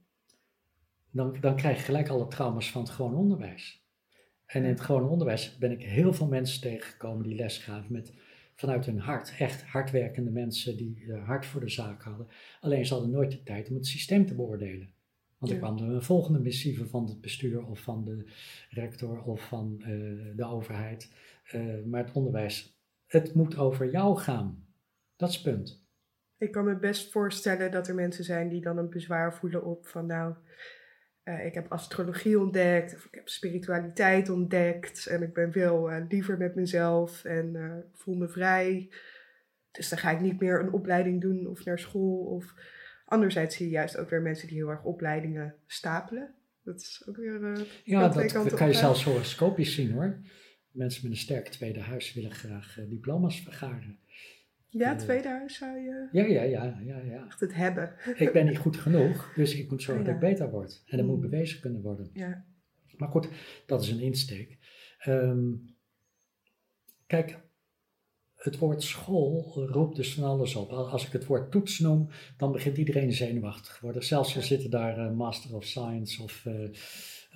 dan, 1.11 1.37
dan 1.41 1.57
krijg 1.57 1.77
je 1.77 1.85
gelijk 1.85 2.09
alle 2.09 2.29
trauma's 2.29 2.71
van 2.71 2.83
het 2.83 2.91
gewoon 2.91 3.15
onderwijs. 3.15 3.85
En 4.47 4.63
in 4.63 4.69
het 4.69 4.81
gewone 4.81 5.09
onderwijs 5.09 5.59
ben 5.59 5.71
ik 5.71 5.83
heel 5.83 6.13
veel 6.13 6.29
mensen 6.29 6.61
tegengekomen 6.61 7.27
die 7.27 7.35
les 7.35 7.59
gaven 7.59 7.93
met 7.93 8.15
vanuit 8.55 8.87
hun 8.87 8.99
hart, 8.99 9.35
echt 9.39 9.63
hardwerkende 9.63 10.31
mensen 10.31 10.77
die 10.77 11.01
uh, 11.01 11.25
hard 11.27 11.47
voor 11.47 11.61
de 11.61 11.69
zaak 11.69 12.03
hadden. 12.03 12.29
Alleen 12.61 12.87
ze 12.87 12.93
hadden 12.93 13.13
nooit 13.13 13.31
de 13.31 13.43
tijd 13.43 13.69
om 13.69 13.75
het 13.75 13.87
systeem 13.87 14.27
te 14.27 14.35
beoordelen. 14.35 14.95
Want 15.39 15.53
er 15.53 15.59
kwam 15.59 15.79
er 15.79 15.95
een 15.95 16.03
volgende 16.03 16.39
missieve 16.39 16.87
van 16.87 17.07
het 17.07 17.21
bestuur 17.21 17.67
of 17.67 17.81
van 17.81 18.05
de 18.05 18.25
rector 18.69 19.23
of 19.23 19.49
van 19.49 19.77
uh, 19.81 19.87
de 20.37 20.45
overheid. 20.45 21.13
Uh, 21.55 21.85
maar 21.85 22.05
het 22.05 22.15
onderwijs, 22.15 22.79
het 23.07 23.35
moet 23.35 23.57
over 23.57 23.91
jou 23.91 24.19
gaan. 24.19 24.67
Dat 25.17 25.29
is 25.29 25.35
het 25.35 25.45
punt. 25.45 25.85
Ik 26.39 26.53
kan 26.53 26.65
me 26.65 26.79
best 26.79 27.13
voorstellen 27.13 27.71
dat 27.71 27.89
er 27.89 27.95
mensen 27.95 28.25
zijn 28.25 28.49
die 28.49 28.61
dan 28.61 28.79
een 28.79 28.91
bezwaar 28.91 29.35
voelen 29.35 29.65
op 29.65 29.87
van 29.87 30.07
nou, 30.07 30.35
uh, 31.25 31.47
ik 31.47 31.55
heb 31.55 31.73
astrologie 31.73 32.41
ontdekt 32.41 32.95
of 32.95 33.05
ik 33.05 33.15
heb 33.15 33.29
spiritualiteit 33.29 34.29
ontdekt 34.29 35.07
en 35.07 35.23
ik 35.23 35.35
ben 35.35 35.53
veel 35.53 35.91
liever 36.09 36.39
met 36.39 36.55
mezelf 36.55 37.25
en 37.25 37.85
voel 37.95 38.15
me 38.15 38.29
vrij. 38.29 38.91
Dus 39.71 39.89
dan 39.89 39.99
ga 39.99 40.11
ik 40.11 40.21
niet 40.21 40.41
meer 40.41 40.61
een 40.61 40.73
opleiding 40.73 41.21
doen 41.21 41.47
of 41.47 41.65
naar 41.65 41.79
school 41.79 42.19
of 42.19 42.55
Anderzijds 43.09 43.57
zie 43.57 43.67
je 43.67 43.73
juist 43.73 43.97
ook 43.97 44.11
weer 44.11 44.23
mensen 44.23 44.49
die 44.49 44.57
heel 44.57 44.69
erg 44.69 44.83
opleidingen 44.83 45.55
stapelen. 45.67 46.35
Dat 46.63 46.81
is 46.81 47.03
ook 47.07 47.17
weer. 47.17 47.41
Uh, 47.41 47.61
ja, 47.85 48.09
dat, 48.09 48.31
dat 48.31 48.55
kan 48.55 48.67
je 48.67 48.75
zelfs 48.75 49.05
horoscopisch 49.05 49.75
zien 49.75 49.93
hoor. 49.93 50.19
Mensen 50.71 51.03
met 51.03 51.13
een 51.13 51.19
sterk 51.19 51.49
tweede 51.49 51.81
huis 51.81 52.13
willen 52.13 52.31
graag 52.31 52.79
uh, 52.79 52.89
diploma's 52.89 53.41
vergaren. 53.41 53.99
Ja, 54.69 54.93
uh, 54.93 54.99
tweede 54.99 55.29
huis 55.29 55.57
zou 55.57 55.79
je. 55.79 56.09
Ja, 56.13 56.25
ja, 56.25 56.43
ja, 56.43 56.81
ja, 56.85 56.99
ja. 56.99 57.27
Echt 57.27 57.41
het 57.41 57.55
hebben. 57.55 57.93
ik 58.17 58.33
ben 58.33 58.47
niet 58.47 58.59
goed 58.59 58.77
genoeg, 58.77 59.33
dus 59.35 59.55
ik 59.55 59.71
moet 59.71 59.83
zorgen 59.83 60.05
ja. 60.05 60.13
dat 60.13 60.23
ik 60.23 60.29
beter 60.29 60.51
word. 60.51 60.83
En 60.87 60.97
dat 60.97 61.07
mm. 61.07 61.13
moet 61.13 61.21
bewezen 61.21 61.61
kunnen 61.61 61.83
worden. 61.83 62.11
Ja. 62.13 62.45
Maar 62.97 63.09
goed, 63.09 63.29
dat 63.67 63.83
is 63.83 63.91
een 63.91 64.01
insteek. 64.01 64.59
Um, 65.07 65.77
kijk, 67.07 67.39
het 68.47 68.59
woord 68.59 68.83
school 68.83 69.53
roept 69.71 69.97
dus 69.97 70.15
van 70.15 70.25
alles 70.25 70.55
op. 70.55 70.71
Als 70.71 71.07
ik 71.07 71.13
het 71.13 71.27
woord 71.27 71.51
toets 71.51 71.79
noem, 71.79 72.09
dan 72.37 72.53
begint 72.53 72.77
iedereen 72.77 73.13
zenuwachtig 73.13 73.75
te 73.75 73.79
worden. 73.83 74.05
Zelfs 74.05 74.37
al 74.37 74.43
zitten 74.43 74.71
daar 74.71 74.99
uh, 74.99 75.13
Master 75.13 75.55
of 75.55 75.65
Science 75.65 76.23
of 76.23 76.45
uh, 76.45 76.69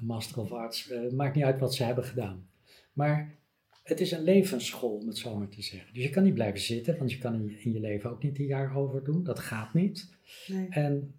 Master 0.01 0.41
of 0.41 0.53
Arts. 0.53 0.91
Uh, 0.91 1.13
maakt 1.13 1.35
niet 1.35 1.45
uit 1.45 1.59
wat 1.59 1.75
ze 1.75 1.85
hebben 1.85 2.05
gedaan. 2.05 2.49
Maar 2.93 3.39
het 3.83 4.01
is 4.01 4.11
een 4.11 4.23
levensschool, 4.23 4.97
om 4.97 5.07
het 5.07 5.19
zo 5.19 5.37
maar 5.37 5.49
te 5.49 5.63
zeggen. 5.63 5.95
Dus 5.95 6.03
je 6.03 6.11
kan 6.11 6.23
niet 6.23 6.35
blijven 6.35 6.61
zitten, 6.61 6.99
want 6.99 7.13
je 7.13 7.19
kan 7.19 7.35
in 7.35 7.45
je, 7.45 7.61
in 7.61 7.73
je 7.73 7.81
leven 7.81 8.11
ook 8.11 8.23
niet 8.23 8.39
een 8.39 8.47
jaar 8.47 8.77
over 8.77 9.05
doen. 9.05 9.25
Dat 9.25 9.39
gaat 9.39 9.75
niet. 9.75 10.09
Nee. 10.47 10.67
En 10.69 11.15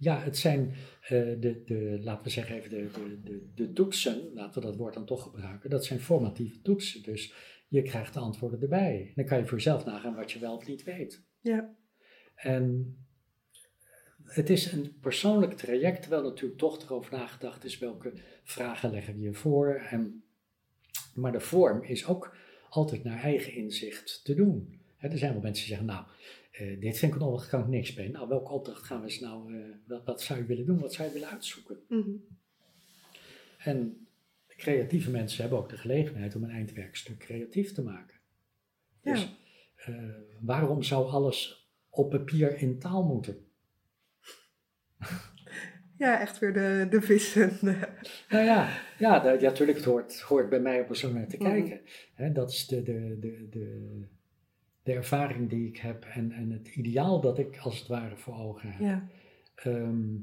ja, 0.00 0.20
het 0.20 0.38
zijn 0.38 0.74
eh, 1.02 1.08
de, 1.10 1.62
de, 1.64 1.98
laten 2.02 2.24
we 2.24 2.30
zeggen 2.30 2.56
even, 2.56 2.70
de, 2.70 2.90
de, 2.92 3.20
de, 3.24 3.52
de 3.54 3.72
toetsen, 3.72 4.32
laten 4.34 4.60
we 4.60 4.66
dat 4.66 4.76
woord 4.76 4.94
dan 4.94 5.06
toch 5.06 5.22
gebruiken, 5.22 5.70
dat 5.70 5.84
zijn 5.84 6.00
formatieve 6.00 6.62
toetsen. 6.62 7.02
Dus 7.02 7.34
je 7.68 7.82
krijgt 7.82 8.14
de 8.14 8.20
antwoorden 8.20 8.60
erbij. 8.60 9.12
Dan 9.14 9.24
kan 9.24 9.38
je 9.38 9.44
voor 9.44 9.56
jezelf 9.56 9.84
nagaan 9.84 10.14
wat 10.14 10.32
je 10.32 10.38
wel 10.38 10.56
of 10.56 10.66
niet 10.66 10.82
weet. 10.82 11.22
Ja. 11.40 11.74
En 12.34 12.96
het 14.24 14.50
is 14.50 14.72
een 14.72 14.98
persoonlijk 15.00 15.52
traject, 15.52 16.00
terwijl 16.00 16.22
natuurlijk 16.22 16.58
toch 16.58 16.82
erover 16.82 17.12
nagedacht 17.12 17.64
is 17.64 17.78
welke 17.78 18.12
vragen 18.44 18.90
leggen 18.90 19.14
we 19.14 19.20
je 19.20 19.34
voor. 19.34 19.74
En, 19.74 20.22
maar 21.14 21.32
de 21.32 21.40
vorm 21.40 21.82
is 21.82 22.06
ook 22.06 22.36
altijd 22.68 23.04
naar 23.04 23.22
eigen 23.22 23.52
inzicht 23.54 24.20
te 24.24 24.34
doen. 24.34 24.80
er 24.98 25.18
zijn 25.18 25.32
wel 25.32 25.42
mensen 25.42 25.66
die 25.66 25.76
zeggen, 25.76 25.86
nou, 25.86 26.04
eh, 26.60 26.80
dit 26.80 26.98
vind 26.98 27.14
ik 27.14 27.18
kan 27.48 27.60
ik 27.60 27.66
niks 27.66 27.94
mee. 27.94 28.10
Nou, 28.10 28.28
welke 28.28 28.52
opdracht 28.52 28.82
gaan 28.82 29.00
we 29.00 29.06
eens 29.06 29.20
nou, 29.20 29.54
uh, 29.54 29.74
wat, 29.86 30.04
wat, 30.04 30.22
zou 30.22 30.38
je 30.38 30.44
willen 30.44 30.66
doen, 30.66 30.78
wat 30.80 30.92
zou 30.92 31.08
je 31.08 31.14
willen 31.14 31.28
uitzoeken? 31.28 31.80
Mhm. 31.88 32.10
En 33.58 34.06
creatieve 34.48 35.10
mensen 35.10 35.40
hebben 35.40 35.58
ook 35.58 35.68
de 35.68 35.76
gelegenheid 35.76 36.34
om 36.34 36.44
een 36.44 36.50
eindwerkstuk 36.50 37.18
creatief 37.18 37.72
te 37.72 37.82
maken. 37.82 38.16
Ja. 39.02 39.12
Dus 39.12 39.36
eh, 39.76 39.94
waarom 40.40 40.82
zou 40.82 41.10
alles 41.10 41.68
op 41.90 42.10
papier 42.10 42.58
in 42.58 42.78
taal 42.78 43.02
moeten? 43.04 43.44
Ja, 45.96 46.20
echt 46.20 46.38
weer 46.38 46.52
de, 46.52 46.86
de 46.90 47.00
vissen. 47.00 47.58
Nou 47.62 48.44
ja, 48.44 48.78
ja, 48.98 49.24
ja 49.24 49.32
natuurlijk, 49.40 49.78
het 49.78 49.86
hoort, 49.86 50.20
hoort 50.20 50.48
bij 50.48 50.60
mij 50.60 50.86
om 50.86 50.94
zo 50.94 51.12
naar 51.12 51.26
te 51.28 51.36
Mhm. 51.36 51.50
kijken. 51.50 51.80
Dat 52.34 52.50
is 52.50 52.66
de, 52.66 52.82
de, 52.82 53.16
de, 53.20 53.48
de, 53.50 54.06
de 54.82 54.92
ervaring 54.92 55.48
die 55.48 55.68
ik 55.68 55.76
heb 55.76 56.04
en, 56.04 56.32
en 56.32 56.50
het 56.50 56.68
ideaal 56.68 57.20
dat 57.20 57.38
ik 57.38 57.58
als 57.58 57.78
het 57.78 57.88
ware 57.88 58.16
voor 58.16 58.38
ogen 58.38 58.72
heb. 58.72 58.80
Ja. 58.80 59.08
Ehm, 59.54 60.16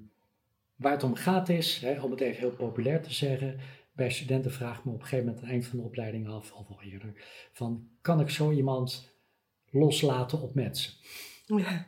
waar 0.76 0.92
het 0.92 1.04
om 1.04 1.16
gaat 1.16 1.50
is, 1.50 1.80
hè, 1.80 2.02
om 2.02 2.12
het 2.12 2.22
even 2.22 2.40
heel 2.40 2.56
populair 2.56 3.02
te 3.02 3.14
zeggen, 3.14 3.60
bij 3.92 4.10
studenten 4.10 4.52
vraag 4.52 4.78
ik 4.78 4.86
me 4.86 4.92
op 4.92 5.00
een 5.00 5.04
gegeven 5.04 5.26
moment 5.26 5.44
aan 5.44 5.50
het 5.50 5.54
eind 5.54 5.68
van 5.68 5.80
de 5.80 5.86
opleiding 5.86 6.28
af, 6.28 6.52
of 6.52 6.70
al 6.70 6.82
eerder, 6.82 7.14
van 7.52 7.88
kan 8.02 8.20
ik 8.20 8.30
zo 8.30 8.52
iemand 8.52 9.16
loslaten 9.70 10.42
op 10.42 10.56
mensen? 10.56 10.94
ja. 11.46 11.88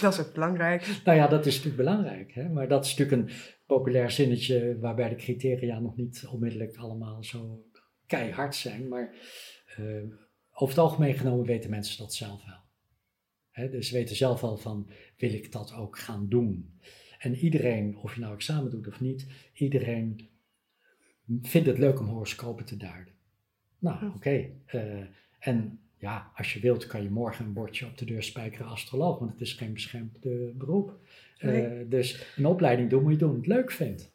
Dat 0.00 0.12
is 0.12 0.20
ook 0.20 0.32
belangrijk. 0.32 0.86
Nou 1.04 1.18
ja, 1.18 1.28
dat 1.28 1.46
is 1.46 1.56
natuurlijk 1.56 1.82
belangrijk, 1.84 2.32
hè? 2.32 2.48
maar 2.48 2.68
dat 2.68 2.84
is 2.84 2.96
natuurlijk 2.96 3.30
een 3.30 3.36
populair 3.66 4.10
zinnetje 4.10 4.78
waarbij 4.78 5.08
de 5.08 5.14
criteria 5.14 5.78
nog 5.78 5.96
niet 5.96 6.26
onmiddellijk 6.30 6.76
allemaal 6.76 7.24
zo 7.24 7.66
keihard 8.06 8.54
zijn, 8.54 8.88
maar 8.88 9.14
eh, 9.76 9.84
over 10.62 10.74
het 10.74 10.84
algemeen 10.84 11.14
genomen 11.14 11.46
weten 11.46 11.70
mensen 11.70 11.98
dat 11.98 12.14
zelf 12.14 12.44
wel. 12.44 12.60
Dus 13.70 13.88
ze 13.88 13.94
weten 13.94 14.16
zelf 14.16 14.40
wel 14.40 14.56
van, 14.56 14.90
wil 15.16 15.32
ik 15.32 15.52
dat 15.52 15.74
ook 15.74 15.98
gaan 15.98 16.28
doen? 16.28 16.78
En 17.18 17.34
iedereen, 17.36 17.96
of 17.96 18.14
je 18.14 18.20
nou 18.20 18.34
examen 18.34 18.70
doet 18.70 18.86
of 18.86 19.00
niet, 19.00 19.26
iedereen 19.54 20.28
vindt 21.42 21.66
het 21.68 21.78
leuk 21.78 22.00
om 22.00 22.06
horoscopen 22.06 22.64
te 22.64 22.76
duiden. 22.76 23.14
Nou, 23.78 24.04
Ja. 24.04 24.12
oké. 24.16 24.50
eh, 24.66 25.00
en 25.38 25.80
ja, 25.98 26.32
als 26.34 26.52
je 26.52 26.60
wilt 26.60 26.86
kan 26.86 27.02
je 27.02 27.10
morgen 27.10 27.44
een 27.44 27.52
bordje 27.52 27.86
op 27.86 27.98
de 27.98 28.04
deur 28.04 28.22
spijkeren 28.22 28.66
astroloog, 28.66 29.18
want 29.18 29.30
het 29.30 29.40
is 29.40 29.52
geen 29.52 29.72
beschermd 29.72 30.16
eh, 30.26 30.32
beroep. 30.54 30.98
Eh, 31.38 31.48
Nee. 31.48 31.88
dus 31.88 32.26
een 32.36 32.46
opleiding 32.46 32.90
doen 32.90 33.02
moet 33.02 33.12
je 33.12 33.18
doen 33.18 33.34
het 33.36 33.46
leuk 33.46 33.70
vindt. 33.70 34.12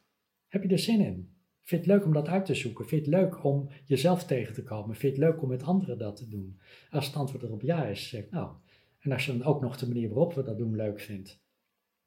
Heb 0.48 0.64
je 0.64 0.70
er 0.70 0.80
zin 0.80 1.02
in? 1.02 1.36
Vind 1.68 1.86
je 1.86 1.91
het 1.91 1.97
leuk 1.99 2.07
om 2.07 2.13
dat 2.13 2.28
uit 2.28 2.45
te 2.45 2.55
zoeken? 2.55 2.88
Vind 2.88 3.05
je 3.05 3.11
het 3.11 3.22
leuk 3.22 3.43
om 3.43 3.70
jezelf 3.86 4.24
tegen 4.26 4.53
te 4.53 4.63
komen? 4.63 4.95
Vind 4.95 5.15
je 5.15 5.22
het 5.24 5.32
leuk 5.32 5.41
om 5.41 5.49
met 5.49 5.63
anderen 5.63 5.97
dat 5.97 6.15
te 6.15 6.28
doen? 6.28 6.59
Als 6.89 7.05
het 7.07 7.15
antwoord 7.15 7.43
erop 7.43 7.61
ja 7.61 7.86
is, 7.86 8.09
zeg 8.09 8.24
ik 8.24 8.32
nou. 8.32 8.55
En 8.99 9.11
als 9.11 9.26
je 9.26 9.38
dan 9.38 9.43
ook 9.47 9.61
nog 9.61 9.78
de 9.78 9.88
manier 9.88 10.07
waarop 10.09 10.34
we 10.34 10.43
dat 10.43 10.57
doen 10.57 10.76
leuk 10.76 10.99
vindt, 10.99 11.39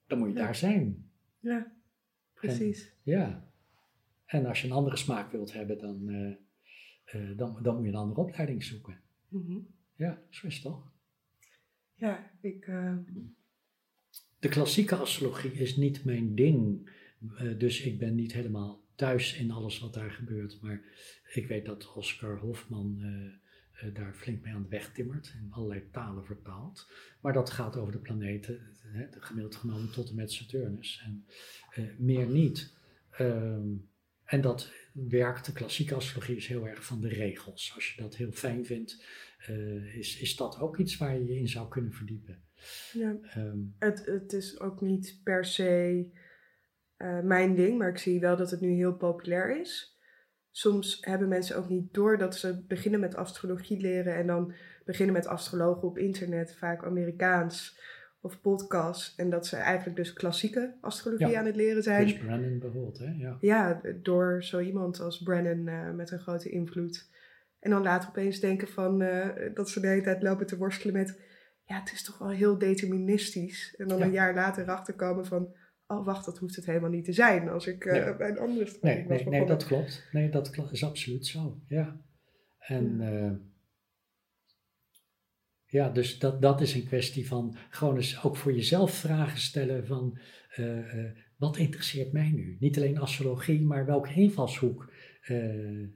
dan 0.06 0.18
moet 0.18 0.28
je 0.28 0.34
Ja. 0.34 0.40
daar 0.44 0.54
zijn. 0.54 1.10
Ja, 1.40 1.72
precies. 2.34 2.92
Ja. 3.02 3.48
En 4.26 4.46
als 4.46 4.60
je 4.60 4.66
een 4.66 4.72
andere 4.72 4.96
smaak 4.96 5.32
wilt 5.32 5.52
hebben, 5.52 5.78
dan, 5.78 6.08
eh, 6.08 6.30
eh, 7.04 7.36
dan, 7.36 7.58
dan 7.62 7.74
moet 7.74 7.84
je 7.84 7.90
een 7.90 7.94
andere 7.96 8.20
opleiding 8.20 8.64
zoeken. 8.64 9.00
Mhm. 9.28 9.58
Ja, 9.96 10.22
zo 10.30 10.46
is 10.46 10.54
het 10.54 10.62
toch? 10.62 10.92
Ja, 11.94 12.30
ik... 12.40 12.66
eh, 12.66 12.96
De 14.38 14.48
klassieke 14.48 14.94
astrologie 14.96 15.52
is 15.52 15.76
niet 15.76 16.04
mijn 16.04 16.34
ding. 16.34 16.90
Dus 17.58 17.82
ik 17.82 17.98
ben 17.98 18.14
niet 18.14 18.32
helemaal 18.32 18.79
thuis 19.00 19.34
in 19.34 19.50
alles 19.50 19.78
wat 19.78 19.94
daar 19.94 20.10
gebeurt. 20.10 20.58
Maar 20.62 20.82
ik 21.32 21.46
weet 21.46 21.66
dat 21.66 21.92
Oscar 21.94 22.38
Hofman 22.38 22.98
eh, 23.00 23.86
eh, 23.88 23.94
daar 23.94 24.14
flink 24.14 24.42
mee 24.44 24.54
aan 24.54 24.62
de 24.62 24.68
weg 24.68 24.92
timmert. 24.92 25.34
In 25.42 25.52
allerlei 25.52 25.90
talen 25.90 26.24
vertaald. 26.24 26.90
Maar 27.20 27.32
dat 27.32 27.50
gaat 27.50 27.76
over 27.76 27.92
de 27.92 27.98
planeten, 27.98 28.76
hè, 28.82 29.06
gemiddeld 29.10 29.56
genomen 29.56 29.90
tot 29.92 30.08
en 30.08 30.14
met 30.14 30.32
Saturnus. 30.32 31.02
En 31.04 31.26
eh, 31.70 31.84
meer 31.98 32.26
niet. 32.26 32.76
Ehm, 33.10 33.68
en 34.24 34.40
dat 34.40 34.72
werkt, 34.92 35.46
de 35.46 35.52
klassieke 35.52 35.94
astrologie 35.94 36.36
is 36.36 36.46
heel 36.46 36.68
erg 36.68 36.84
van 36.84 37.00
de 37.00 37.08
regels. 37.08 37.72
Als 37.74 37.94
je 37.94 38.02
dat 38.02 38.16
heel 38.16 38.32
fijn 38.32 38.66
vindt, 38.66 39.04
is, 39.94 40.20
is 40.20 40.36
dat 40.36 40.58
ook 40.58 40.78
iets 40.78 40.96
waar 40.96 41.14
je 41.14 41.24
je 41.24 41.38
in 41.38 41.48
zou 41.48 41.68
kunnen 41.68 41.92
verdiepen. 41.92 42.42
ja. 42.92 43.16
Ehm, 43.22 43.58
Het, 43.78 44.06
het 44.06 44.32
is 44.32 44.60
ook 44.60 44.80
niet 44.80 45.20
per 45.24 45.44
se 45.44 46.10
eh, 47.00 47.20
mijn 47.20 47.54
ding, 47.54 47.78
maar 47.78 47.88
ik 47.88 47.98
zie 47.98 48.20
wel 48.20 48.36
dat 48.36 48.50
het 48.50 48.60
nu 48.60 48.70
heel 48.70 48.94
populair 48.96 49.60
is. 49.60 49.98
Soms 50.50 50.98
hebben 51.00 51.28
mensen 51.28 51.56
ook 51.56 51.68
niet 51.68 51.94
door 51.94 52.18
dat 52.18 52.36
ze 52.36 52.64
beginnen 52.66 53.00
met 53.00 53.14
astrologie 53.14 53.80
leren 53.80 54.14
en 54.14 54.26
dan 54.26 54.52
beginnen 54.84 55.14
met 55.14 55.26
astrologen 55.26 55.88
op 55.88 55.98
internet, 55.98 56.56
vaak 56.56 56.84
Amerikaans 56.84 57.78
of 58.20 58.40
podcasts. 58.40 59.14
En 59.14 59.30
dat 59.30 59.46
ze 59.46 59.56
eigenlijk 59.56 59.96
dus 59.96 60.12
klassieke 60.12 60.76
astrologie 60.80 61.26
Ja. 61.28 61.38
aan 61.38 61.46
het 61.46 61.56
leren 61.56 61.82
zijn. 61.82 62.08
Chris 62.08 62.18
Brennan 62.20 62.58
bijvoorbeeld, 62.58 62.98
hè? 62.98 63.10
Ja. 63.16 63.36
Ja, 63.40 63.80
door 64.02 64.42
zo 64.44 64.58
iemand 64.60 65.00
als 65.00 65.22
Brennan 65.22 65.68
eh, 65.68 65.90
met 65.90 66.10
een 66.10 66.18
grote 66.20 66.50
invloed. 66.50 67.08
En 67.60 67.70
dan 67.70 67.82
later 67.82 68.08
opeens 68.08 68.40
denken 68.40 68.68
van 68.68 69.02
eh, 69.02 69.54
dat 69.54 69.68
ze 69.68 69.80
de 69.80 69.86
hele 69.86 70.02
tijd 70.02 70.22
lopen 70.22 70.46
te 70.46 70.56
worstelen 70.56 70.94
met, 70.94 71.20
ja, 71.64 71.78
het 71.80 71.92
is 71.92 72.04
toch 72.04 72.18
wel 72.18 72.30
heel 72.30 72.58
deterministisch. 72.58 73.74
En 73.76 73.88
dan 73.88 73.98
Ja. 73.98 74.04
een 74.04 74.12
jaar 74.12 74.34
later 74.34 74.62
erachter 74.62 74.94
komen 74.94 75.26
van, 75.26 75.54
oh 75.90 76.04
wacht, 76.04 76.24
dat 76.24 76.38
hoeft 76.38 76.56
het 76.56 76.66
helemaal 76.66 76.90
niet 76.90 77.04
te 77.04 77.12
zijn 77.12 77.48
als 77.48 77.66
ik 77.66 77.84
eh, 77.84 78.16
bij 78.16 78.28
een 78.28 78.38
andere 78.38 78.78
Nee, 78.80 79.06
was 79.08 79.24
nee, 79.24 79.28
nee, 79.28 79.46
dat 79.46 79.64
klopt. 79.64 80.08
Nee, 80.12 80.28
dat 80.28 80.56
is 80.70 80.84
absoluut 80.84 81.26
zo. 81.26 81.60
Ja. 81.68 82.00
En 82.58 82.98
Ja. 82.98 83.10
ja, 83.10 83.38
ja 85.66 85.88
dus 85.88 86.18
dat, 86.18 86.42
dat 86.42 86.60
is 86.60 86.74
een 86.74 86.86
kwestie 86.86 87.28
van 87.28 87.56
gewoon 87.70 87.96
eens 87.96 88.24
ook 88.24 88.36
voor 88.36 88.52
jezelf 88.52 88.94
vragen 88.94 89.38
stellen 89.38 89.86
van 89.86 90.18
eh, 90.50 91.04
eh, 91.04 91.10
wat 91.36 91.56
interesseert 91.56 92.12
mij 92.12 92.30
nu? 92.30 92.56
Niet 92.60 92.76
alleen 92.76 92.98
astrologie, 92.98 93.60
maar 93.60 93.86
welke 93.86 94.12
invalshoek 94.12 94.92
eh, 95.22 95.88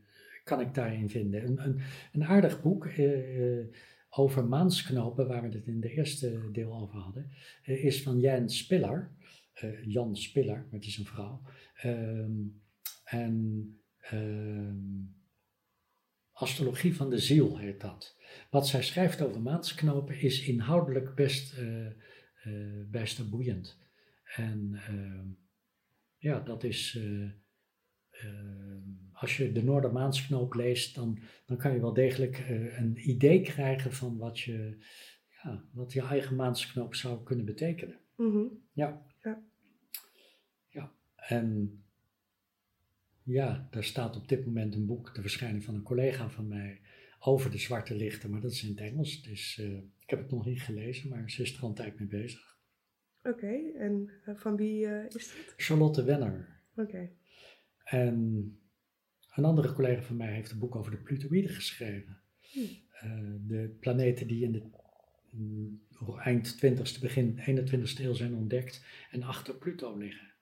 kan 0.45 0.61
ik 0.61 0.75
daarin 0.75 1.11
vinden? 1.11 1.45
Een, 1.45 1.65
een, 1.65 1.81
een 2.13 2.25
aardig 2.25 2.63
boek 2.63 2.87
eh, 2.87 3.59
eh, 3.59 3.65
over 4.11 4.45
maansknopen, 4.45 5.29
waar 5.29 5.43
we 5.43 5.57
het 5.57 5.67
in 5.67 5.81
de 5.81 5.91
eerste 5.91 6.51
deel 6.53 6.73
over 6.75 6.99
hadden, 6.99 7.31
eh, 7.63 7.85
is 7.85 8.03
van 8.03 8.21
Jan 8.21 8.51
Spiller. 8.51 9.11
Eh, 9.55 9.85
Jan 9.85 10.17
Spiller, 10.17 10.57
maar 10.57 10.81
het 10.81 10.85
is 10.85 10.97
een 10.97 11.05
vrouw. 11.05 11.43
Ehm, 11.75 12.33
en 13.05 13.69
ehm, 13.99 15.13
Astrologie 16.33 16.97
van 16.97 17.11
de 17.11 17.19
ziel 17.19 17.59
heet 17.59 17.81
dat. 17.81 18.17
Wat 18.51 18.69
zij 18.69 18.83
schrijft 18.83 19.23
over 19.23 19.41
maansknopen 19.41 20.21
is 20.21 20.47
inhoudelijk 20.47 21.15
best, 21.15 21.59
eh, 21.59 21.87
eh, 21.87 21.93
best 22.91 23.31
boeiend. 23.31 23.79
En 24.37 24.75
ehm, 24.75 25.27
ja, 26.17 26.41
dat 26.41 26.65
is. 26.65 26.99
als 29.13 29.37
je 29.37 29.53
de 29.53 29.63
Noordermaansknoop 29.63 30.55
leest, 30.55 30.95
dan, 30.95 31.19
dan 31.47 31.57
kan 31.57 31.73
je 31.73 31.81
wel 31.81 31.93
degelijk 31.93 32.45
een 32.79 33.11
idee 33.11 33.41
krijgen 33.41 33.93
van 33.93 34.17
wat 34.17 34.41
je, 34.41 34.85
ja, 35.43 35.65
wat 35.73 35.93
je 35.93 36.01
eigen 36.01 36.37
maansknoop 36.37 36.95
zou 36.95 37.23
kunnen 37.23 37.45
betekenen. 37.45 38.01
Mhm. 38.17 38.45
Ja. 38.73 39.14
En 41.29 41.79
ja, 43.23 43.69
daar 43.71 43.85
staat 43.85 44.17
op 44.17 44.29
dit 44.29 44.45
moment 44.47 44.75
een 44.75 44.87
boek, 44.87 45.15
de 45.15 45.21
verschijning 45.21 45.65
van 45.65 45.75
een 45.75 45.83
collega 45.83 46.31
van 46.31 46.49
mij, 46.49 46.81
over 47.19 47.51
de 47.51 47.59
zwarte 47.59 47.95
lichten, 47.95 48.31
maar 48.31 48.41
dat 48.41 48.53
is 48.53 48.63
in 48.63 48.69
het 48.69 48.81
Engels. 48.81 49.23
Dus 49.23 49.59
ik 50.05 50.11
heb 50.11 50.19
het 50.19 50.31
nog 50.31 50.47
niet 50.47 50.63
gelezen, 50.63 51.09
maar 51.09 51.31
ze 51.31 51.43
is 51.43 51.57
er 51.57 51.63
al 51.63 51.69
een 51.69 51.75
tijd 51.75 51.99
mee 51.99 52.09
bezig. 52.09 52.59
Oké, 53.23 53.73
en 53.79 54.11
van 54.25 54.57
wie 54.57 54.87
eh, 54.87 55.05
is 55.05 55.13
dit? 55.13 55.55
Charlotte 55.57 56.05
Wenner. 56.05 56.61
Oké. 56.77 57.11
En 57.85 58.15
een 59.35 59.45
andere 59.45 59.73
collega 59.73 60.03
van 60.03 60.17
mij 60.17 60.33
heeft 60.33 60.51
een 60.51 60.59
boek 60.59 60.77
over 60.77 60.91
de 60.91 60.97
Plutoïden 60.97 61.51
geschreven. 61.51 62.21
Hmm. 62.41 62.69
Eh, 62.91 63.11
de 63.47 63.77
planeten 63.81 64.27
die 64.27 64.45
in 64.45 64.53
de 64.53 64.63
eind 66.23 66.57
20ste, 66.57 67.01
begin 67.01 67.39
21ste 67.39 68.05
eeuw 68.05 68.15
zijn 68.15 68.35
ontdekt 68.35 68.85
en 69.11 69.23
achter 69.23 69.55
Pluto 69.55 69.97
liggen. 69.97 70.34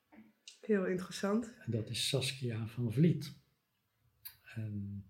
Heel 0.66 0.86
interessant. 0.86 1.52
En 1.64 1.72
dat 1.72 1.88
is 1.90 2.08
Saskia 2.08 2.66
van 2.66 2.92
Vliet. 2.92 3.32
En 4.54 5.04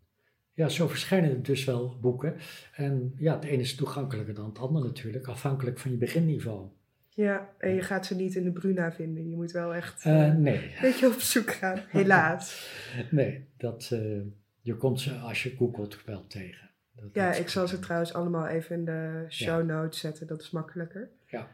ja, 0.53 0.69
zo 0.69 0.89
verschijnen 0.89 1.31
er 1.31 1.43
dus 1.43 1.65
wel 1.65 1.99
boeken. 2.01 2.37
En 2.75 3.15
ja, 3.17 3.35
het 3.35 3.45
ene 3.45 3.63
is 3.63 3.75
toegankelijker 3.75 4.35
dan 4.35 4.49
het 4.49 4.59
andere 4.59 4.87
natuurlijk, 4.87 5.27
afhankelijk 5.27 5.79
van 5.79 5.91
je 5.91 5.97
beginniveau. 5.97 6.69
Ja, 7.09 7.53
en 7.59 7.75
je 7.75 7.83
gaat 7.83 8.07
ze 8.07 8.15
niet 8.15 8.35
in 8.35 8.45
de 8.45 8.53
Bruna 8.53 8.93
vinden. 8.93 9.29
Je 9.29 9.37
moet 9.37 9.51
wel 9.51 9.75
echt 9.75 10.05
Uh, 10.05 10.27
uh, 10.29 10.35
nee. 10.35 10.65
een 10.75 10.81
beetje 10.81 11.07
op 11.07 11.21
zoek 11.21 11.51
gaan, 11.53 11.79
helaas. 11.89 12.71
nee, 13.11 13.49
dat, 13.57 13.91
uh, 13.93 14.23
je 14.61 14.77
komt 14.77 15.01
ze 15.01 15.15
als 15.15 15.43
je 15.43 15.57
googelt 15.57 16.05
wel 16.05 16.27
tegen. 16.27 16.71
Dat, 16.95 17.11
ja, 17.13 17.33
ik 17.33 17.49
zal 17.49 17.69
ze 17.69 17.79
trouwens 17.79 18.13
allemaal 18.15 18.47
even 18.47 18.77
in 18.77 18.85
de 18.85 19.27
show 19.29 19.69
Ja. 19.69 19.75
notes 19.75 20.01
zetten. 20.01 20.27
Dat 20.27 20.41
is 20.43 20.51
makkelijker. 20.51 21.11
Ja. 21.27 21.51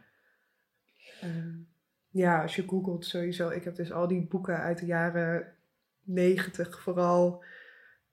Ehm, 1.21 1.55
ja, 2.11 2.43
als 2.43 2.57
je 2.57 2.69
googelt 2.69 3.05
sowieso. 3.05 3.49
Ik 3.49 3.65
heb 3.65 3.75
dus 3.77 3.93
al 3.93 4.07
die 4.09 4.27
boeken 4.27 4.57
uit 4.59 4.79
de 4.79 4.87
jaren 4.87 5.55
negentig 6.03 6.81
vooral 6.81 7.45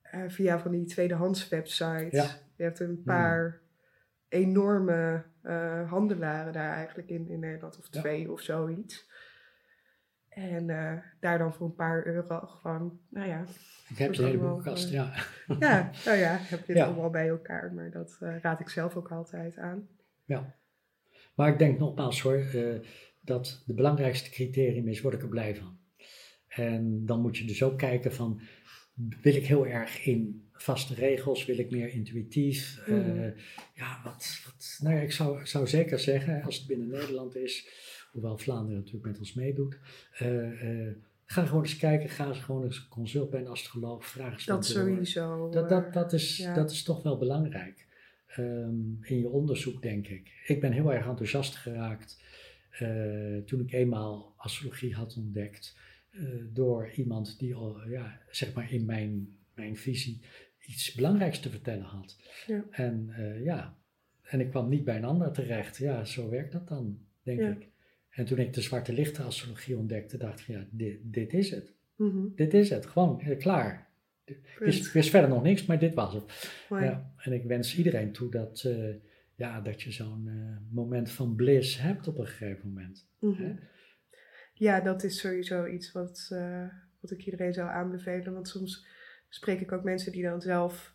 eh, 0.01 0.21
via 0.27 0.59
van 0.59 0.71
die 0.71 0.85
tweedehands 0.85 1.49
websites. 1.49 2.11
Ja. 2.11 2.27
Je 2.55 2.63
hebt 2.63 2.79
een 2.79 3.01
paar 3.03 3.59
enorme 4.27 5.23
eh, 5.41 5.89
handelaren 5.89 6.53
daar 6.53 6.73
eigenlijk 6.75 7.09
in, 7.09 7.29
in 7.29 7.39
Nederland. 7.39 7.77
Of 7.77 7.87
Ja. 7.91 7.99
twee 8.01 8.31
of 8.31 8.41
zoiets. 8.41 9.09
En 10.29 10.69
eh, 10.69 10.93
daar 11.19 11.37
dan 11.37 11.53
voor 11.53 11.65
een 11.67 11.75
paar 11.75 12.05
euro 12.05 12.39
gewoon, 12.39 12.99
nou 13.09 13.27
ja. 13.27 13.43
Ik 13.89 13.97
heb 13.97 14.13
de 14.13 14.23
hele 14.23 14.37
boekenkast, 14.37 14.89
ja. 14.89 15.13
Ja, 15.59 15.89
nou 16.05 16.17
ja, 16.17 16.37
heb 16.39 16.59
je 16.59 16.65
het 16.73 16.77
Ja. 16.77 16.85
allemaal 16.85 17.09
bij 17.09 17.27
elkaar. 17.27 17.73
Maar 17.73 17.91
dat 17.91 18.17
raad 18.19 18.59
ik 18.59 18.69
zelf 18.69 18.95
ook 18.95 19.11
altijd 19.11 19.57
aan. 19.57 19.87
ja. 20.25 20.55
Maar 21.35 21.49
ik 21.49 21.59
denk 21.59 21.79
nogmaals 21.79 22.21
hoor, 22.21 22.43
dat 23.25 23.63
de 23.65 23.73
belangrijkste 23.73 24.29
criterium 24.29 24.87
is, 24.87 25.01
word 25.01 25.13
ik 25.13 25.21
er 25.21 25.27
blij 25.29 25.55
van? 25.55 25.77
En 26.47 27.05
dan 27.05 27.21
moet 27.21 27.37
je 27.37 27.45
dus 27.45 27.63
ook 27.63 27.77
kijken 27.77 28.13
van, 28.13 28.41
wil 29.21 29.35
ik 29.35 29.45
heel 29.45 29.67
erg 29.67 30.05
in 30.05 30.49
vaste 30.53 30.93
regels, 30.93 31.45
wil 31.45 31.57
ik 31.57 31.71
meer 31.71 31.89
intuïtief? 31.89 32.81
Eh, 32.85 32.95
Mhm. 32.95 33.31
ja, 33.73 34.01
wat, 34.03 34.41
wat, 34.45 34.77
nou 34.81 34.95
ja, 34.95 35.01
ik 35.01 35.11
zou, 35.11 35.45
zou 35.45 35.67
zeker 35.67 35.99
zeggen, 35.99 36.43
als 36.43 36.57
het 36.57 36.67
binnen 36.67 36.87
Nederland 36.87 37.35
is, 37.35 37.67
hoewel 38.11 38.37
Vlaanderen 38.37 38.77
natuurlijk 38.77 39.05
met 39.05 39.19
ons 39.19 39.33
meedoet, 39.33 39.77
eh, 40.17 40.87
eh, 40.87 40.93
ga 41.25 41.45
gewoon 41.45 41.63
eens 41.63 41.77
kijken, 41.77 42.09
ga 42.09 42.27
eens 42.27 42.39
gewoon 42.39 42.63
eens 42.63 42.87
consult 42.87 43.29
bij 43.29 43.39
een 43.39 43.47
astroloog, 43.47 44.05
vraag 44.05 44.33
eens 44.33 44.45
Dat 44.45 44.65
sowieso. 44.65 45.49
Dat, 45.49 45.69
dat, 45.69 45.93
dat, 45.93 46.13
is, 46.13 46.37
ja. 46.37 46.53
dat 46.53 46.71
is 46.71 46.83
toch 46.83 47.03
wel 47.03 47.17
belangrijk 47.17 47.87
ehm, 48.27 49.03
in 49.03 49.19
je 49.19 49.29
onderzoek, 49.29 49.81
denk 49.81 50.07
ik. 50.07 50.31
Ik 50.47 50.59
ben 50.61 50.71
heel 50.71 50.93
erg 50.93 51.05
enthousiast 51.05 51.55
geraakt 51.55 52.23
eh, 52.79 53.37
toen 53.37 53.59
ik 53.59 53.71
eenmaal 53.71 54.33
astrologie 54.37 54.93
had 54.95 55.17
ontdekt 55.17 55.77
eh, 56.11 56.21
door 56.53 56.91
iemand 56.95 57.39
die 57.39 57.55
al, 57.55 57.87
ja, 57.89 58.21
zeg 58.29 58.53
maar 58.53 58.71
in 58.71 58.85
mijn, 58.85 59.37
mijn 59.53 59.75
visie 59.77 60.21
iets 60.67 60.93
belangrijks 60.93 61.39
te 61.39 61.49
vertellen 61.49 61.85
had. 61.85 62.17
Ja. 62.47 62.65
En 62.71 63.09
eh, 63.09 63.43
ja, 63.43 63.77
en 64.21 64.39
ik 64.39 64.49
kwam 64.49 64.69
niet 64.69 64.83
bij 64.83 64.97
een 64.97 65.03
ander 65.05 65.31
terecht. 65.31 65.77
Ja, 65.77 66.03
zo 66.05 66.29
werkt 66.29 66.51
dat 66.51 66.67
dan, 66.67 66.99
denk 67.23 67.39
Ja. 67.39 67.49
ik. 67.49 67.67
En 68.09 68.25
toen 68.25 68.37
ik 68.37 68.53
de 68.53 68.61
zwarte 68.61 68.93
lichte 68.93 69.21
astrologie 69.21 69.77
ontdekte, 69.77 70.17
dacht 70.17 70.39
ik, 70.39 70.45
ja, 70.47 70.65
dit, 70.71 70.97
dit 71.03 71.33
is 71.33 71.49
het. 71.49 71.73
Mhm, 71.95 72.27
Dit 72.35 72.53
is 72.53 72.69
het, 72.69 72.85
gewoon, 72.85 73.37
klaar. 73.37 73.87
Ik 74.25 74.89
wist 74.93 75.09
verder 75.09 75.29
nog 75.29 75.43
niks, 75.43 75.65
maar 75.65 75.79
dit 75.79 75.93
was 75.93 76.13
het. 76.13 76.51
Ja, 76.69 77.13
en 77.17 77.31
ik 77.33 77.43
wens 77.43 77.77
iedereen 77.77 78.11
toe 78.11 78.31
dat, 78.31 78.69
ja, 79.35 79.61
dat 79.61 79.81
je 79.81 79.91
zo'n 79.91 80.27
eh, 80.27 80.73
moment 80.75 81.11
van 81.11 81.35
bliss 81.35 81.79
hebt 81.81 82.07
op 82.07 82.17
een 82.17 82.27
gegeven 82.27 82.67
moment. 82.67 83.07
Mhm. 83.19 83.43
hè? 83.43 83.55
Ja, 84.53 84.79
dat 84.79 85.03
is 85.03 85.19
sowieso 85.19 85.65
iets 85.65 85.91
wat, 85.91 86.29
eh, 86.31 86.67
wat 86.99 87.11
ik 87.11 87.25
iedereen 87.25 87.53
zou 87.53 87.69
aanbevelen. 87.69 88.33
Want 88.33 88.47
soms 88.47 88.85
spreek 89.29 89.59
ik 89.59 89.71
ook 89.71 89.83
mensen 89.83 90.11
die 90.11 90.23
dan 90.23 90.41
zelf 90.41 90.93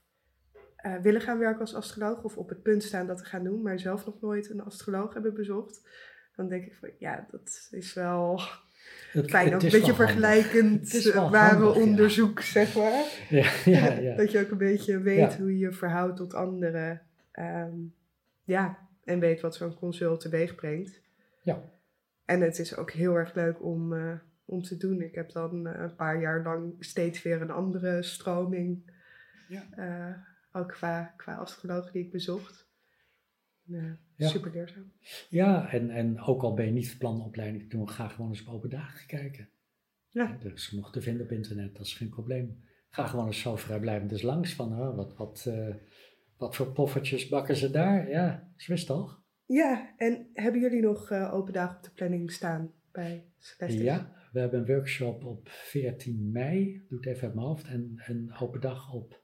eh, 0.76 0.96
willen 0.96 1.20
gaan 1.20 1.38
werken 1.38 1.60
als 1.60 1.74
astroloog. 1.74 2.24
Of 2.24 2.36
op 2.36 2.48
het 2.48 2.62
punt 2.62 2.82
staan 2.82 3.06
dat 3.06 3.18
te 3.18 3.24
gaan 3.24 3.44
doen, 3.44 3.62
maar 3.62 3.78
zelf 3.78 4.06
nog 4.06 4.20
nooit 4.20 4.50
een 4.50 4.62
astroloog 4.62 5.12
hebben 5.12 5.34
bezocht. 5.34 5.88
Dan 6.36 6.48
denk 6.48 6.64
ik 6.64 6.74
van 6.74 6.90
ja, 6.98 7.26
dat 7.30 7.68
is 7.70 7.94
wel 7.94 8.40
Het, 9.12 9.30
fijn. 9.30 9.54
Ook 9.54 9.62
een 9.62 9.70
beetje 9.70 9.94
vergelijkend 9.94 11.02
ware 11.12 11.56
handig, 11.56 11.74
ja. 11.74 11.82
onderzoek, 11.82 12.40
zeg 12.40 12.74
maar. 12.76 13.04
Ja, 13.28 13.52
ja, 13.64 13.92
ja. 13.92 14.16
dat 14.16 14.30
je 14.30 14.40
ook 14.40 14.50
een 14.50 14.58
beetje 14.58 15.00
weet 15.00 15.32
Ja. 15.32 15.36
hoe 15.38 15.52
je 15.52 15.58
je 15.58 15.72
verhoudt 15.72 16.16
tot 16.16 16.34
anderen. 16.34 17.02
Ehm, 17.32 17.74
ja, 18.50 18.88
en 19.04 19.20
weet 19.20 19.40
wat 19.40 19.54
zo'n 19.54 19.74
consult 19.74 20.20
teweeg 20.20 20.54
brengt. 20.54 21.00
Ja. 21.42 21.62
En 22.24 22.40
het 22.40 22.58
is 22.58 22.76
ook 22.76 22.90
heel 22.90 23.14
erg 23.14 23.34
leuk 23.34 23.62
om, 23.62 23.92
eh, 23.92 24.18
om 24.44 24.62
te 24.62 24.76
doen. 24.76 25.00
Ik 25.00 25.14
heb 25.14 25.32
dan 25.32 25.66
eh, 25.66 25.80
een 25.80 25.94
paar 25.94 26.20
jaar 26.20 26.42
lang 26.42 26.74
steeds 26.78 27.22
weer 27.22 27.40
een 27.40 27.50
andere 27.50 28.02
stroming. 28.02 28.98
Ja. 29.48 29.66
eh, 29.70 30.16
ook 30.52 30.68
qua, 30.68 31.14
qua 31.16 31.34
astrologen 31.34 31.92
die 31.92 32.04
ik 32.04 32.10
bezocht. 32.10 32.68
Ja. 33.62 33.98
Super 34.16 34.50
leerzaam. 34.50 34.92
Ja, 35.28 35.70
en, 35.70 35.90
en 35.90 36.20
ook 36.20 36.42
al 36.42 36.54
ben 36.54 36.66
je 36.66 36.72
niet 36.72 36.88
van 36.88 36.98
plan 36.98 37.22
opleiding 37.22 37.62
te 37.62 37.68
doen, 37.68 37.90
ga 37.90 38.08
gewoon 38.08 38.30
eens 38.30 38.46
op 38.46 38.54
open 38.54 38.70
dagen 38.70 39.06
kijken. 39.06 39.48
Ja. 40.08 40.38
Er 40.42 40.52
is 40.52 40.66
genoeg 40.66 40.92
te 40.92 41.00
vinden 41.00 41.24
op 41.24 41.32
internet, 41.32 41.76
dat 41.76 41.86
is 41.86 41.94
geen 41.94 42.08
probleem. 42.08 42.64
Ga 42.90 43.06
gewoon 43.06 43.26
eens 43.26 43.40
zo 43.40 43.56
vrijblijvend 43.56 44.12
eens 44.12 44.22
langs 44.22 44.54
van, 44.54 44.94
wat, 44.94 45.16
wat, 45.16 45.46
wat 46.40 46.56
voor 46.56 46.72
poffertjes 46.72 47.28
bakken 47.28 47.56
ze 47.56 47.70
daar? 47.70 48.08
Ja, 48.08 48.52
zo 48.56 48.72
is 48.72 48.78
het 48.78 48.88
toch? 48.88 49.22
Ja, 49.46 49.94
en 49.96 50.30
hebben 50.32 50.60
jullie 50.60 50.82
nog 50.82 51.10
eh, 51.10 51.34
open 51.34 51.52
dagen 51.52 51.76
op 51.76 51.82
de 51.82 51.90
planning 51.90 52.32
staan 52.32 52.72
bij 52.92 53.24
Celestis? 53.38 53.82
Ja, 53.82 54.12
we 54.32 54.40
hebben 54.40 54.60
een 54.60 54.66
workshop 54.66 55.24
op 55.24 55.48
14 55.48 56.30
mei, 56.32 56.84
doe 56.88 56.98
het 56.98 57.06
even 57.08 57.22
uit 57.26 57.34
mijn 57.34 57.46
hoofd, 57.46 57.66
en 57.66 58.02
een 58.06 58.34
open 58.40 58.60
dag 58.60 58.92
op 58.92 59.22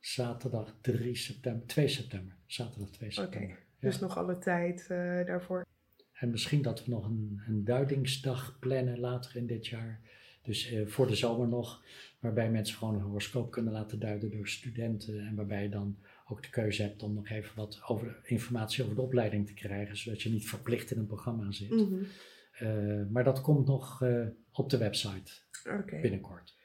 zaterdag 0.00 0.76
3 0.80 1.14
september, 1.16 1.66
2 1.66 1.88
september. 1.88 2.36
Zaterdag 2.46 2.90
2 2.90 3.10
september. 3.10 3.58
Dus 3.80 3.94
Ja. 3.94 4.00
nog 4.00 4.16
alle 4.16 4.38
tijd 4.38 4.80
eh, 4.88 5.26
daarvoor. 5.26 5.66
En 6.12 6.30
misschien 6.30 6.62
dat 6.62 6.84
we 6.84 6.90
nog 6.90 7.06
een, 7.06 7.42
een 7.46 7.64
duidingsdag 7.64 8.56
plannen 8.60 8.98
later 9.00 9.36
in 9.36 9.46
dit 9.46 9.66
jaar. 9.66 10.00
Dus 10.42 10.70
eh, 10.70 10.86
voor 10.86 11.06
de 11.06 11.14
zomer 11.14 11.48
nog, 11.48 11.84
waarbij 12.20 12.50
mensen 12.50 12.76
gewoon 12.76 12.94
een 12.94 13.00
horoscoop 13.00 13.50
kunnen 13.50 13.72
laten 13.72 13.98
duiden 13.98 14.30
door 14.30 14.48
studenten. 14.48 15.26
En 15.26 15.34
waarbij 15.34 15.68
dan 15.68 15.98
ook 16.30 16.42
de 16.42 16.50
keuze 16.50 16.82
hebt 16.82 17.02
om 17.02 17.14
nog 17.14 17.28
even 17.28 17.56
wat 17.56 17.80
over, 17.86 18.20
informatie 18.22 18.84
over 18.84 18.94
de 18.96 19.02
opleiding 19.02 19.46
te 19.46 19.54
krijgen, 19.54 19.96
zodat 19.96 20.22
je 20.22 20.30
niet 20.30 20.48
verplicht 20.48 20.90
in 20.90 20.98
een 20.98 21.06
programma 21.06 21.52
zit. 21.52 21.70
Mhm. 21.70 22.02
Eh, 22.52 23.06
maar 23.10 23.24
dat 23.24 23.40
komt 23.40 23.66
nog 23.66 24.02
eh, 24.02 24.26
op 24.52 24.70
de 24.70 24.78
website 24.78 25.32
binnenkort. 26.00 26.56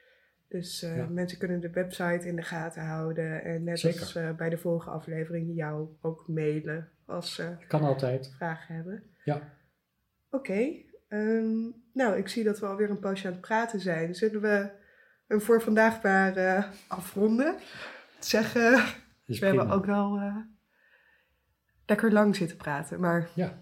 Dus 0.48 0.82
eh, 0.84 0.98
Ja. 0.98 1.08
mensen 1.08 1.38
kunnen 1.38 1.60
de 1.62 1.70
website 1.70 2.28
in 2.28 2.36
de 2.36 2.42
gaten 2.42 2.84
houden. 2.86 3.44
En 3.44 3.64
net 3.64 3.80
Zeker. 3.80 4.00
als 4.02 4.36
bij 4.38 4.50
de 4.50 4.58
vorige 4.58 4.90
aflevering 4.90 5.56
jou 5.56 5.90
ook 6.02 6.28
mailen 6.28 6.90
als 7.06 7.36
ze 7.36 7.56
Kan 7.68 7.82
altijd. 7.82 8.34
vragen 8.38 8.76
hebben. 8.76 9.04
Ja. 9.24 9.54
Oké. 10.30 10.68
ehm, 11.08 11.70
nou, 11.94 12.18
ik 12.18 12.28
zie 12.28 12.44
dat 12.44 12.60
we 12.60 12.66
alweer 12.66 12.90
een 12.90 13.00
poosje 13.00 13.28
aan 13.28 13.32
het 13.34 13.42
praten 13.42 13.80
zijn. 13.80 14.16
Zullen 14.16 14.42
we 14.42 14.70
hem 15.28 15.42
voor 15.42 15.62
vandaag 15.62 16.04
maar 16.04 16.70
afronden? 16.88 17.56
Zeggen, 18.20 18.84
Dus 19.42 19.50
we 19.50 19.56
hebben 19.58 19.76
ook 19.76 19.86
wel 19.86 20.18
eh, 20.18 20.38
lekker 21.86 22.12
lang 22.12 22.36
zitten 22.36 22.58
praten. 22.58 23.00
Maar 23.00 23.30
Ja. 23.36 23.62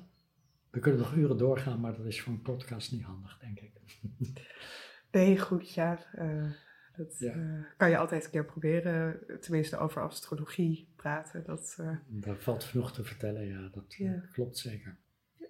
We 0.72 0.80
kunnen 0.80 1.00
nog 1.00 1.14
uren 1.16 1.38
doorgaan, 1.38 1.80
maar 1.80 1.96
dat 1.98 2.06
is 2.06 2.22
voor 2.22 2.34
een 2.34 2.42
podcast 2.42 2.92
niet 2.92 3.04
handig, 3.04 3.38
denk 3.40 3.60
ik. 3.60 3.72
nee, 5.12 5.40
goed, 5.40 5.74
ja. 5.74 6.00
eh, 6.14 6.52
dat 6.96 7.16
Ja. 7.20 7.32
eh, 7.34 7.64
kan 7.78 7.90
je 7.90 7.98
altijd 7.98 8.26
een 8.26 8.32
keer 8.32 8.46
proberen. 8.46 9.20
Tenminste, 9.40 9.78
over 9.78 10.02
astrologie 10.02 10.94
praten. 10.96 11.44
Dat, 11.44 11.78
Daar 12.08 12.38
valt 12.38 12.64
genoeg 12.64 12.94
te 12.94 13.04
vertellen, 13.04 13.46
ja, 13.48 13.70
dat 13.74 13.94
Ja. 13.94 14.24
klopt 14.32 14.58
zeker. 14.58 14.98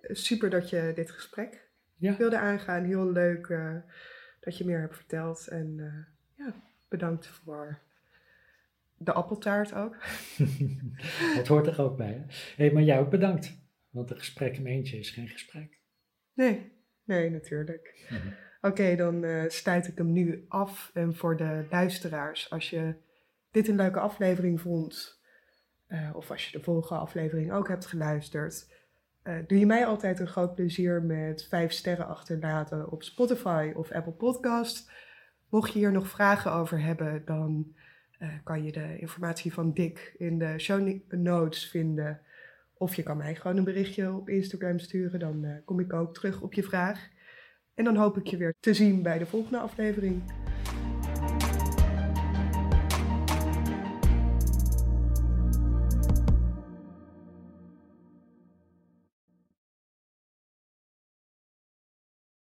super 0.01 0.49
dat 0.49 0.69
je 0.69 0.91
dit 0.95 1.11
gesprek 1.11 1.69
Ja. 1.95 2.17
wilde 2.17 2.39
aangaan. 2.39 2.83
Heel 2.83 3.11
leuk 3.11 3.47
dat 4.39 4.57
je 4.57 4.65
meer 4.65 4.79
hebt 4.79 4.95
verteld. 4.95 5.47
En 5.47 5.75
ja, 6.35 6.53
bedankt 6.89 7.27
voor 7.27 7.79
de 9.03 9.13
appeltaart 9.13 9.73
ook. 9.73 9.97
dat 11.35 11.47
hoort 11.47 11.67
er 11.67 11.81
ook 11.81 11.97
bij. 11.97 12.13
Hè? 12.13 12.23
Hey, 12.55 12.73
maar 12.73 12.83
jij 12.83 12.99
ook 12.99 13.09
bedankt, 13.09 13.57
want 13.89 14.11
een 14.11 14.17
gesprek 14.17 14.57
in 14.57 14.65
eentje 14.65 14.97
is 14.97 15.09
geen 15.09 15.27
gesprek. 15.27 15.79
Nee, 16.33 16.71
nee, 17.03 17.29
natuurlijk. 17.29 18.09
Oké, 18.61 18.95
dan 18.95 19.23
eh 19.23 19.43
sluit 19.47 19.87
ik 19.87 19.97
hem 19.97 20.11
nu 20.11 20.45
af. 20.47 20.91
En 20.93 21.15
voor 21.15 21.37
de 21.37 21.65
luisteraars, 21.69 22.49
als 22.49 22.69
je 22.69 22.95
dit 23.51 23.67
een 23.67 23.75
leuke 23.75 23.99
aflevering 23.99 24.61
vond, 24.61 25.21
eh, 25.87 26.09
of 26.13 26.31
als 26.31 26.45
je 26.45 26.57
de 26.57 26.63
vorige 26.63 26.95
aflevering 26.95 27.51
ook 27.51 27.67
hebt 27.67 27.85
geluisterd, 27.85 28.79
eh, 29.23 29.37
doe 29.47 29.59
je 29.59 29.65
mij 29.65 29.85
altijd 29.85 30.19
een 30.19 30.27
groot 30.27 30.55
plezier 30.55 31.03
met 31.03 31.47
vijf 31.47 31.71
sterren 31.71 32.07
achterlaten 32.07 32.91
op 32.91 33.03
Spotify 33.03 33.71
of 33.75 33.91
Apple 33.91 34.13
Podcast. 34.13 34.91
Mocht 35.49 35.73
je 35.73 35.79
hier 35.79 35.91
nog 35.91 36.07
vragen 36.07 36.51
over 36.53 36.81
hebben, 36.81 37.25
dan 37.25 37.75
eh, 38.21 38.29
kan 38.43 38.63
je 38.63 38.71
de 38.71 38.99
informatie 38.99 39.53
van 39.53 39.73
Dick 39.73 40.15
in 40.17 40.39
de 40.39 40.59
show 40.59 40.99
notes 41.09 41.69
vinden. 41.69 42.21
Of 42.73 42.95
je 42.95 43.03
kan 43.03 43.17
mij 43.17 43.35
gewoon 43.35 43.57
een 43.57 43.63
berichtje 43.63 44.13
op 44.13 44.29
Instagram 44.29 44.79
sturen, 44.79 45.19
dan 45.19 45.43
eh, 45.43 45.55
kom 45.65 45.79
ik 45.79 45.93
ook 45.93 46.13
terug 46.13 46.41
op 46.41 46.53
je 46.53 46.63
vraag. 46.63 47.09
En 47.73 47.83
dan 47.83 47.95
hoop 47.95 48.17
ik 48.17 48.27
je 48.27 48.37
weer 48.37 48.53
te 48.59 48.73
zien 48.73 49.03
bij 49.03 49.17
de 49.17 49.25
volgende 49.25 49.59
aflevering. 49.59 50.21